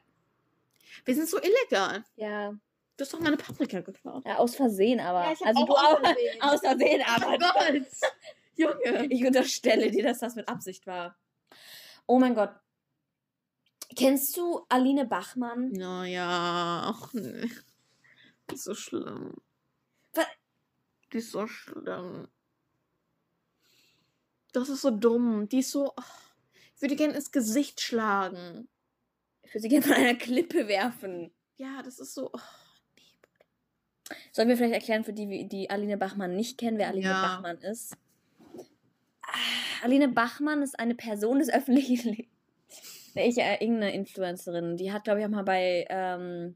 Wir 1.03 1.15
sind 1.15 1.27
so 1.27 1.37
illegal. 1.37 2.05
Ja. 2.15 2.51
Du 2.95 3.01
hast 3.03 3.13
doch 3.13 3.19
meine 3.19 3.35
Paprika 3.35 3.81
geklaut. 3.81 4.23
ja 4.25 4.37
aus 4.37 4.55
Versehen 4.55 5.01
aber. 5.01 5.25
Ja, 5.25 5.31
ich 5.33 5.41
hab 5.41 5.47
also 5.47 5.61
auch 5.63 5.67
du 5.67 5.73
aus 5.73 5.83
auch. 5.83 5.99
Versehen. 5.99 6.41
Aus 6.41 6.59
Versehen 6.61 7.01
Oh 7.05 7.11
aber. 7.25 7.37
Gott. 7.39 7.81
Junge. 8.55 9.05
Ich 9.09 9.25
unterstelle 9.25 9.91
dir, 9.91 10.03
dass 10.03 10.19
das 10.19 10.35
mit 10.35 10.47
Absicht 10.47 10.85
war. 10.87 11.17
Oh 12.05 12.19
mein 12.19 12.35
Gott. 12.35 12.51
Kennst 13.95 14.37
du 14.37 14.65
Aline 14.69 15.05
Bachmann? 15.05 15.71
Naja, 15.71 16.83
ach 16.93 17.13
nee. 17.13 17.49
Die 18.49 18.55
ist 18.55 18.63
so 18.63 18.73
schlimm. 18.73 19.35
Was? 20.13 20.25
Die 21.11 21.17
ist 21.17 21.31
so 21.31 21.47
schlimm. 21.47 22.27
Das 24.53 24.69
ist 24.69 24.81
so 24.81 24.91
dumm. 24.91 25.47
Die 25.49 25.59
ist 25.59 25.71
so. 25.71 25.93
ach, 25.95 26.19
ich 26.75 26.81
würde 26.81 26.95
gerne 26.95 27.13
ins 27.15 27.31
Gesicht 27.31 27.81
schlagen. 27.81 28.67
Ich 29.43 29.53
würde 29.53 29.61
sie 29.61 29.69
gerne 29.69 29.83
von 29.85 29.93
einer 29.95 30.15
Klippe 30.15 30.67
werfen. 30.67 31.33
Ja, 31.57 31.81
das 31.83 31.99
ist 31.99 32.13
so. 32.13 32.31
ach. 32.33 32.57
Sollen 34.33 34.49
wir 34.49 34.57
vielleicht 34.57 34.73
erklären 34.73 35.03
für 35.05 35.13
die, 35.13 35.47
die 35.47 35.69
Aline 35.69 35.97
Bachmann 35.97 36.35
nicht 36.35 36.57
kennen, 36.57 36.77
wer 36.77 36.87
Aline 36.89 37.07
Ja. 37.07 37.21
Bachmann 37.21 37.57
ist? 37.59 37.95
Aline 39.83 40.07
Bachmann 40.09 40.61
ist 40.61 40.79
eine 40.79 40.95
Person 40.95 41.39
des 41.39 41.49
öffentlichen 41.49 42.09
Lebens. 42.13 42.31
Ich, 43.15 43.37
äh, 43.37 43.53
irgendeine 43.63 43.93
Influencerin. 43.93 44.77
Die 44.77 44.91
hat, 44.91 45.03
glaube 45.03 45.19
ich, 45.19 45.25
auch 45.25 45.29
mal 45.29 45.43
bei, 45.43 45.85
ähm, 45.89 46.55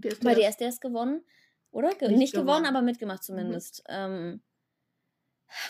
ist 0.00 0.22
bei 0.22 0.34
der- 0.34 0.50
DSDS 0.50 0.80
gewonnen. 0.80 1.24
Oder? 1.72 1.94
Ge 1.94 2.08
Nicht 2.08 2.18
nicht, 2.18 2.34
gewonnen, 2.34 2.66
aber 2.66 2.82
mitgemacht 2.82 3.24
zumindest. 3.24 3.82
Ähm, 3.88 4.42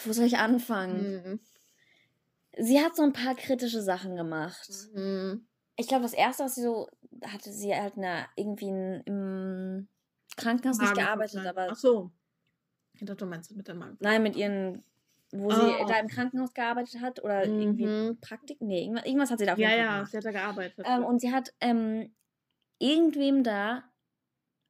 wo 0.04 0.12
soll 0.12 0.26
ich 0.26 0.36
anfangen? 0.38 1.22
Mhm. 1.24 1.40
Sie 2.66 2.80
hat 2.80 2.96
so 2.96 3.02
ein 3.02 3.12
paar 3.12 3.34
kritische 3.34 3.80
Sachen 3.80 4.16
gemacht. 4.16 4.68
Mhm. 4.94 5.46
Ich 5.76 5.88
glaube, 5.88 6.02
das 6.02 6.12
erste, 6.12 6.44
was 6.44 6.54
sie 6.56 6.62
so 6.62 6.88
hatte, 7.24 7.50
sie 7.52 7.74
halt 7.74 7.96
eine, 7.96 8.26
irgendwie 8.36 8.68
in, 8.68 9.02
im 9.06 9.88
Krankenhaus 10.36 10.78
nicht 10.78 10.94
gearbeitet, 10.94 11.46
aber 11.46 11.68
Ach 11.70 11.76
so. 11.76 12.10
Ich 12.94 13.00
dachte, 13.00 13.16
du 13.16 13.26
meinst 13.26 13.50
mit 13.56 13.66
der 13.68 13.74
Magen. 13.74 13.96
nein, 14.00 14.22
mit 14.22 14.36
ihren, 14.36 14.84
wo 15.32 15.46
Oh. 15.46 15.50
sie 15.50 15.86
da 15.88 15.98
im 15.98 16.08
Krankenhaus 16.08 16.52
gearbeitet 16.54 17.00
hat 17.00 17.22
oder 17.24 17.44
irgendwie 17.44 17.86
Mhm. 17.86 18.18
Praktik, 18.20 18.60
nee, 18.60 18.82
irgendwas, 18.82 19.04
irgendwas 19.06 19.30
hat 19.30 19.38
sie 19.38 19.46
da 19.46 19.54
auf 19.54 19.58
Ja, 19.58 19.70
jeden 19.70 19.80
Fall 19.80 19.86
ja, 19.86 19.94
gemacht. 19.96 20.10
sie 20.12 20.16
hat 20.18 20.24
da 20.26 20.30
gearbeitet. 20.30 20.86
Ähm, 20.88 21.04
und 21.04 21.20
sie 21.20 21.32
hat 21.32 21.52
ähm, 21.60 22.14
irgendwem 22.78 23.42
da 23.42 23.84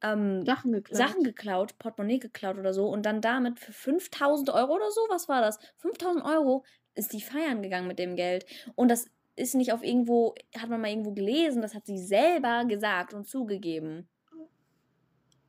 ähm, 0.01 0.45
Sachen 0.45 0.71
geklaut. 0.73 0.97
Sachen 0.97 1.23
geklaut, 1.23 1.77
Portemonnaie 1.77 2.19
geklaut 2.19 2.57
oder 2.57 2.73
so 2.73 2.87
und 2.89 3.05
dann 3.05 3.21
damit 3.21 3.59
für 3.59 3.71
5000 3.73 4.49
Euro 4.49 4.75
oder 4.75 4.91
so, 4.91 5.01
was 5.09 5.29
war 5.29 5.41
das? 5.41 5.59
5000 5.77 6.25
Euro 6.25 6.63
ist 6.95 7.13
die 7.13 7.21
feiern 7.21 7.61
gegangen 7.61 7.87
mit 7.87 7.99
dem 7.99 8.15
Geld. 8.15 8.45
Und 8.75 8.89
das 8.89 9.07
ist 9.35 9.55
nicht 9.55 9.73
auf 9.73 9.83
irgendwo, 9.83 10.35
hat 10.57 10.69
man 10.69 10.79
mal 10.81 10.89
irgendwo 10.89 11.11
gelesen, 11.13 11.61
das 11.61 11.73
hat 11.73 11.85
sie 11.85 11.97
selber 11.97 12.65
gesagt 12.65 13.13
und 13.13 13.27
zugegeben. 13.27 14.07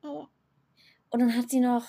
Oh. 0.03 0.25
Und 1.09 1.19
dann 1.19 1.35
hat 1.35 1.49
sie 1.49 1.59
noch 1.59 1.85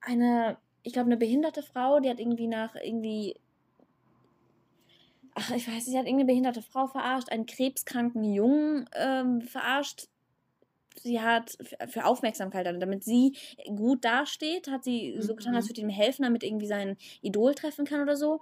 eine, 0.00 0.58
ich 0.86 0.92
glaube, 0.92 1.06
eine 1.08 1.16
behinderte 1.16 1.62
Frau, 1.62 1.98
die 1.98 2.08
hat 2.08 2.20
irgendwie 2.20 2.46
nach 2.46 2.76
irgendwie. 2.76 3.34
Ach, 5.34 5.50
ich 5.50 5.66
weiß 5.66 5.74
nicht, 5.74 5.86
sie 5.86 5.98
hat 5.98 6.06
irgendeine 6.06 6.26
behinderte 6.26 6.62
Frau 6.62 6.86
verarscht, 6.86 7.28
einen 7.30 7.44
krebskranken 7.44 8.22
Jungen 8.24 8.88
ähm, 8.94 9.42
verarscht. 9.42 10.08
Sie 11.02 11.20
hat 11.20 11.58
für 11.88 12.06
Aufmerksamkeit, 12.06 12.64
dann, 12.66 12.80
damit 12.80 13.02
sie 13.04 13.36
gut 13.76 14.04
dasteht, 14.04 14.68
hat 14.68 14.84
sie 14.84 15.16
so 15.20 15.34
getan, 15.34 15.52
Mhm. 15.52 15.56
als 15.56 15.68
würde 15.68 15.80
ihm 15.80 15.90
helfen, 15.90 16.22
damit 16.22 16.42
irgendwie 16.44 16.66
sein 16.68 16.96
Idol 17.20 17.54
treffen 17.54 17.84
kann 17.84 18.00
oder 18.00 18.16
so. 18.16 18.40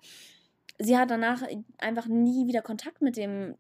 Sie 0.78 0.96
hat 0.96 1.10
danach 1.10 1.42
einfach 1.78 2.06
nie 2.06 2.46
wieder 2.46 2.60
Kontakt 2.62 3.00
mit 3.00 3.16
dem 3.16 3.56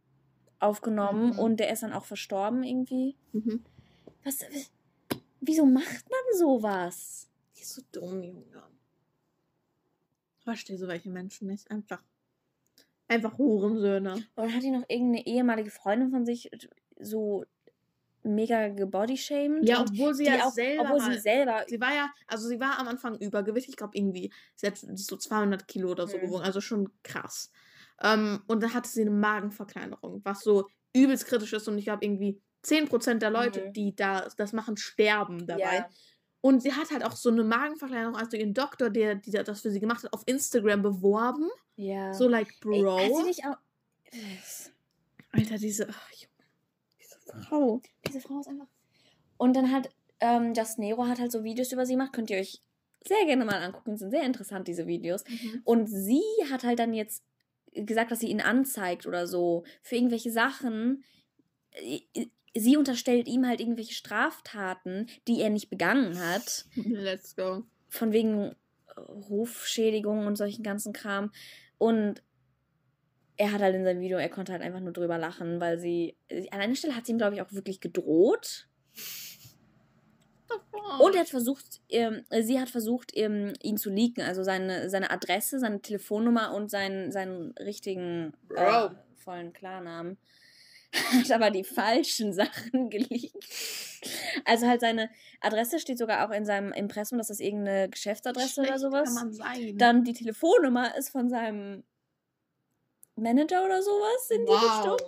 aufgenommen 0.60 1.32
Mhm. 1.32 1.38
und 1.38 1.56
der 1.58 1.72
ist 1.72 1.82
dann 1.82 1.92
auch 1.94 2.04
verstorben 2.04 2.62
irgendwie. 2.62 3.16
Mhm. 3.32 3.64
Was, 4.24 4.38
wieso 5.40 5.64
macht 5.66 6.04
man 6.10 6.38
sowas? 6.38 7.28
Die 7.56 7.62
ist 7.62 7.74
so 7.74 7.82
dumm, 7.90 8.22
Junge. 8.22 8.44
Ich 10.44 10.46
verstehe 10.46 10.76
so 10.76 10.86
welche 10.88 11.08
Menschen 11.08 11.48
nicht. 11.48 11.70
Einfach. 11.70 12.02
Einfach 13.08 13.38
Hurensöhne. 13.38 14.14
Und 14.16 14.26
dann 14.36 14.54
hat 14.54 14.62
die 14.62 14.70
noch 14.70 14.84
irgendeine 14.88 15.26
ehemalige 15.26 15.70
Freundin 15.70 16.10
von 16.10 16.26
sich 16.26 16.50
so 17.00 17.44
mega 18.22 18.68
gebodyshamed. 18.68 19.66
Ja, 19.68 19.80
obwohl 19.80 20.14
sie 20.14 20.26
ja 20.26 20.46
auch, 20.46 20.52
selber 20.52 20.84
Obwohl 20.84 21.00
sie 21.00 21.18
selber. 21.18 21.64
Sie 21.68 21.80
war 21.80 21.94
ja, 21.94 22.10
also 22.26 22.46
sie 22.48 22.60
war 22.60 22.78
am 22.78 22.88
Anfang 22.88 23.18
übergewichtig, 23.18 23.70
ich 23.70 23.76
glaube 23.76 23.96
irgendwie, 23.96 24.32
sie 24.54 24.66
hat 24.66 24.76
so 24.76 25.16
200 25.16 25.66
Kilo 25.66 25.90
oder 25.90 26.06
so 26.06 26.18
Mhm. 26.18 26.26
gewogen, 26.26 26.44
also 26.44 26.60
schon 26.60 26.90
krass. 27.02 27.50
Ähm, 28.02 28.42
und 28.48 28.62
dann 28.62 28.74
hatte 28.74 28.88
sie 28.90 29.02
eine 29.02 29.10
Magenverkleinerung, 29.12 30.20
was 30.24 30.42
so 30.42 30.68
übelst 30.94 31.26
kritisch 31.26 31.52
ist 31.54 31.68
und 31.68 31.78
ich 31.78 31.84
glaube 31.84 32.04
irgendwie 32.04 32.42
10% 32.62 33.22
der 33.22 33.30
Leute, 33.30 33.60
Mhm. 33.60 33.72
die 33.74 33.94
da 33.94 34.28
das 34.36 34.52
machen, 34.52 34.76
sterben 34.76 35.46
dabei. 35.46 35.84
Ja. 35.84 35.88
Und 36.44 36.60
sie 36.60 36.74
hat 36.74 36.90
halt 36.90 37.02
auch 37.06 37.16
so 37.16 37.30
eine 37.30 37.42
Magenverkleinerung, 37.42 38.16
also 38.16 38.36
ihren 38.36 38.52
Doktor, 38.52 38.90
der, 38.90 39.14
der 39.14 39.44
das 39.44 39.62
für 39.62 39.70
sie 39.70 39.80
gemacht 39.80 40.04
hat, 40.04 40.12
auf 40.12 40.24
Instagram 40.26 40.82
beworben. 40.82 41.48
ja. 41.76 42.12
So 42.12 42.28
like, 42.28 42.48
Ey, 42.70 42.82
Bro. 42.82 42.98
Hat 42.98 43.16
sie 43.16 43.22
nicht 43.22 43.44
auch. 43.46 43.56
Alter, 45.32 45.56
diese, 45.56 45.88
ach, 45.88 46.10
diese 47.00 47.18
Frau. 47.46 47.80
Diese 48.06 48.20
Frau 48.20 48.40
ist 48.40 48.48
einfach. 48.48 48.66
Und 49.38 49.56
dann 49.56 49.72
hat 49.72 49.88
ähm, 50.20 50.52
Justin 50.54 50.84
Nero 50.84 51.06
hat 51.06 51.18
halt 51.18 51.32
so 51.32 51.44
Videos 51.44 51.72
über 51.72 51.86
sie 51.86 51.94
gemacht. 51.94 52.12
Könnt 52.12 52.28
ihr 52.28 52.36
euch 52.36 52.60
sehr 53.06 53.24
gerne 53.24 53.46
mal 53.46 53.62
angucken. 53.62 53.96
Sind 53.96 54.10
sehr 54.10 54.24
interessant, 54.24 54.68
diese 54.68 54.86
Videos. 54.86 55.24
Und 55.64 55.86
sie 55.86 56.20
hat 56.50 56.62
halt 56.62 56.78
dann 56.78 56.92
jetzt 56.92 57.24
gesagt, 57.72 58.10
dass 58.10 58.20
sie 58.20 58.28
ihn 58.28 58.42
anzeigt 58.42 59.06
oder 59.06 59.26
so 59.26 59.64
für 59.80 59.96
irgendwelche 59.96 60.30
Sachen. 60.30 61.04
Sie 62.56 62.76
unterstellt 62.76 63.26
ihm 63.26 63.46
halt 63.46 63.60
irgendwelche 63.60 63.94
Straftaten, 63.94 65.08
die 65.26 65.40
er 65.40 65.50
nicht 65.50 65.70
begangen 65.70 66.18
hat. 66.18 66.66
Let's 66.76 67.34
go. 67.34 67.64
Von 67.88 68.12
wegen 68.12 68.54
äh, 68.86 69.00
Rufschädigung 69.00 70.26
und 70.26 70.36
solchen 70.36 70.62
ganzen 70.62 70.92
Kram. 70.92 71.32
Und 71.78 72.22
er 73.36 73.52
hat 73.52 73.60
halt 73.60 73.74
in 73.74 73.84
seinem 73.84 74.00
Video, 74.00 74.18
er 74.18 74.28
konnte 74.28 74.52
halt 74.52 74.62
einfach 74.62 74.80
nur 74.80 74.92
drüber 74.92 75.18
lachen, 75.18 75.60
weil 75.60 75.78
sie. 75.78 76.16
An 76.50 76.60
einer 76.60 76.76
Stelle 76.76 76.94
hat 76.94 77.06
sie 77.06 77.12
ihm, 77.12 77.18
glaube 77.18 77.34
ich, 77.34 77.42
auch 77.42 77.52
wirklich 77.52 77.80
gedroht. 77.80 78.68
Und 81.00 81.14
er 81.14 81.22
hat 81.22 81.28
versucht, 81.28 81.80
ähm, 81.88 82.24
sie 82.42 82.60
hat 82.60 82.68
versucht, 82.68 83.10
ähm, 83.14 83.54
ihn 83.62 83.76
zu 83.76 83.90
leaken, 83.90 84.22
also 84.22 84.42
seine, 84.42 84.90
seine 84.90 85.10
Adresse, 85.10 85.58
seine 85.58 85.80
Telefonnummer 85.80 86.54
und 86.54 86.70
seinen, 86.70 87.10
seinen 87.10 87.52
richtigen 87.58 88.34
äh, 88.54 88.90
vollen 89.16 89.52
Klarnamen. 89.52 90.18
Hat 91.12 91.30
aber 91.30 91.50
die 91.50 91.64
falschen 91.64 92.32
Sachen 92.32 92.90
geleakt. 92.90 93.36
Also 94.44 94.66
halt 94.66 94.80
seine 94.80 95.10
Adresse 95.40 95.78
steht 95.78 95.98
sogar 95.98 96.26
auch 96.26 96.32
in 96.32 96.44
seinem 96.44 96.72
Impressum, 96.72 97.18
dass 97.18 97.28
das 97.28 97.40
irgendeine 97.40 97.88
Geschäftsadresse 97.88 98.60
oder 98.60 98.68
Schlecht 98.68 98.80
sowas. 98.80 99.04
Kann 99.06 99.14
man 99.14 99.32
sein. 99.32 99.78
Dann 99.78 100.04
die 100.04 100.12
Telefonnummer 100.12 100.96
ist 100.96 101.10
von 101.10 101.28
seinem 101.28 101.84
Manager 103.16 103.64
oder 103.64 103.82
sowas 103.82 104.30
in 104.30 104.44
die 104.46 104.52
Richtung. 104.52 104.98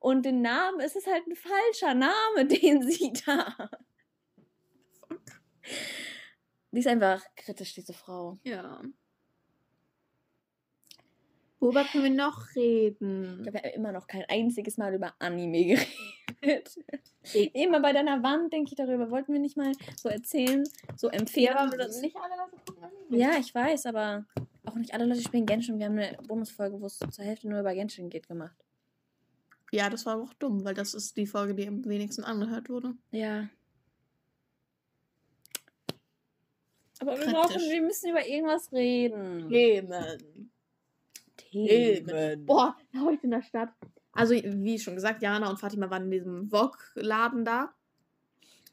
Und 0.00 0.24
den 0.24 0.42
Namen, 0.42 0.80
es 0.80 0.94
ist 0.94 1.06
halt 1.06 1.26
ein 1.26 1.36
falscher 1.36 1.94
Name, 1.94 2.46
den 2.46 2.82
sie 2.82 3.12
da. 3.26 3.70
Die 6.70 6.80
ist 6.80 6.86
einfach 6.86 7.24
kritisch, 7.36 7.74
diese 7.74 7.92
Frau. 7.92 8.38
Ja. 8.44 8.80
Worüber 11.60 11.84
können 11.84 12.04
wir 12.04 12.10
noch 12.10 12.54
reden? 12.54 13.40
Ich 13.40 13.46
habe 13.48 13.58
ja 13.58 13.74
immer 13.74 13.90
noch 13.90 14.06
kein 14.06 14.24
einziges 14.28 14.76
Mal 14.76 14.94
über 14.94 15.14
Anime 15.18 15.76
geredet. 16.40 16.78
Immer 17.52 17.80
bei 17.80 17.92
deiner 17.92 18.22
Wand 18.22 18.52
denke 18.52 18.70
ich 18.70 18.76
darüber. 18.76 19.10
Wollten 19.10 19.32
wir 19.32 19.40
nicht 19.40 19.56
mal 19.56 19.72
so 19.96 20.08
erzählen, 20.08 20.62
so 20.96 21.08
empfehlen? 21.08 21.56
aber 21.56 21.74
oder 21.74 21.90
so? 21.90 22.00
nicht 22.00 22.16
alle 22.16 22.36
Leute 22.36 22.56
gucken 22.64 22.84
Anime. 22.84 23.18
Ja, 23.18 23.38
ich 23.38 23.52
weiß, 23.52 23.86
aber 23.86 24.24
auch 24.64 24.76
nicht 24.76 24.94
alle 24.94 25.06
Leute 25.06 25.22
spielen 25.22 25.46
Genshin. 25.46 25.78
Wir 25.78 25.86
haben 25.86 25.98
eine 25.98 26.16
Bonusfolge, 26.28 26.80
wo 26.80 26.86
es 26.86 26.98
zur 26.98 27.24
Hälfte 27.24 27.48
nur 27.48 27.60
über 27.60 27.74
Genshin 27.74 28.08
geht, 28.08 28.28
gemacht. 28.28 28.56
Ja, 29.72 29.90
das 29.90 30.06
war 30.06 30.14
aber 30.14 30.22
auch 30.22 30.34
dumm, 30.34 30.64
weil 30.64 30.74
das 30.74 30.94
ist 30.94 31.16
die 31.16 31.26
Folge, 31.26 31.54
die 31.54 31.66
am 31.66 31.84
wenigsten 31.84 32.24
angehört 32.24 32.70
wurde. 32.70 32.94
Ja. 33.10 33.48
Aber 37.00 37.12
wir 37.12 37.18
Kritisch. 37.18 37.32
brauchen, 37.32 37.60
wir 37.70 37.82
müssen 37.82 38.10
über 38.10 38.26
irgendwas 38.26 38.72
reden. 38.72 39.48
Themen. 39.48 40.37
Themen. 41.50 42.46
Boah, 42.46 42.76
heute 43.00 43.24
in 43.24 43.30
der 43.30 43.42
Stadt. 43.42 43.70
Also, 44.12 44.34
wie 44.34 44.78
schon 44.78 44.94
gesagt, 44.94 45.22
Jana 45.22 45.48
und 45.48 45.60
Fatima 45.60 45.90
waren 45.90 46.04
in 46.04 46.10
diesem 46.10 46.50
Wok-Laden 46.50 47.44
da. 47.44 47.72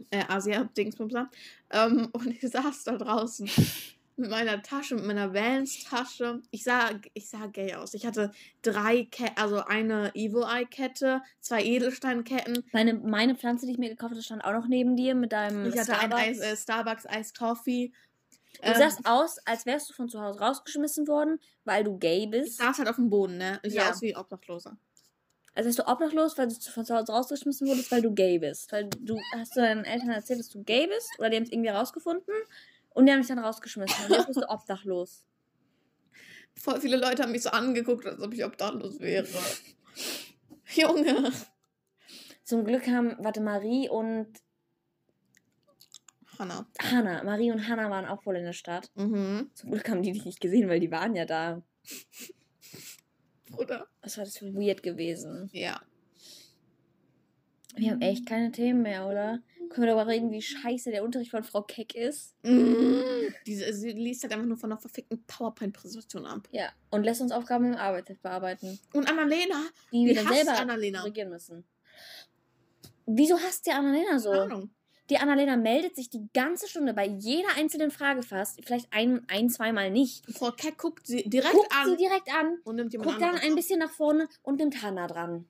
Äh, 0.10 0.24
Asia-Dingsbums 0.28 1.14
da. 1.14 1.30
Ähm, 1.70 2.10
und 2.14 2.28
ich 2.28 2.42
saß 2.42 2.84
da 2.86 2.98
draußen 2.98 3.50
mit 4.18 4.30
meiner 4.30 4.62
Tasche, 4.62 4.96
mit 4.96 5.06
meiner 5.06 5.34
Vans-Tasche. 5.34 6.42
Ich 6.52 6.64
sah, 6.64 6.90
ich 7.14 7.30
sah 7.30 7.48
gay 7.48 7.76
aus. 7.76 7.94
Ich 7.94 8.06
hatte 8.06 8.32
drei 8.62 9.04
Ketten, 9.04 9.38
also 9.38 9.64
eine 9.64 10.14
Evil 10.16 10.44
Eye-Kette, 10.44 11.22
zwei 11.40 11.64
Edelsteinketten. 11.64 12.64
Meine, 12.72 12.96
meine 12.96 13.36
Pflanze, 13.36 13.66
die 13.66 13.74
ich 13.74 13.78
mir 13.78 13.90
gekauft 13.90 14.12
habe, 14.12 14.24
stand 14.24 14.44
auch 14.44 14.54
noch 14.54 14.68
neben 14.68 14.96
dir 14.96 15.16
mit 15.16 15.32
deinem 15.32 15.68
Ich 15.68 15.78
hatte 15.78 15.94
ein 15.94 16.10
Starbucks. 16.10 16.24
Eis, 16.24 16.40
äh, 16.40 16.58
Starbucks 16.58 17.34
Coffee. 17.34 17.92
Du 18.62 18.68
Ähm, 18.72 18.76
sahst 18.78 19.00
aus, 19.06 19.38
als 19.46 19.66
wärst 19.66 19.90
du 19.90 19.94
von 19.94 20.10
zu 20.10 20.22
Hause 20.22 20.40
rausgeschmissen 20.40 21.08
worden, 21.08 21.40
weil 21.66 21.84
du 21.84 21.98
gay 21.98 22.24
ich 22.24 22.30
bist. 22.32 22.58
saß 22.58 22.78
halt 22.80 22.88
auf 22.90 22.96
dem 22.96 23.10
Boden, 23.10 23.38
ne? 23.38 23.60
Ich 23.64 23.74
sah 23.74 23.82
Ja. 23.84 23.90
aus 23.92 24.02
wie 24.02 24.16
Obdachloser. 24.16 24.78
Also 25.54 25.68
wärst 25.68 25.80
du 25.80 25.88
obdachlos, 25.88 26.38
weil 26.38 26.48
du 26.50 26.56
von 26.56 26.86
zu 26.86 26.96
Hause 26.96 27.12
rausgeschmissen 27.14 27.68
wurdest, 27.68 27.90
weil 27.92 28.02
du 28.02 28.14
gay 28.14 28.40
bist. 28.40 28.72
Weil 28.72 28.90
du 28.90 29.18
hast 29.34 29.56
du 29.56 29.62
deinen 29.62 29.86
Eltern 29.86 30.10
erzählt, 30.10 30.40
dass 30.40 30.50
du 30.50 30.64
gay 30.64 30.88
bist 30.88 31.10
oder 31.18 31.30
die 31.30 31.38
haben 31.38 31.44
es 31.44 31.52
irgendwie 31.52 31.70
rausgefunden 31.70 32.34
und 32.90 33.06
die 33.06 33.12
haben 33.14 33.20
dich 33.20 33.28
dann 33.30 33.40
rausgeschmissen. 33.40 34.06
Und 34.06 34.12
jetzt 34.12 34.28
bist 34.28 34.42
du 34.42 34.46
obdachlos. 34.50 35.24
Voll 36.58 36.80
viele 36.82 36.98
Leute 36.98 37.24
haben 37.24 37.32
mich 37.32 37.44
so 37.44 37.50
angeguckt, 37.50 38.06
als 38.06 38.20
ob 38.22 38.34
ich 38.34 38.44
obdachlos 38.44 39.00
wäre. 39.00 39.28
Junge. 40.76 41.32
Zum 42.44 42.64
Glück 42.66 42.88
haben, 42.88 43.16
warte, 43.20 43.42
Marie 43.42 43.90
und 43.90 44.28
Hanna. 46.40 46.68
Hannah. 46.80 47.24
Marie 47.24 47.52
und 47.52 47.68
Hannah 47.68 47.90
waren 47.90 48.06
auch 48.06 48.26
wohl 48.26 48.36
in 48.38 48.44
der 48.46 48.54
Stadt. 48.54 48.90
Mhm. 48.96 49.50
Zum 49.54 49.72
Glück 49.72 49.90
haben 49.90 50.02
die 50.02 50.12
dich 50.12 50.26
nicht 50.26 50.42
gesehen, 50.42 50.70
weil 50.70 50.80
die 50.80 50.92
waren 50.92 51.16
ja 51.16 51.26
da. 51.26 51.62
Oder? 53.58 53.88
Was 54.02 54.18
war 54.18 54.26
das 54.26 54.42
weird 54.42 54.84
gewesen? 54.84 55.50
Ja. 55.54 55.82
Wir 57.76 57.92
haben 57.92 58.02
echt 58.02 58.26
keine 58.26 58.52
Themen 58.52 58.82
mehr, 58.82 59.06
oder? 59.08 59.40
Können 59.70 59.88
wir 59.88 59.96
darüber 59.96 60.08
reden, 60.08 60.32
wie 60.32 60.42
scheiße 60.42 60.92
der 60.92 61.04
Unterricht 61.04 61.32
von 61.32 61.44
Frau 61.44 61.62
Keck 61.64 61.96
ist? 61.96 62.36
Mhm. 62.44 63.04
Diese, 63.46 63.74
sie 63.74 63.92
liest 63.92 64.24
halt 64.24 64.34
einfach 64.34 64.46
nur 64.46 64.58
von 64.58 64.72
einer 64.72 64.80
verfickten 64.80 65.24
PowerPoint-Präsentation 65.26 66.26
ab. 66.26 66.48
Ja. 66.52 66.70
Und 66.92 67.04
lässt 67.04 67.22
uns 67.22 67.32
Aufgaben 67.32 67.66
im 67.66 67.76
Arbeitsheft 67.76 68.22
bearbeiten, 68.22 68.80
Und 68.94 69.10
Annalena, 69.10 69.66
die 69.92 70.06
wir 70.06 70.16
dann 70.16 70.28
selber 70.28 70.58
Annalena? 70.58 71.00
korrigieren 71.00 71.30
müssen. 71.30 71.66
Wieso 73.06 73.38
hasst 73.40 73.68
ihr 73.68 73.76
Annalena 73.76 74.20
so? 74.20 74.32
keine 74.32 74.44
Ahnung. 74.44 74.70
Die 75.10 75.18
Annalena 75.18 75.56
meldet 75.56 75.96
sich 75.96 76.10
die 76.10 76.28
ganze 76.34 76.68
Stunde 76.68 76.94
bei 76.94 77.06
jeder 77.06 77.50
einzelnen 77.58 77.92
Frage 77.92 78.24
fast. 78.24 78.64
Vielleicht 78.66 78.88
ein, 78.92 79.24
ein 79.28 79.50
zweimal 79.50 79.92
nicht. 79.92 80.26
Frau 80.36 80.52
Keck 80.52 80.78
guckt 80.78 81.06
sie 81.06 81.24
direkt 81.30 81.54
Guckt 81.54 81.72
an 81.76 81.90
sie 81.92 81.98
direkt 81.98 82.34
an, 82.34 82.58
und 82.64 82.76
nimmt 82.78 82.92
jemand 82.92 83.12
guckt 83.12 83.22
dann 83.22 83.36
ein 83.36 83.54
bisschen 83.56 83.80
nach 83.80 83.92
vorne 83.92 84.28
und 84.42 84.60
nimmt 84.60 84.82
Hannah 84.82 85.08
dran. 85.08 85.48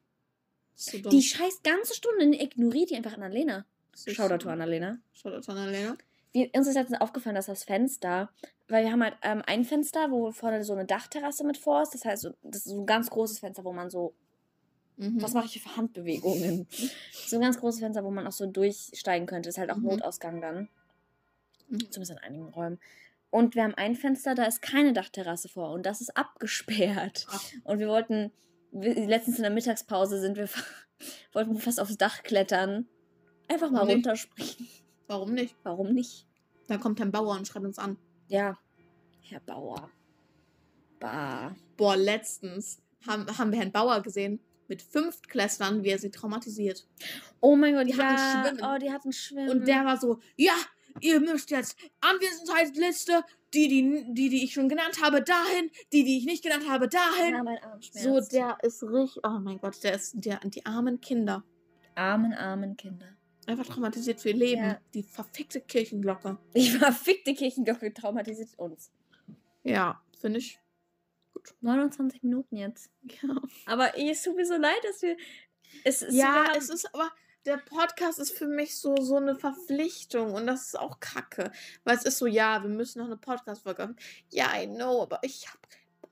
So. 0.75 0.97
Die 0.97 1.21
scheiß 1.21 1.63
ganze 1.63 1.95
Stunde 1.95 2.25
ignoriert 2.41 2.89
die 2.89 2.95
einfach 2.95 3.13
Annalena. 3.13 3.65
Ist 3.93 4.11
Shoutout 4.13 4.33
so- 4.33 4.37
to 4.39 4.49
Annalena. 4.49 4.97
Shoutout 5.13 5.41
to 5.41 5.51
Annalena. 5.53 5.95
Wir, 6.33 6.49
uns 6.53 6.67
ist 6.67 6.73
letztens 6.75 6.99
aufgefallen, 6.99 7.37
dass 7.37 7.45
das 7.45 7.63
Fenster, 7.63 8.29
weil 8.67 8.83
wir 8.83 8.91
haben 8.91 9.01
halt 9.01 9.15
ähm, 9.21 9.41
ein 9.47 9.63
Fenster, 9.63 10.11
wo 10.11 10.31
vorne 10.33 10.65
so 10.65 10.73
eine 10.73 10.83
Dachterrasse 10.83 11.45
mit 11.45 11.55
vor 11.57 11.81
ist. 11.81 11.93
Das 11.93 12.03
heißt, 12.03 12.23
so, 12.23 12.31
das 12.43 12.65
ist 12.65 12.73
so 12.73 12.81
ein 12.81 12.85
ganz 12.85 13.09
großes 13.09 13.39
Fenster, 13.39 13.63
wo 13.63 13.71
man 13.71 13.89
so, 13.89 14.13
Mhm. 14.97 15.21
was 15.21 15.33
mache 15.33 15.45
ich 15.45 15.53
hier 15.53 15.61
für 15.61 15.75
Handbewegungen? 15.75 16.67
so 17.27 17.35
ein 17.35 17.41
ganz 17.41 17.59
großes 17.59 17.79
Fenster, 17.81 18.03
wo 18.03 18.11
man 18.11 18.25
auch 18.27 18.31
so 18.31 18.45
durchsteigen 18.45 19.27
könnte. 19.27 19.49
Ist 19.49 19.57
halt 19.57 19.71
auch 19.71 19.77
Mhm. 19.77 19.87
Notausgang 19.87 20.41
dann. 20.41 20.69
Mhm. 21.69 21.79
Zumindest 21.91 22.11
in 22.11 22.17
einigen 22.19 22.49
Räumen. 22.49 22.79
Und 23.29 23.55
wir 23.55 23.63
haben 23.63 23.73
ein 23.75 23.95
Fenster, 23.95 24.33
da 24.35 24.45
ist 24.45 24.61
keine 24.61 24.93
Dachterrasse 24.93 25.49
vor 25.49 25.71
und 25.71 25.85
das 25.85 25.99
ist 25.99 26.15
abgesperrt. 26.15 27.27
Ach. 27.29 27.43
Und 27.65 27.79
wir 27.79 27.89
wollten, 27.89 28.31
letztens 28.71 29.37
in 29.37 29.43
der 29.43 29.51
Mittagspause 29.51 30.21
sind 30.21 30.37
wir, 30.37 30.47
wollten 31.33 31.53
wir 31.53 31.59
fast 31.61 31.81
aufs 31.81 31.97
Dach 31.97 32.23
klettern. 32.23 32.87
Einfach 33.49 33.69
mal 33.71 33.79
Warum 33.79 33.87
nicht? 33.87 33.95
runterspringen. 33.97 34.67
Warum 35.07 35.33
nicht? 35.33 35.55
Warum 35.63 35.93
nicht? 35.93 36.25
Dann 36.67 36.79
kommt 36.79 36.99
Herr 36.99 37.07
Bauer 37.07 37.35
und 37.35 37.47
schreibt 37.47 37.65
uns 37.65 37.77
an. 37.77 37.97
Ja, 38.27 38.57
Herr 39.21 39.39
Bauer. 39.41 39.89
Bah. 40.99 41.55
Boah, 41.77 41.97
letztens 41.97 42.79
haben, 43.05 43.25
haben 43.37 43.51
wir 43.51 43.59
Herrn 43.59 43.71
Bauer 43.71 44.01
gesehen 44.01 44.39
mit 44.69 44.81
Fünftklässlern, 44.81 45.83
wie 45.83 45.89
er 45.89 45.99
sie 45.99 46.11
traumatisiert. 46.11 46.87
Oh 47.41 47.55
mein 47.55 47.75
Gott, 47.75 47.87
Die 47.87 47.95
hatten 47.95 48.17
ja. 48.17 48.43
Schwimmen. 48.43 48.61
Oh, 48.63 48.77
die 48.77 48.91
hatten 48.91 49.11
Schwimmen. 49.13 49.49
Und 49.49 49.67
der 49.67 49.85
war 49.85 49.97
so, 49.97 50.19
ja, 50.35 50.53
ihr 51.01 51.19
müsst 51.19 51.51
jetzt 51.51 51.77
Anwesenheitsliste, 52.01 53.23
die, 53.53 53.67
die, 53.67 54.05
die, 54.13 54.29
die 54.29 54.43
ich 54.43 54.53
schon 54.53 54.69
genannt 54.69 55.01
habe, 55.01 55.21
dahin, 55.21 55.69
die, 55.93 56.03
die 56.03 56.17
ich 56.17 56.25
nicht 56.25 56.43
genannt 56.43 56.67
habe, 56.69 56.87
dahin. 56.87 57.35
ja, 57.35 57.43
mein 57.43 57.61
Arm 57.63 57.81
schmerzt. 57.81 58.03
so, 58.03 58.37
der 58.37 58.57
ist 58.63 58.83
richtig, 58.83 59.23
oh 59.23 59.39
mein 59.39 59.59
Gott, 59.59 59.81
der 59.83 59.95
ist, 59.95 60.13
der, 60.15 60.39
die 60.43 60.65
armen 60.65 60.99
Kinder. 60.99 61.43
Armen, 61.95 62.33
armen 62.33 62.75
Kinder. 62.75 63.07
Einfach 63.47 63.67
traumatisiert 63.67 64.19
für 64.19 64.29
ihr 64.29 64.35
Leben. 64.35 64.63
Ja. 64.63 64.81
Die 64.93 65.03
verfickte 65.03 65.61
Kirchenglocke. 65.61 66.37
Die 66.55 66.69
verfickte 66.69 67.33
Kirchenglocke 67.33 67.93
traumatisiert 67.93 68.57
uns. 68.57 68.91
Ja, 69.63 70.01
finde 70.19 70.39
ich. 70.39 70.59
29 71.61 72.23
Minuten 72.23 72.55
jetzt. 72.55 72.89
Ja, 73.03 73.35
Aber 73.65 73.97
es 73.97 74.23
tut 74.23 74.35
mir 74.35 74.45
so 74.45 74.55
leid, 74.55 74.79
dass 74.83 75.01
wir. 75.01 75.17
Es, 75.83 76.01
wir 76.01 76.11
ja 76.11 76.45
haben, 76.45 76.57
es 76.57 76.69
ist 76.69 76.93
aber, 76.93 77.11
der 77.45 77.57
Podcast 77.57 78.19
ist 78.19 78.31
für 78.31 78.47
mich 78.47 78.77
so, 78.77 78.95
so 78.97 79.17
eine 79.17 79.35
Verpflichtung 79.35 80.33
und 80.33 80.47
das 80.47 80.67
ist 80.67 80.79
auch 80.79 80.99
kacke. 80.99 81.51
Weil 81.83 81.97
es 81.97 82.03
ist 82.03 82.17
so, 82.17 82.27
ja, 82.27 82.63
wir 82.63 82.69
müssen 82.69 82.99
noch 82.99 83.05
eine 83.05 83.17
Podcast-Folge 83.17 83.83
haben. 83.83 83.95
Ja, 84.31 84.49
I 84.59 84.67
know, 84.67 85.03
aber 85.03 85.19
ich 85.21 85.47
habe 85.47 85.59
keinen 85.69 86.01
Bock. 86.01 86.11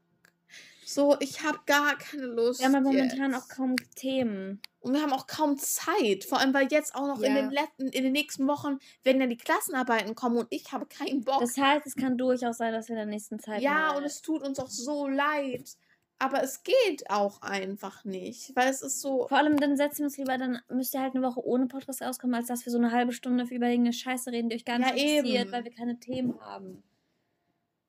So, 0.85 1.17
ich 1.19 1.43
habe 1.43 1.59
gar 1.65 1.97
keine 1.97 2.25
Lust. 2.25 2.59
Wir 2.59 2.67
haben 2.67 2.73
ja 2.73 2.81
momentan 2.81 3.33
auch 3.35 3.47
kaum 3.47 3.75
Themen. 3.95 4.61
Und 4.83 4.93
wir 4.93 5.01
haben 5.01 5.13
auch 5.13 5.27
kaum 5.27 5.57
Zeit. 5.57 6.25
Vor 6.25 6.39
allem, 6.39 6.53
weil 6.53 6.67
jetzt 6.69 6.93
auch 6.93 7.07
noch 7.07 7.21
in, 7.21 7.35
Ja. 7.35 7.41
den 7.41 7.51
letzten, 7.51 7.87
in 7.87 8.03
den 8.03 8.11
nächsten 8.11 8.47
Wochen 8.47 8.79
werden 9.03 9.21
ja 9.21 9.27
die 9.27 9.37
Klassenarbeiten 9.37 10.13
kommen 10.13 10.37
und 10.37 10.47
ich 10.49 10.71
habe 10.73 10.85
keinen 10.85 11.23
Bock. 11.23 11.39
Das 11.39 11.57
heißt, 11.57 11.85
es 11.87 11.95
kann 11.95 12.17
durchaus 12.17 12.57
sein, 12.57 12.73
dass 12.73 12.87
wir 12.89 12.93
in 12.93 12.97
der 12.97 13.05
nächsten 13.05 13.39
Zeit. 13.39 13.61
ja, 13.61 13.95
und 13.95 14.03
es 14.03 14.21
tut 14.21 14.43
uns 14.43 14.59
auch 14.59 14.69
so 14.69 15.07
leid. 15.07 15.69
Aber 16.19 16.41
es 16.43 16.63
geht 16.63 17.09
auch 17.09 17.41
einfach 17.41 18.05
nicht. 18.05 18.55
Weil 18.55 18.69
es 18.69 18.81
ist 18.81 19.01
so. 19.01 19.27
Vor 19.27 19.37
allem, 19.37 19.57
dann 19.57 19.75
setzen 19.75 19.99
wir 19.99 20.05
uns 20.05 20.17
lieber, 20.17 20.37
dann 20.37 20.59
müsst 20.69 20.93
ihr 20.93 21.01
halt 21.01 21.15
eine 21.15 21.25
Woche 21.25 21.45
ohne 21.45 21.65
Podcast 21.67 22.01
rauskommen, 22.01 22.35
als 22.35 22.47
dass 22.47 22.65
wir 22.65 22.71
so 22.71 22.77
eine 22.77 22.91
halbe 22.91 23.11
Stunde 23.13 23.43
über 23.45 23.67
irgendeine 23.67 23.93
Scheiße 23.93 24.31
reden, 24.31 24.47
die 24.49 24.55
euch 24.55 24.63
gar 24.65 24.77
nicht 24.79 24.89
Ja, 24.89 24.95
interessiert, 24.95 25.25
eben. 25.45 25.51
weil 25.51 25.63
wir 25.65 25.71
keine 25.73 25.99
Themen 25.99 26.39
haben. 26.39 26.83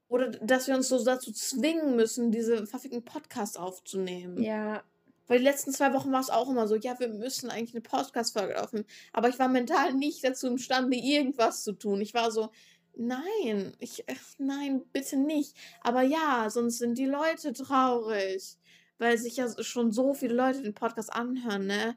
Oder 0.09 0.29
dass 0.31 0.67
wir 0.69 0.75
uns 0.75 0.89
so 0.89 1.05
dazu 1.05 1.33
zwingen 1.33 1.97
müssen, 1.97 2.31
diese 2.33 2.67
verfickten 2.67 3.05
Podcasts 3.05 3.57
aufzunehmen. 3.57 4.43
Ja. 4.43 4.83
Weil 5.27 5.39
die 5.39 5.45
letzten 5.45 5.73
zwei 5.73 5.93
Wochen 5.95 6.13
war 6.13 6.21
es 6.21 6.31
auch 6.31 6.51
immer 6.51 6.69
so, 6.69 6.75
ja, 6.77 6.99
wir 7.01 7.09
müssen 7.09 7.51
eigentlich 7.51 7.75
eine 7.75 7.81
Podcast-Folge 7.83 8.63
aufnehmen. 8.63 8.87
Aber 9.13 9.29
ich 9.29 9.39
war 9.39 9.49
mental 9.49 9.95
nicht 9.95 10.23
dazu 10.25 10.47
imstande, 10.49 10.97
irgendwas 10.97 11.65
zu 11.65 11.73
tun. 11.73 12.01
Ich 12.01 12.13
war 12.15 12.31
so, 12.31 12.51
nein, 12.97 13.73
ich, 13.79 14.07
äh, 14.09 14.15
nein, 14.39 14.85
bitte 14.93 15.17
nicht. 15.17 15.57
Aber 15.83 16.03
ja, 16.03 16.49
sonst 16.51 16.79
sind 16.79 16.99
die 16.99 17.07
Leute 17.07 17.53
traurig. 17.53 18.59
Weil 18.99 19.19
sich 19.19 19.37
ja 19.37 19.49
schon 19.63 19.91
so 19.93 20.15
viele 20.15 20.35
Leute 20.35 20.63
den 20.63 20.75
Podcast 20.75 21.13
anhören, 21.13 21.67
ne? 21.67 21.97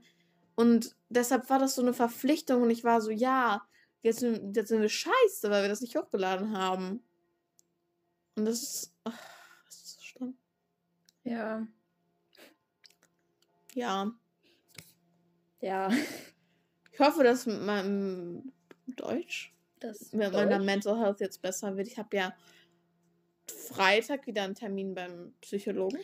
Und 0.55 0.95
deshalb 1.09 1.49
war 1.49 1.59
das 1.59 1.75
so 1.75 1.81
eine 1.83 1.93
Verpflichtung 1.93 2.63
und 2.63 2.71
ich 2.71 2.83
war 2.83 3.01
so, 3.01 3.11
ja, 3.11 3.61
jetzt, 4.01 4.19
sind- 4.21 4.55
jetzt 4.57 4.69
sind 4.69 4.81
wir 4.81 4.89
scheiße, 4.89 5.49
weil 5.51 5.61
wir 5.63 5.69
das 5.69 5.81
nicht 5.81 5.95
hochgeladen 5.95 6.57
haben. 6.57 7.03
Und 8.35 8.45
das 8.45 8.61
ist, 8.63 8.93
ach, 9.03 9.13
das 9.65 9.75
ist 9.75 9.93
so 9.97 10.01
schlimm. 10.01 10.37
Ja. 11.23 11.67
Ja. 13.77 14.11
Ja. 15.61 15.89
Ich 16.91 16.99
hoffe, 16.99 17.23
dass 17.23 17.45
mit 17.45 17.61
meinem 17.61 18.51
Deutsch, 18.87 19.53
Das 19.79 20.11
mit 20.13 20.31
meiner 20.33 20.57
Mental 20.57 20.99
Health 20.99 21.19
jetzt 21.19 21.43
besser 21.43 21.77
wird. 21.77 21.87
Ich 21.87 21.99
habe 21.99 22.17
ja 22.17 22.33
Freitag 23.47 24.25
wieder 24.25 24.41
einen 24.43 24.55
Termin 24.55 24.95
beim 24.95 25.33
Psychologen. 25.41 25.99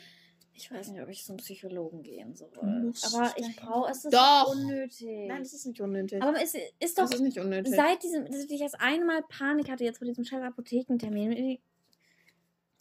Ich 0.54 0.70
weiß 0.72 0.90
nicht, 0.90 1.02
ob 1.02 1.10
ich 1.10 1.26
zum 1.26 1.38
Psychologen 1.38 2.04
gehen 2.04 2.36
soll. 2.36 2.52
Aber 2.56 3.34
ich 3.38 3.56
brauche 3.56 3.90
es. 3.90 4.06
ist 4.06 4.14
Doch. 4.14 4.52
unnötig. 4.54 5.28
Nein, 5.28 5.40
das 5.42 5.54
ist 5.54 5.66
nicht 5.66 5.82
unnötig. 5.82 6.22
aber 6.22 6.40
es 6.40 6.54
ist 6.80 7.00
doch 7.00 7.06
das 7.06 7.16
ist 7.16 7.22
nicht 7.22 7.40
unnötig. 7.40 7.74
seit 7.76 8.04
diesem, 8.04 8.26
dass 8.26 8.44
ich 8.44 8.62
erst 8.62 8.80
einmal 8.80 9.24
Panik 9.24 9.72
hatte 9.72 9.84
jetzt 9.84 9.98
vor 9.98 10.06
diesem 10.08 10.24
scheiß 10.26 10.44
Apothekentermin. 10.44 11.58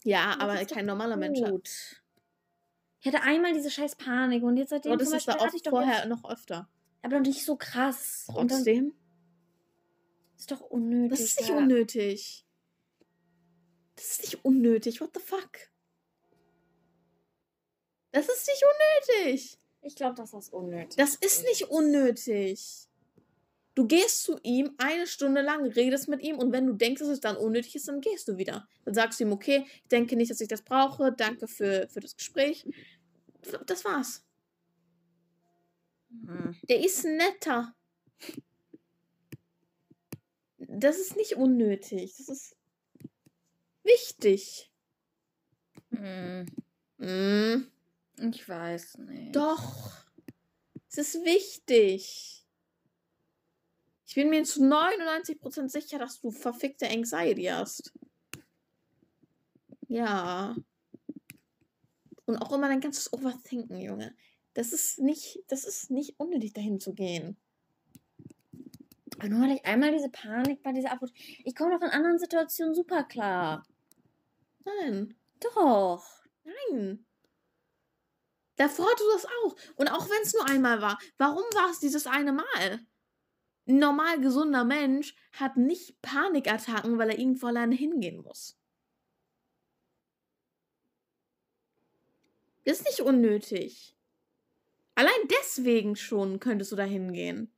ja, 0.03 0.35
aber 0.37 0.63
kein 0.65 0.85
normaler 0.85 1.17
Mensch. 1.17 1.41
hat- 1.41 1.49
Gut. 1.49 2.02
Ich 3.03 3.07
hatte 3.13 3.21
einmal 3.23 3.51
diese 3.51 3.69
scheiß 3.69 3.97
Panik 3.97 4.43
und 4.43 4.55
jetzt 4.55 4.69
seitdem 4.69 4.93
Aber 4.93 4.99
das 4.99 5.09
zum 5.09 5.17
ist 5.17 5.27
da 5.27 5.33
Beispiel 5.33 5.41
auch 5.41 5.47
hatte 5.47 5.57
ich 5.57 5.63
doch 5.63 5.71
vorher 5.71 5.97
jetzt, 5.97 6.07
noch 6.07 6.23
öfter. 6.23 6.69
aber 7.01 7.17
noch 7.17 7.25
nicht 7.25 7.43
so 7.43 7.57
krass. 7.57 8.27
Trotzdem. 8.27 8.93
ist 10.37 10.51
doch 10.51 10.61
unnötig. 10.61 11.09
Das 11.09 11.19
ist 11.19 11.39
nicht 11.41 11.49
ja. 11.49 11.57
unnötig. 11.57 12.45
Das 13.97 14.05
ist 14.05 14.21
nicht 14.21 14.45
unnötig. 14.45 15.01
What 15.01 15.09
the 15.13 15.19
fuck? 15.19 15.69
Das 18.13 18.29
ist 18.29 18.47
nicht 18.47 18.63
unnötig. 18.63 19.59
Ich 19.81 19.95
glaube, 19.97 20.15
das 20.15 20.31
unnötig 20.49 20.95
Das 20.95 21.15
ist 21.15 21.43
nicht 21.43 21.63
unnötig. 21.63 22.87
Du 23.75 23.87
gehst 23.87 24.23
zu 24.23 24.37
ihm 24.43 24.71
eine 24.77 25.07
Stunde 25.07 25.41
lang, 25.41 25.65
redest 25.65 26.07
mit 26.07 26.21
ihm 26.21 26.37
und 26.37 26.51
wenn 26.51 26.67
du 26.67 26.73
denkst, 26.73 26.99
dass 26.99 27.09
es 27.09 27.19
dann 27.21 27.37
unnötig 27.37 27.75
ist, 27.75 27.87
dann 27.87 28.01
gehst 28.01 28.27
du 28.27 28.37
wieder. 28.37 28.67
Dann 28.85 28.93
sagst 28.93 29.19
du 29.19 29.23
ihm, 29.23 29.31
okay, 29.31 29.65
ich 29.67 29.87
denke 29.89 30.15
nicht, 30.15 30.29
dass 30.29 30.41
ich 30.41 30.47
das 30.47 30.61
brauche, 30.61 31.11
danke 31.11 31.47
für, 31.47 31.87
für 31.89 31.99
das 31.99 32.15
Gespräch. 32.15 32.65
Das 33.65 33.83
war's. 33.83 34.23
Hm. 36.11 36.55
Der 36.69 36.79
ist 36.85 37.03
netter. 37.03 37.73
Das 40.57 40.97
ist 40.99 41.15
nicht 41.15 41.35
unnötig. 41.35 42.13
Das 42.17 42.29
ist 42.29 42.55
wichtig. 43.83 44.71
Hm. 45.91 46.45
Mm, 46.97 47.67
Ich 48.31 48.47
weiß 48.47 48.97
nicht. 48.99 49.35
doch. 49.35 49.91
Es 50.89 50.97
ist 50.97 51.25
wichtig. 51.25 52.42
Ich 54.13 54.15
bin 54.15 54.29
mir 54.29 54.43
zu 54.43 54.61
99% 54.61 55.69
sicher, 55.69 55.97
dass 55.97 56.21
du 56.21 56.29
verfickte 56.29 56.87
Anxiety 56.87 57.45
hast. 57.45 57.91
Ja. 59.87 60.55
Und 62.25 62.37
auch 62.37 62.51
immer 62.53 62.67
dein 62.67 62.79
ganzes 62.79 63.11
Overthinken, 63.11 63.81
Junge. 63.81 64.15
Das 64.53 64.71
ist 64.71 64.99
nicht, 64.99 65.39
das 65.47 65.65
ist 65.65 65.89
nicht 65.89 66.19
unnötig, 66.19 66.53
dahin 66.53 66.79
zu 66.79 66.93
gehen. 66.93 67.37
Aber 69.17 69.29
nur 69.29 69.39
hatte 69.39 69.55
ich 69.55 69.65
einmal 69.65 69.91
diese 69.91 70.11
Panik 70.11 70.61
bei 70.61 70.73
dieser 70.73 70.91
Apotheke. 70.91 71.41
Ich 71.43 71.55
komme 71.55 71.71
doch 71.71 71.81
in 71.83 71.91
anderen 71.91 72.19
Situationen 72.19 72.75
super 72.75 73.05
klar. 73.05 73.65
Nein. 74.63 75.17
Doch. 75.39 76.05
Nein. 76.43 77.03
Davor 78.57 78.85
hattest 78.85 79.07
du 79.07 79.11
das 79.11 79.25
auch. 79.25 79.55
Und 79.77 79.91
auch 79.91 80.07
wenn 80.07 80.21
es 80.21 80.35
nur 80.35 80.47
einmal 80.47 80.81
war. 80.83 80.99
Warum 81.17 81.45
war 81.55 81.71
es 81.71 81.79
dieses 81.79 82.05
eine 82.05 82.31
Mal? 82.31 82.85
Ein 83.65 83.79
normal 83.79 84.19
gesunder 84.19 84.65
Mensch 84.65 85.15
hat 85.31 85.57
nicht 85.57 86.01
Panikattacken, 86.01 86.97
weil 86.97 87.11
er 87.11 87.19
irgendwo 87.19 87.47
alleine 87.47 87.75
hingehen 87.75 88.21
muss. 88.21 88.59
Das 92.65 92.79
ist 92.79 92.85
nicht 92.85 93.01
unnötig. 93.01 93.95
Allein 94.95 95.27
deswegen 95.39 95.95
schon 95.95 96.39
könntest 96.39 96.71
du 96.71 96.75
da 96.75 96.83
hingehen. 96.83 97.53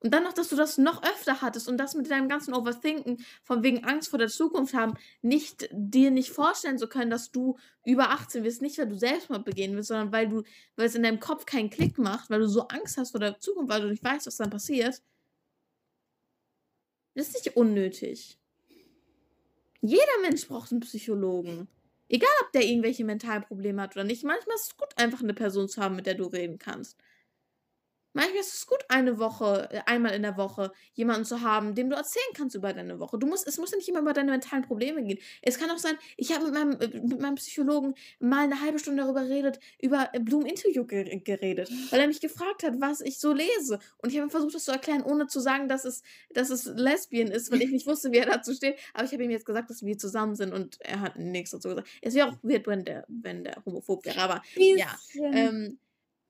Und 0.00 0.14
dann 0.14 0.22
noch, 0.22 0.32
dass 0.32 0.48
du 0.48 0.56
das 0.56 0.78
noch 0.78 1.02
öfter 1.02 1.42
hattest 1.42 1.68
und 1.68 1.76
das 1.76 1.94
mit 1.94 2.08
deinem 2.08 2.28
ganzen 2.28 2.54
Overthinken, 2.54 3.24
von 3.42 3.64
wegen 3.64 3.84
Angst 3.84 4.10
vor 4.10 4.18
der 4.18 4.28
Zukunft 4.28 4.74
haben, 4.74 4.94
nicht 5.22 5.68
dir 5.72 6.12
nicht 6.12 6.30
vorstellen 6.30 6.78
zu 6.78 6.88
können, 6.88 7.10
dass 7.10 7.32
du 7.32 7.56
über 7.84 8.10
18 8.10 8.44
wirst, 8.44 8.62
nicht 8.62 8.78
weil 8.78 8.88
du 8.88 8.96
Selbstmord 8.96 9.44
begehen 9.44 9.74
willst, 9.74 9.88
sondern 9.88 10.12
weil 10.12 10.28
du, 10.28 10.44
weil 10.76 10.86
es 10.86 10.94
in 10.94 11.02
deinem 11.02 11.18
Kopf 11.18 11.46
keinen 11.46 11.70
Klick 11.70 11.98
macht, 11.98 12.30
weil 12.30 12.40
du 12.40 12.48
so 12.48 12.68
Angst 12.68 12.96
hast 12.96 13.10
vor 13.10 13.20
der 13.20 13.40
Zukunft, 13.40 13.70
weil 13.70 13.82
du 13.82 13.88
nicht 13.88 14.04
weißt, 14.04 14.26
was 14.26 14.36
dann 14.36 14.50
passiert. 14.50 15.02
Das 17.14 17.28
ist 17.28 17.44
nicht 17.44 17.56
unnötig. 17.56 18.38
Jeder 19.80 20.20
Mensch 20.22 20.46
braucht 20.46 20.70
einen 20.70 20.80
Psychologen. 20.80 21.66
Egal, 22.08 22.30
ob 22.44 22.52
der 22.52 22.64
irgendwelche 22.64 23.04
mentalen 23.04 23.42
Probleme 23.42 23.82
hat 23.82 23.96
oder 23.96 24.04
nicht. 24.04 24.22
Manchmal 24.22 24.54
ist 24.54 24.68
es 24.70 24.76
gut, 24.76 24.88
einfach 24.96 25.22
eine 25.22 25.34
Person 25.34 25.68
zu 25.68 25.82
haben, 25.82 25.96
mit 25.96 26.06
der 26.06 26.14
du 26.14 26.24
reden 26.24 26.58
kannst. 26.58 26.96
Manchmal 28.14 28.40
ist 28.40 28.54
es 28.54 28.66
gut, 28.66 28.78
eine 28.88 29.18
Woche, 29.18 29.68
äh, 29.70 29.80
einmal 29.86 30.14
in 30.14 30.22
der 30.22 30.36
Woche 30.36 30.72
jemanden 30.94 31.24
zu 31.24 31.42
haben, 31.42 31.74
dem 31.74 31.90
du 31.90 31.96
erzählen 31.96 32.32
kannst 32.34 32.56
über 32.56 32.72
deine 32.72 32.98
Woche. 32.98 33.18
Du 33.18 33.26
musst, 33.26 33.46
es 33.46 33.58
muss 33.58 33.70
ja 33.70 33.76
nicht 33.76 33.88
immer 33.88 34.00
über 34.00 34.12
deine 34.12 34.30
mentalen 34.30 34.64
Probleme 34.64 35.02
gehen. 35.04 35.18
Es 35.42 35.58
kann 35.58 35.70
auch 35.70 35.78
sein, 35.78 35.96
ich 36.16 36.32
habe 36.34 36.46
mit 36.46 36.54
meinem, 36.54 36.80
äh, 36.80 37.00
mit 37.00 37.20
meinem 37.20 37.34
Psychologen 37.34 37.94
mal 38.18 38.44
eine 38.44 38.60
halbe 38.60 38.78
Stunde 38.78 39.02
darüber 39.02 39.22
geredet, 39.22 39.60
über 39.80 40.08
äh, 40.12 40.20
Blumen-Interview 40.20 40.84
ge 40.86 41.18
geredet, 41.20 41.70
weil 41.90 42.00
er 42.00 42.06
mich 42.06 42.20
gefragt 42.20 42.62
hat, 42.62 42.80
was 42.80 43.00
ich 43.00 43.18
so 43.18 43.32
lese. 43.32 43.78
Und 43.98 44.10
ich 44.10 44.16
habe 44.16 44.26
ihm 44.26 44.30
versucht, 44.30 44.54
das 44.54 44.64
zu 44.64 44.72
erklären, 44.72 45.02
ohne 45.02 45.26
zu 45.26 45.40
sagen, 45.40 45.68
dass 45.68 45.84
es, 45.84 46.02
dass 46.30 46.50
es 46.50 46.64
Lesbien 46.64 47.28
ist, 47.28 47.52
weil 47.52 47.62
ich 47.62 47.70
nicht 47.70 47.86
wusste, 47.86 48.10
wie 48.10 48.18
er 48.18 48.26
dazu 48.26 48.54
steht. 48.54 48.78
Aber 48.94 49.04
ich 49.04 49.12
habe 49.12 49.24
ihm 49.24 49.30
jetzt 49.30 49.46
gesagt, 49.46 49.70
dass 49.70 49.84
wir 49.84 49.98
zusammen 49.98 50.34
sind 50.34 50.52
und 50.52 50.80
er 50.80 51.00
hat 51.00 51.18
nichts 51.18 51.50
dazu 51.50 51.68
gesagt. 51.68 51.88
Es 52.00 52.14
wäre 52.14 52.28
auch 52.28 52.36
weird, 52.42 52.66
wenn 52.66 52.84
der, 52.84 53.04
wenn 53.08 53.44
der 53.44 53.62
homophob 53.64 54.04
wäre, 54.04 54.20
aber 54.20 54.42
ja. 54.56 54.96
Ähm, 55.14 55.78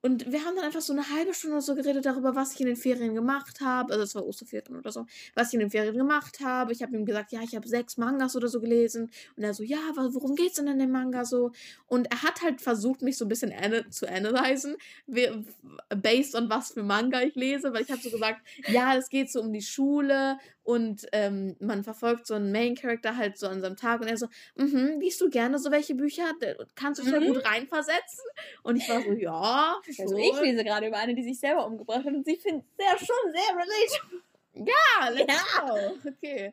und 0.01 0.31
wir 0.31 0.45
haben 0.45 0.55
dann 0.55 0.65
einfach 0.65 0.81
so 0.81 0.93
eine 0.93 1.11
halbe 1.11 1.35
Stunde 1.35 1.57
oder 1.57 1.63
so 1.63 1.75
geredet 1.75 2.07
darüber, 2.07 2.37
was 2.37 2.55
ich 2.55 2.61
in 2.61 2.67
den 2.67 2.77
Ferien 2.77 3.17
gemacht 3.17 3.61
habe. 3.61 3.93
Also 3.93 4.05
es 4.05 4.15
war 4.15 4.25
Osterferien 4.25 4.79
oder 4.79 4.93
so. 4.93 5.07
Was 5.35 5.49
ich 5.49 5.55
in 5.55 5.61
den 5.61 5.71
Ferien 5.71 5.97
gemacht 5.97 6.39
habe. 6.41 6.73
Ich 6.73 6.83
habe 6.83 6.97
ihm 6.97 7.05
gesagt, 7.05 7.33
ja, 7.33 7.41
ich 7.43 7.57
habe 7.57 7.67
sechs 7.67 7.97
Mangas 7.97 8.37
oder 8.37 8.47
so 8.47 8.61
gelesen. 8.61 9.11
Und 9.37 9.43
er 9.43 9.55
so, 9.55 9.65
ja, 9.65 9.79
worum 9.97 10.37
geht's 10.37 10.55
denn 10.57 10.69
in 10.69 10.79
dem 10.79 10.93
Manga 10.93 11.25
so? 11.25 11.51
Und 11.87 12.11
er 12.13 12.23
hat 12.23 12.43
halt 12.43 12.61
versucht, 12.61 13.03
mich 13.03 13.19
so 13.19 13.25
ein 13.25 13.29
bisschen 13.29 13.53
ana 13.53 13.91
zu 13.91 14.09
analysen, 14.09 14.77
based 15.07 16.37
on 16.37 16.49
was 16.49 16.73
für 16.73 16.85
Manga 16.85 17.21
ich 17.23 17.35
lese. 17.35 17.73
Weil 17.73 17.83
ich 17.83 17.91
habe 17.91 18.01
so 18.01 18.11
gesagt, 18.11 18.41
ja, 18.69 18.95
es 18.95 19.09
geht 19.09 19.33
so 19.33 19.41
um 19.41 19.53
die 19.53 19.63
Schule 19.63 20.39
und 20.69 21.07
ähm, 21.13 21.57
man 21.61 21.83
verfolgt 21.83 22.27
so 22.27 22.35
einen 22.35 22.53
Main-Character 22.53 23.17
halt 23.17 23.39
so 23.39 23.49
an 23.49 23.63
seinem 23.63 23.77
Tag. 23.77 24.03
Und 24.03 24.09
er 24.09 24.19
so, 24.19 24.27
mhm, 24.55 25.01
liest 25.01 25.19
du 25.19 25.31
gerne 25.31 25.59
so 25.59 25.71
welche 25.71 25.95
Bücher? 25.95 26.35
Kannst 26.75 27.01
du 27.01 27.05
dich 27.05 27.15
da 27.15 27.21
Mhm. 27.21 27.29
gut 27.29 27.43
reinversetzen? 27.43 28.23
Und 28.63 28.77
ich 28.77 28.87
war 28.87 29.01
so, 29.01 29.13
ja. 29.13 29.77
also 29.83 30.15
schon. 30.15 30.19
ich 30.19 30.39
lese 30.43 30.65
gerade 30.65 30.89
über 30.89 30.99
eine, 30.99 31.15
die 31.15 31.23
sich 31.23 31.41
selber 31.41 31.65
umgebracht 31.67 32.05
hat 32.05 32.13
und 32.13 32.27
sie 32.27 32.37
findet 32.37 32.67
es 32.77 32.85
ja 32.85 32.99
schon 32.99 33.33
sehr 33.33 33.57
relatable. 33.57 34.73
Ja, 34.75 35.09
let's 35.09 35.33
Ja. 35.57 35.93
Okay. 36.07 36.53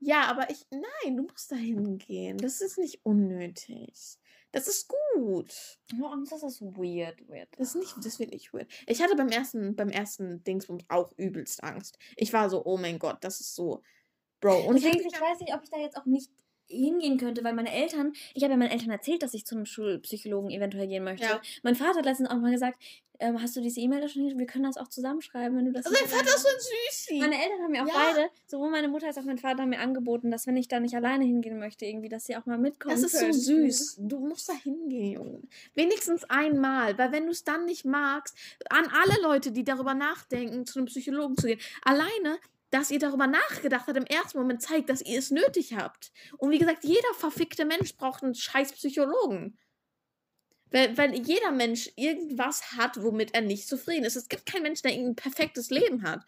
Ja, 0.00 0.22
aber 0.22 0.50
ich. 0.50 0.66
Nein, 0.72 1.16
du 1.16 1.22
musst 1.22 1.52
da 1.52 1.56
hingehen. 1.56 2.38
Das 2.38 2.62
ist 2.62 2.78
nicht 2.78 2.98
unnötig. 3.04 4.18
Das 4.52 4.68
ist 4.68 4.88
gut. 4.88 5.48
Das 6.30 6.42
ist 6.42 6.62
weird, 6.62 7.26
weird. 7.28 7.48
Das 7.56 7.68
ist 7.68 7.76
nicht, 7.76 7.96
das 8.04 8.18
wird 8.18 8.30
nicht 8.32 8.52
weird. 8.52 8.70
Ich 8.86 9.02
hatte 9.02 9.16
beim 9.16 9.28
ersten, 9.28 9.74
beim 9.74 9.88
ersten 9.88 10.44
Dingsbums 10.44 10.84
auch 10.88 11.10
übelst 11.16 11.64
Angst. 11.64 11.98
Ich 12.16 12.32
war 12.32 12.50
so, 12.50 12.64
oh 12.64 12.76
mein 12.76 12.98
Gott, 12.98 13.18
das 13.22 13.40
ist 13.40 13.54
so. 13.54 13.82
Bro. 14.40 14.66
Und 14.66 14.76
Deswegen, 14.76 15.00
ich, 15.00 15.06
ich 15.06 15.20
weiß 15.20 15.40
nicht, 15.40 15.54
ob 15.54 15.62
ich 15.62 15.70
da 15.70 15.78
jetzt 15.78 15.96
auch 15.96 16.04
nicht 16.04 16.30
hingehen 16.72 17.18
könnte, 17.18 17.44
weil 17.44 17.54
meine 17.54 17.72
Eltern, 17.72 18.12
ich 18.34 18.42
habe 18.42 18.52
ja 18.52 18.56
meinen 18.58 18.70
Eltern 18.70 18.90
erzählt, 18.90 19.22
dass 19.22 19.34
ich 19.34 19.44
zu 19.46 19.54
einem 19.54 19.66
Schulpsychologen 19.66 20.50
eventuell 20.50 20.88
gehen 20.88 21.04
möchte. 21.04 21.26
Ja. 21.26 21.40
Mein 21.62 21.74
Vater 21.76 21.98
hat 21.98 22.04
letztens 22.04 22.30
auch 22.30 22.36
mal 22.36 22.50
gesagt, 22.52 22.78
ähm, 23.18 23.40
hast 23.40 23.54
du 23.54 23.60
diese 23.60 23.78
E-Mail 23.78 24.00
da 24.00 24.08
schon 24.08 24.26
hin? 24.26 24.36
Wir 24.38 24.46
können 24.46 24.64
das 24.64 24.76
auch 24.76 24.88
zusammenschreiben, 24.88 25.56
wenn 25.56 25.66
du 25.66 25.72
das 25.72 25.86
Also 25.86 25.96
mein 26.00 26.08
Vater 26.10 26.26
ist 26.34 26.42
so 26.42 26.48
ein 26.48 26.54
Süßi. 26.58 27.18
Meine 27.20 27.36
Eltern 27.40 27.62
haben 27.62 27.70
mir 27.70 27.84
auch 27.84 27.86
Ja. 27.88 28.12
beide, 28.14 28.30
sowohl 28.46 28.70
meine 28.70 28.88
Mutter 28.88 29.06
als 29.06 29.16
auch 29.18 29.22
mein 29.22 29.38
Vater 29.38 29.62
haben 29.62 29.68
mir 29.68 29.78
angeboten, 29.78 30.30
dass 30.32 30.46
wenn 30.48 30.56
ich 30.56 30.66
da 30.66 30.80
nicht 30.80 30.96
alleine 30.96 31.24
hingehen 31.24 31.58
möchte, 31.60 31.84
irgendwie, 31.86 32.08
dass 32.08 32.24
sie 32.24 32.36
auch 32.36 32.46
mal 32.46 32.58
mitkommen. 32.58 32.94
Das 32.94 33.04
ist 33.04 33.12
so 33.12 33.20
können. 33.20 33.32
süß. 33.32 33.96
Du 34.00 34.18
musst 34.18 34.48
da 34.48 34.54
hingehen, 34.54 35.12
Junge. 35.12 35.42
Wenigstens 35.74 36.24
einmal, 36.24 36.98
weil 36.98 37.12
wenn 37.12 37.26
du 37.26 37.30
es 37.30 37.44
dann 37.44 37.64
nicht 37.66 37.84
magst, 37.84 38.36
an 38.70 38.86
alle 38.86 39.22
Leute, 39.22 39.52
die 39.52 39.62
darüber 39.62 39.94
nachdenken, 39.94 40.66
zu 40.66 40.80
einem 40.80 40.86
Psychologen 40.86 41.36
zu 41.36 41.46
gehen, 41.46 41.60
alleine, 41.82 42.38
dass 42.72 42.90
ihr 42.90 42.98
darüber 42.98 43.26
nachgedacht 43.26 43.86
habt, 43.86 43.98
im 43.98 44.06
ersten 44.06 44.38
Moment 44.38 44.62
zeigt, 44.62 44.88
dass 44.88 45.02
ihr 45.02 45.18
es 45.18 45.30
nötig 45.30 45.74
habt. 45.74 46.10
Und 46.38 46.50
wie 46.50 46.58
gesagt, 46.58 46.84
jeder 46.84 47.14
verfickte 47.18 47.66
Mensch 47.66 47.96
braucht 47.96 48.24
einen 48.24 48.34
scheiß 48.34 48.72
Psychologen. 48.72 49.58
Weil, 50.70 50.96
weil 50.96 51.14
jeder 51.14 51.52
Mensch 51.52 51.90
irgendwas 51.96 52.72
hat, 52.72 53.02
womit 53.02 53.34
er 53.34 53.42
nicht 53.42 53.68
zufrieden 53.68 54.04
ist. 54.04 54.16
Es 54.16 54.28
gibt 54.28 54.46
keinen 54.46 54.62
Mensch, 54.62 54.80
der 54.80 54.92
irgendein 54.92 55.16
perfektes 55.16 55.68
Leben 55.68 56.02
hat. 56.02 56.24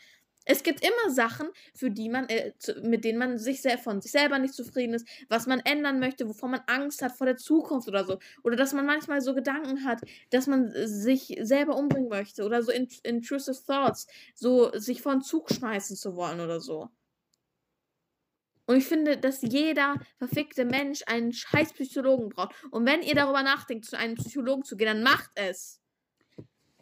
Es 0.46 0.62
gibt 0.62 0.84
immer 0.84 1.10
Sachen, 1.10 1.48
für 1.74 1.90
die 1.90 2.08
man, 2.08 2.28
äh, 2.28 2.52
zu, 2.58 2.74
mit 2.82 3.04
denen 3.04 3.18
man 3.18 3.38
sich 3.38 3.62
sehr 3.62 3.78
von 3.78 4.00
sich 4.00 4.12
selber 4.12 4.38
nicht 4.38 4.54
zufrieden 4.54 4.94
ist, 4.94 5.08
was 5.28 5.46
man 5.46 5.60
ändern 5.60 6.00
möchte, 6.00 6.28
wovor 6.28 6.50
man 6.50 6.60
Angst 6.66 7.02
hat 7.02 7.12
vor 7.12 7.26
der 7.26 7.36
Zukunft 7.36 7.88
oder 7.88 8.04
so. 8.04 8.18
Oder 8.42 8.56
dass 8.56 8.74
man 8.74 8.84
manchmal 8.84 9.20
so 9.22 9.34
Gedanken 9.34 9.84
hat, 9.84 10.00
dass 10.30 10.46
man 10.46 10.72
äh, 10.72 10.86
sich 10.86 11.38
selber 11.40 11.76
umbringen 11.76 12.08
möchte 12.08 12.44
oder 12.44 12.62
so 12.62 12.72
in, 12.72 12.88
intrusive 13.04 13.58
thoughts, 13.66 14.06
so 14.34 14.70
sich 14.78 15.00
vor 15.00 15.12
einen 15.12 15.22
Zug 15.22 15.50
schmeißen 15.50 15.96
zu 15.96 16.14
wollen 16.14 16.40
oder 16.40 16.60
so. 16.60 16.90
Und 18.66 18.76
ich 18.76 18.86
finde, 18.86 19.18
dass 19.18 19.42
jeder 19.42 19.96
verfickte 20.16 20.64
Mensch 20.64 21.02
einen 21.06 21.32
scheiß 21.32 21.74
Psychologen 21.74 22.30
braucht. 22.30 22.54
Und 22.70 22.86
wenn 22.86 23.02
ihr 23.02 23.14
darüber 23.14 23.42
nachdenkt, 23.42 23.84
zu 23.84 23.98
einem 23.98 24.14
Psychologen 24.14 24.64
zu 24.64 24.76
gehen, 24.76 24.86
dann 24.86 25.02
macht 25.02 25.30
es. 25.34 25.80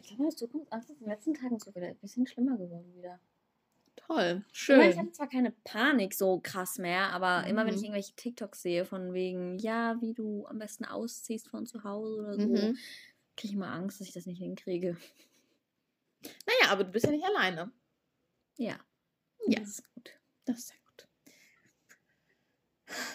Ich 0.01 0.07
glaube, 0.07 0.23
meine 0.23 0.35
Zukunftsangst 0.35 0.89
ist 0.89 0.99
in 0.99 1.05
den 1.05 1.09
letzten 1.09 1.33
Tagen 1.33 1.59
so 1.59 1.73
wieder 1.75 1.87
ein 1.87 1.97
bisschen 1.97 2.25
schlimmer 2.27 2.57
geworden 2.57 2.93
wieder. 2.95 3.19
Toll. 4.07 4.45
Ich 4.69 4.75
meine, 4.75 4.89
ich 4.89 4.95
Schön. 4.95 4.99
habe 4.99 5.11
zwar 5.11 5.29
keine 5.29 5.51
Panik 5.63 6.13
so 6.13 6.39
krass 6.41 6.77
mehr, 6.77 7.11
aber 7.13 7.47
immer 7.47 7.65
wenn 7.65 7.73
ich 7.73 7.79
Mhm. 7.79 7.85
irgendwelche 7.85 8.15
TikToks 8.15 8.61
sehe, 8.61 8.85
von 8.85 9.13
wegen, 9.13 9.57
ja, 9.59 9.95
wie 10.01 10.13
du 10.13 10.45
am 10.47 10.59
besten 10.59 10.85
ausziehst 10.85 11.47
von 11.47 11.65
zu 11.65 11.83
Hause 11.83 12.15
oder 12.21 12.39
so, 12.39 12.47
Mhm. 12.47 12.77
kriege 13.37 13.47
ich 13.51 13.53
immer 13.53 13.71
Angst, 13.71 13.99
dass 14.01 14.07
ich 14.07 14.13
das 14.13 14.25
nicht 14.25 14.39
hinkriege. 14.39 14.97
Naja, 16.45 16.71
aber 16.71 16.83
du 16.83 16.91
bist 16.91 17.05
ja 17.05 17.11
nicht 17.11 17.25
alleine. 17.25 17.71
Ja. 18.57 18.79
Ja. 19.47 19.59
Das 19.59 19.69
ist 19.69 19.93
gut. 19.93 20.11
Das 20.45 20.59
ist 20.59 20.67
sehr 20.69 20.77
gut. 20.85 21.07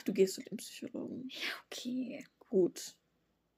Du 0.05 0.13
gehst 0.13 0.35
zu 0.35 0.43
dem 0.43 0.57
Psychologen. 0.57 1.29
Okay. 1.67 2.27
Gut. 2.49 2.97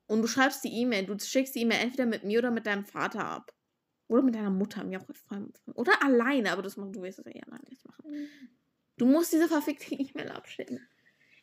Und 0.06 0.22
du 0.22 0.28
schreibst 0.28 0.64
die 0.64 0.72
E-Mail. 0.80 1.06
Du 1.06 1.18
schickst 1.18 1.54
die 1.54 1.60
E-Mail 1.60 1.80
entweder 1.82 2.06
mit 2.06 2.24
mir 2.24 2.40
oder 2.40 2.50
mit 2.50 2.66
deinem 2.66 2.84
Vater 2.84 3.24
ab. 3.24 3.52
Oder 4.10 4.22
mit 4.22 4.34
deiner 4.34 4.50
Mutter. 4.50 4.82
Mir 4.84 5.00
auch 5.00 5.06
voll- 5.14 5.52
Oder 5.74 6.02
alleine, 6.02 6.50
aber 6.50 6.62
das 6.62 6.76
machst 6.76 6.94
du 6.96 7.02
wirst 7.02 7.18
das 7.20 7.26
ja 7.26 7.32
eh 7.32 7.42
alleine 7.46 7.64
nicht 7.68 7.86
machen. 7.86 8.28
Du 8.96 9.06
musst 9.06 9.32
diese 9.32 9.48
verfickte 9.48 9.94
E-Mail 9.94 10.30
abschicken. 10.30 10.80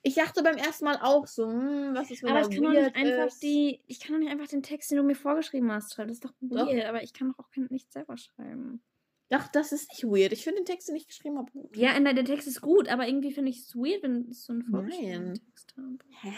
Ich 0.04 0.16
dachte 0.16 0.44
beim 0.44 0.58
ersten 0.58 0.86
Mal 0.86 1.00
auch 1.02 1.28
so, 1.28 1.48
hm, 1.50 1.94
was 1.96 2.12
ist, 2.12 2.24
wenn 2.24 2.30
Aber 2.30 2.40
er 2.42 2.50
ich 2.50 2.56
kann 2.56 2.64
doch 2.64 2.72
nicht 2.72 2.96
einfach 2.96 3.28
ist? 3.28 3.42
die, 3.42 3.82
ich 3.88 4.00
kann 4.00 4.14
doch 4.14 4.20
nicht 4.20 4.32
einfach 4.32 4.48
den 4.48 4.62
Text, 4.64 4.92
den 4.92 4.98
du 4.98 5.04
mir 5.04 5.16
vorgeschrieben 5.16 5.72
hast, 5.72 5.94
schreiben. 5.94 6.10
Das 6.10 6.18
ist 6.18 6.26
doch 6.26 6.34
Doch. 6.42 6.68
weird, 6.68 6.86
aber 6.86 7.04
ich 7.04 7.14
kann 7.14 7.32
doch 7.32 7.40
auch 7.40 7.50
kein, 7.52 7.68
nicht 7.70 7.92
selber 7.92 8.18
schreiben. 8.18 8.82
Doch, 9.30 9.48
das 9.48 9.72
ist 9.72 9.90
nicht 9.92 10.04
weird. 10.04 10.32
Ich 10.34 10.44
finde 10.44 10.62
den 10.62 10.66
Text, 10.66 10.88
den 10.88 10.96
ich 10.96 11.08
geschrieben 11.08 11.38
habe, 11.38 11.52
gut. 11.52 11.76
Ja, 11.76 11.98
nein, 12.00 12.16
der 12.16 12.26
Text 12.26 12.48
ist 12.48 12.62
gut, 12.62 12.88
aber 12.90 13.08
irgendwie 13.08 13.32
finde 13.32 13.50
ich 13.52 13.60
es 13.60 13.76
weird, 13.76 14.04
wenn 14.04 14.30
ich 14.30 14.42
so 14.42 14.54
einen 14.54 14.64
vorgeschriebenen. 14.64 15.34
Text 15.34 15.74
habe. 15.78 15.98
Hä? 16.22 16.34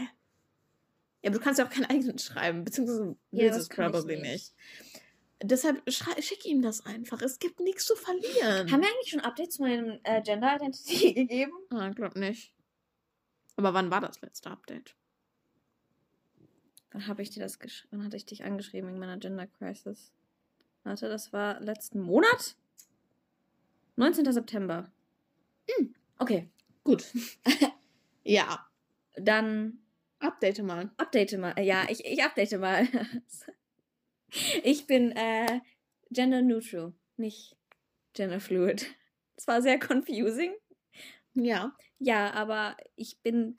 Ja, 1.21 1.29
aber 1.29 1.37
du 1.37 1.43
kannst 1.43 1.59
ja 1.59 1.65
auch 1.65 1.69
keinen 1.69 1.85
eigenen 1.85 2.17
schreiben, 2.17 2.63
beziehungsweise 2.63 3.17
Ja, 3.31 3.41
willst 3.43 3.55
das 3.57 3.63
es 3.63 3.69
probably 3.69 4.15
nicht. 4.21 4.23
nicht. 4.23 4.53
Deshalb 5.41 5.81
schrei- 5.89 6.21
schick 6.21 6.45
ihm 6.45 6.61
das 6.61 6.85
einfach. 6.85 7.21
Es 7.21 7.39
gibt 7.39 7.59
nichts 7.61 7.85
zu 7.85 7.95
verlieren. 7.95 8.71
Haben 8.71 8.81
wir 8.81 8.89
eigentlich 8.89 9.09
schon 9.09 9.21
Updates 9.21 9.55
zu 9.55 9.61
meinem 9.61 9.99
äh, 10.03 10.21
Gender 10.21 10.55
Identity 10.55 11.13
gegeben? 11.13 11.53
Ah, 11.69 11.89
glaub 11.89 12.15
nicht. 12.15 12.53
Aber 13.55 13.73
wann 13.73 13.89
war 13.91 14.01
das 14.01 14.19
letzte 14.21 14.49
Update? 14.51 14.95
Wann 16.91 17.07
habe 17.07 17.21
ich 17.21 17.29
dir 17.29 17.39
das 17.41 17.59
gesch 17.59 17.87
Wann 17.91 18.03
hatte 18.03 18.17
ich 18.17 18.25
dich 18.25 18.43
angeschrieben 18.43 18.89
wegen 18.89 18.99
meiner 18.99 19.17
Gender 19.17 19.47
Crisis? 19.47 20.11
Warte, 20.83 21.07
das 21.07 21.31
war 21.33 21.59
letzten 21.61 21.99
Monat? 22.01 22.55
19. 23.95 24.31
September. 24.31 24.91
Hm. 25.69 25.93
Okay, 26.17 26.49
Gut. 26.83 27.05
ja. 28.23 28.65
dann 29.15 29.79
Update 30.19 30.61
mal. 30.63 30.89
update 30.97 31.37
mal. 31.37 31.53
Äh, 31.57 31.63
Ja, 31.63 31.85
ich, 31.89 32.03
ich 32.05 32.21
update 32.23 32.59
mal. 32.59 32.87
ich 34.63 34.87
bin 34.87 35.11
äh, 35.11 35.61
gender 36.11 36.41
neutral, 36.41 36.93
nicht 37.17 37.55
gender 38.13 38.39
fluid. 38.39 38.87
Es 39.35 39.47
war 39.47 39.61
sehr 39.61 39.79
confusing. 39.79 40.53
Ja. 41.33 41.75
Ja, 41.99 42.31
aber 42.33 42.75
ich 42.95 43.21
bin 43.21 43.57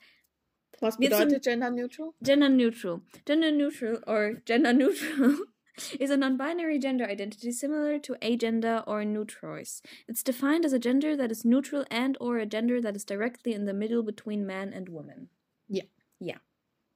Was 0.79 0.97
bedeutet 0.97 1.43
Gender 1.43 1.69
Neutral? 1.69 2.11
Gender 2.23 2.49
neutral. 2.49 3.01
Gender 3.25 3.51
neutral 3.51 4.03
or 4.07 4.41
gender 4.45 4.73
neutral 4.73 5.37
is 5.99 6.09
a 6.09 6.17
non-binary 6.17 6.79
gender 6.79 7.05
identity 7.05 7.51
similar 7.51 7.99
to 7.99 8.15
agender 8.21 8.83
or 8.87 9.03
neutrois. 9.03 9.81
It's 10.07 10.23
defined 10.23 10.65
as 10.65 10.73
a 10.73 10.79
gender 10.79 11.15
that 11.15 11.31
is 11.31 11.45
neutral 11.45 11.85
and 11.91 12.17
or 12.19 12.37
a 12.37 12.47
gender 12.47 12.81
that 12.81 12.95
is 12.95 13.05
directly 13.05 13.53
in 13.53 13.65
the 13.65 13.73
middle 13.73 14.01
between 14.01 14.45
man 14.45 14.73
and 14.73 14.89
woman. 14.89 15.29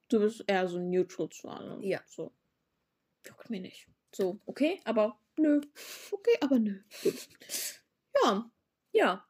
Du 0.08 0.20
bist 0.20 0.44
eher 0.46 0.68
so 0.68 0.78
neutral 0.78 1.28
zu 1.28 1.48
allem. 1.48 1.82
Ja. 1.82 2.00
So. 2.06 2.32
Juckt 3.26 3.50
mir 3.50 3.60
nicht. 3.60 3.88
So. 4.14 4.40
Okay, 4.46 4.80
aber 4.84 5.18
nö. 5.36 5.60
Okay, 6.10 6.36
aber 6.40 6.58
nö. 6.58 6.80
Gut. 7.02 7.28
Ja. 8.24 8.50
Ja, 8.92 9.26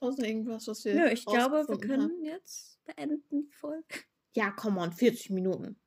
Außer 0.00 0.24
irgendwas, 0.24 0.66
was 0.68 0.84
wir. 0.84 0.94
nö, 0.94 1.08
ich 1.08 1.24
glaube, 1.26 1.66
wir 1.68 1.78
können 1.78 2.02
haben. 2.10 2.24
jetzt 2.24 2.78
beenden 2.84 3.22
die 3.30 3.50
Folge. 3.52 3.84
Ja, 4.34 4.50
come 4.50 4.80
on, 4.80 4.92
40 4.92 5.30
Minuten. 5.30 5.78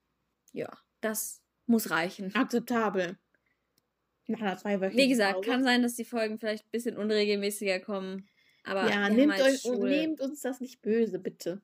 Ja, 0.54 0.70
das 1.02 1.42
muss 1.66 1.90
reichen. 1.90 2.34
Akzeptabel. 2.36 3.18
Nach 4.28 4.42
einer 4.42 4.58
zweiwöchigen 4.58 4.98
Wie 5.04 5.08
gesagt, 5.10 5.36
Pause. 5.36 5.50
kann 5.50 5.64
sein, 5.64 5.82
dass 5.84 5.96
die 5.96 6.06
Folgen 6.06 6.38
vielleicht 6.38 6.66
ein 6.66 6.72
bisschen 6.72 6.98
unregelmäßiger 6.98 7.80
kommen. 7.80 8.28
Aber 8.64 8.90
Ja, 8.90 9.08
nehmt, 9.10 9.34
halt 9.34 9.44
euch, 9.44 9.66
nehmt 9.66 10.20
uns 10.22 10.42
das 10.42 10.60
nicht 10.62 10.82
böse, 10.82 11.20
bitte. 11.20 11.62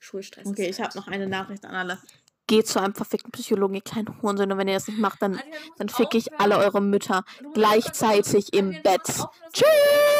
Schulstress. 0.00 0.46
Okay, 0.46 0.68
ich 0.68 0.76
habe 0.78 0.86
halt- 0.88 0.94
noch 0.94 1.08
eine 1.08 1.26
Nachricht 1.26 1.64
an 1.64 1.74
alle. 1.74 2.00
Geht 2.48 2.66
zu 2.66 2.80
einem 2.80 2.94
verfickten 2.94 3.30
Psychologen, 3.30 3.74
ihr 3.74 3.80
kleinen 3.80 4.20
Hurensohn. 4.20 4.50
Und 4.50 4.58
wenn 4.58 4.66
ihr 4.66 4.74
das 4.74 4.88
nicht 4.88 4.98
macht, 4.98 5.22
dann, 5.22 5.38
dann 5.76 5.88
fick 5.88 6.14
ich 6.14 6.32
alle 6.40 6.58
eure 6.58 6.80
Mütter 6.80 7.22
gleichzeitig 7.54 8.52
im 8.52 8.82
Bett. 8.82 9.04
Tschüss! 9.52 10.17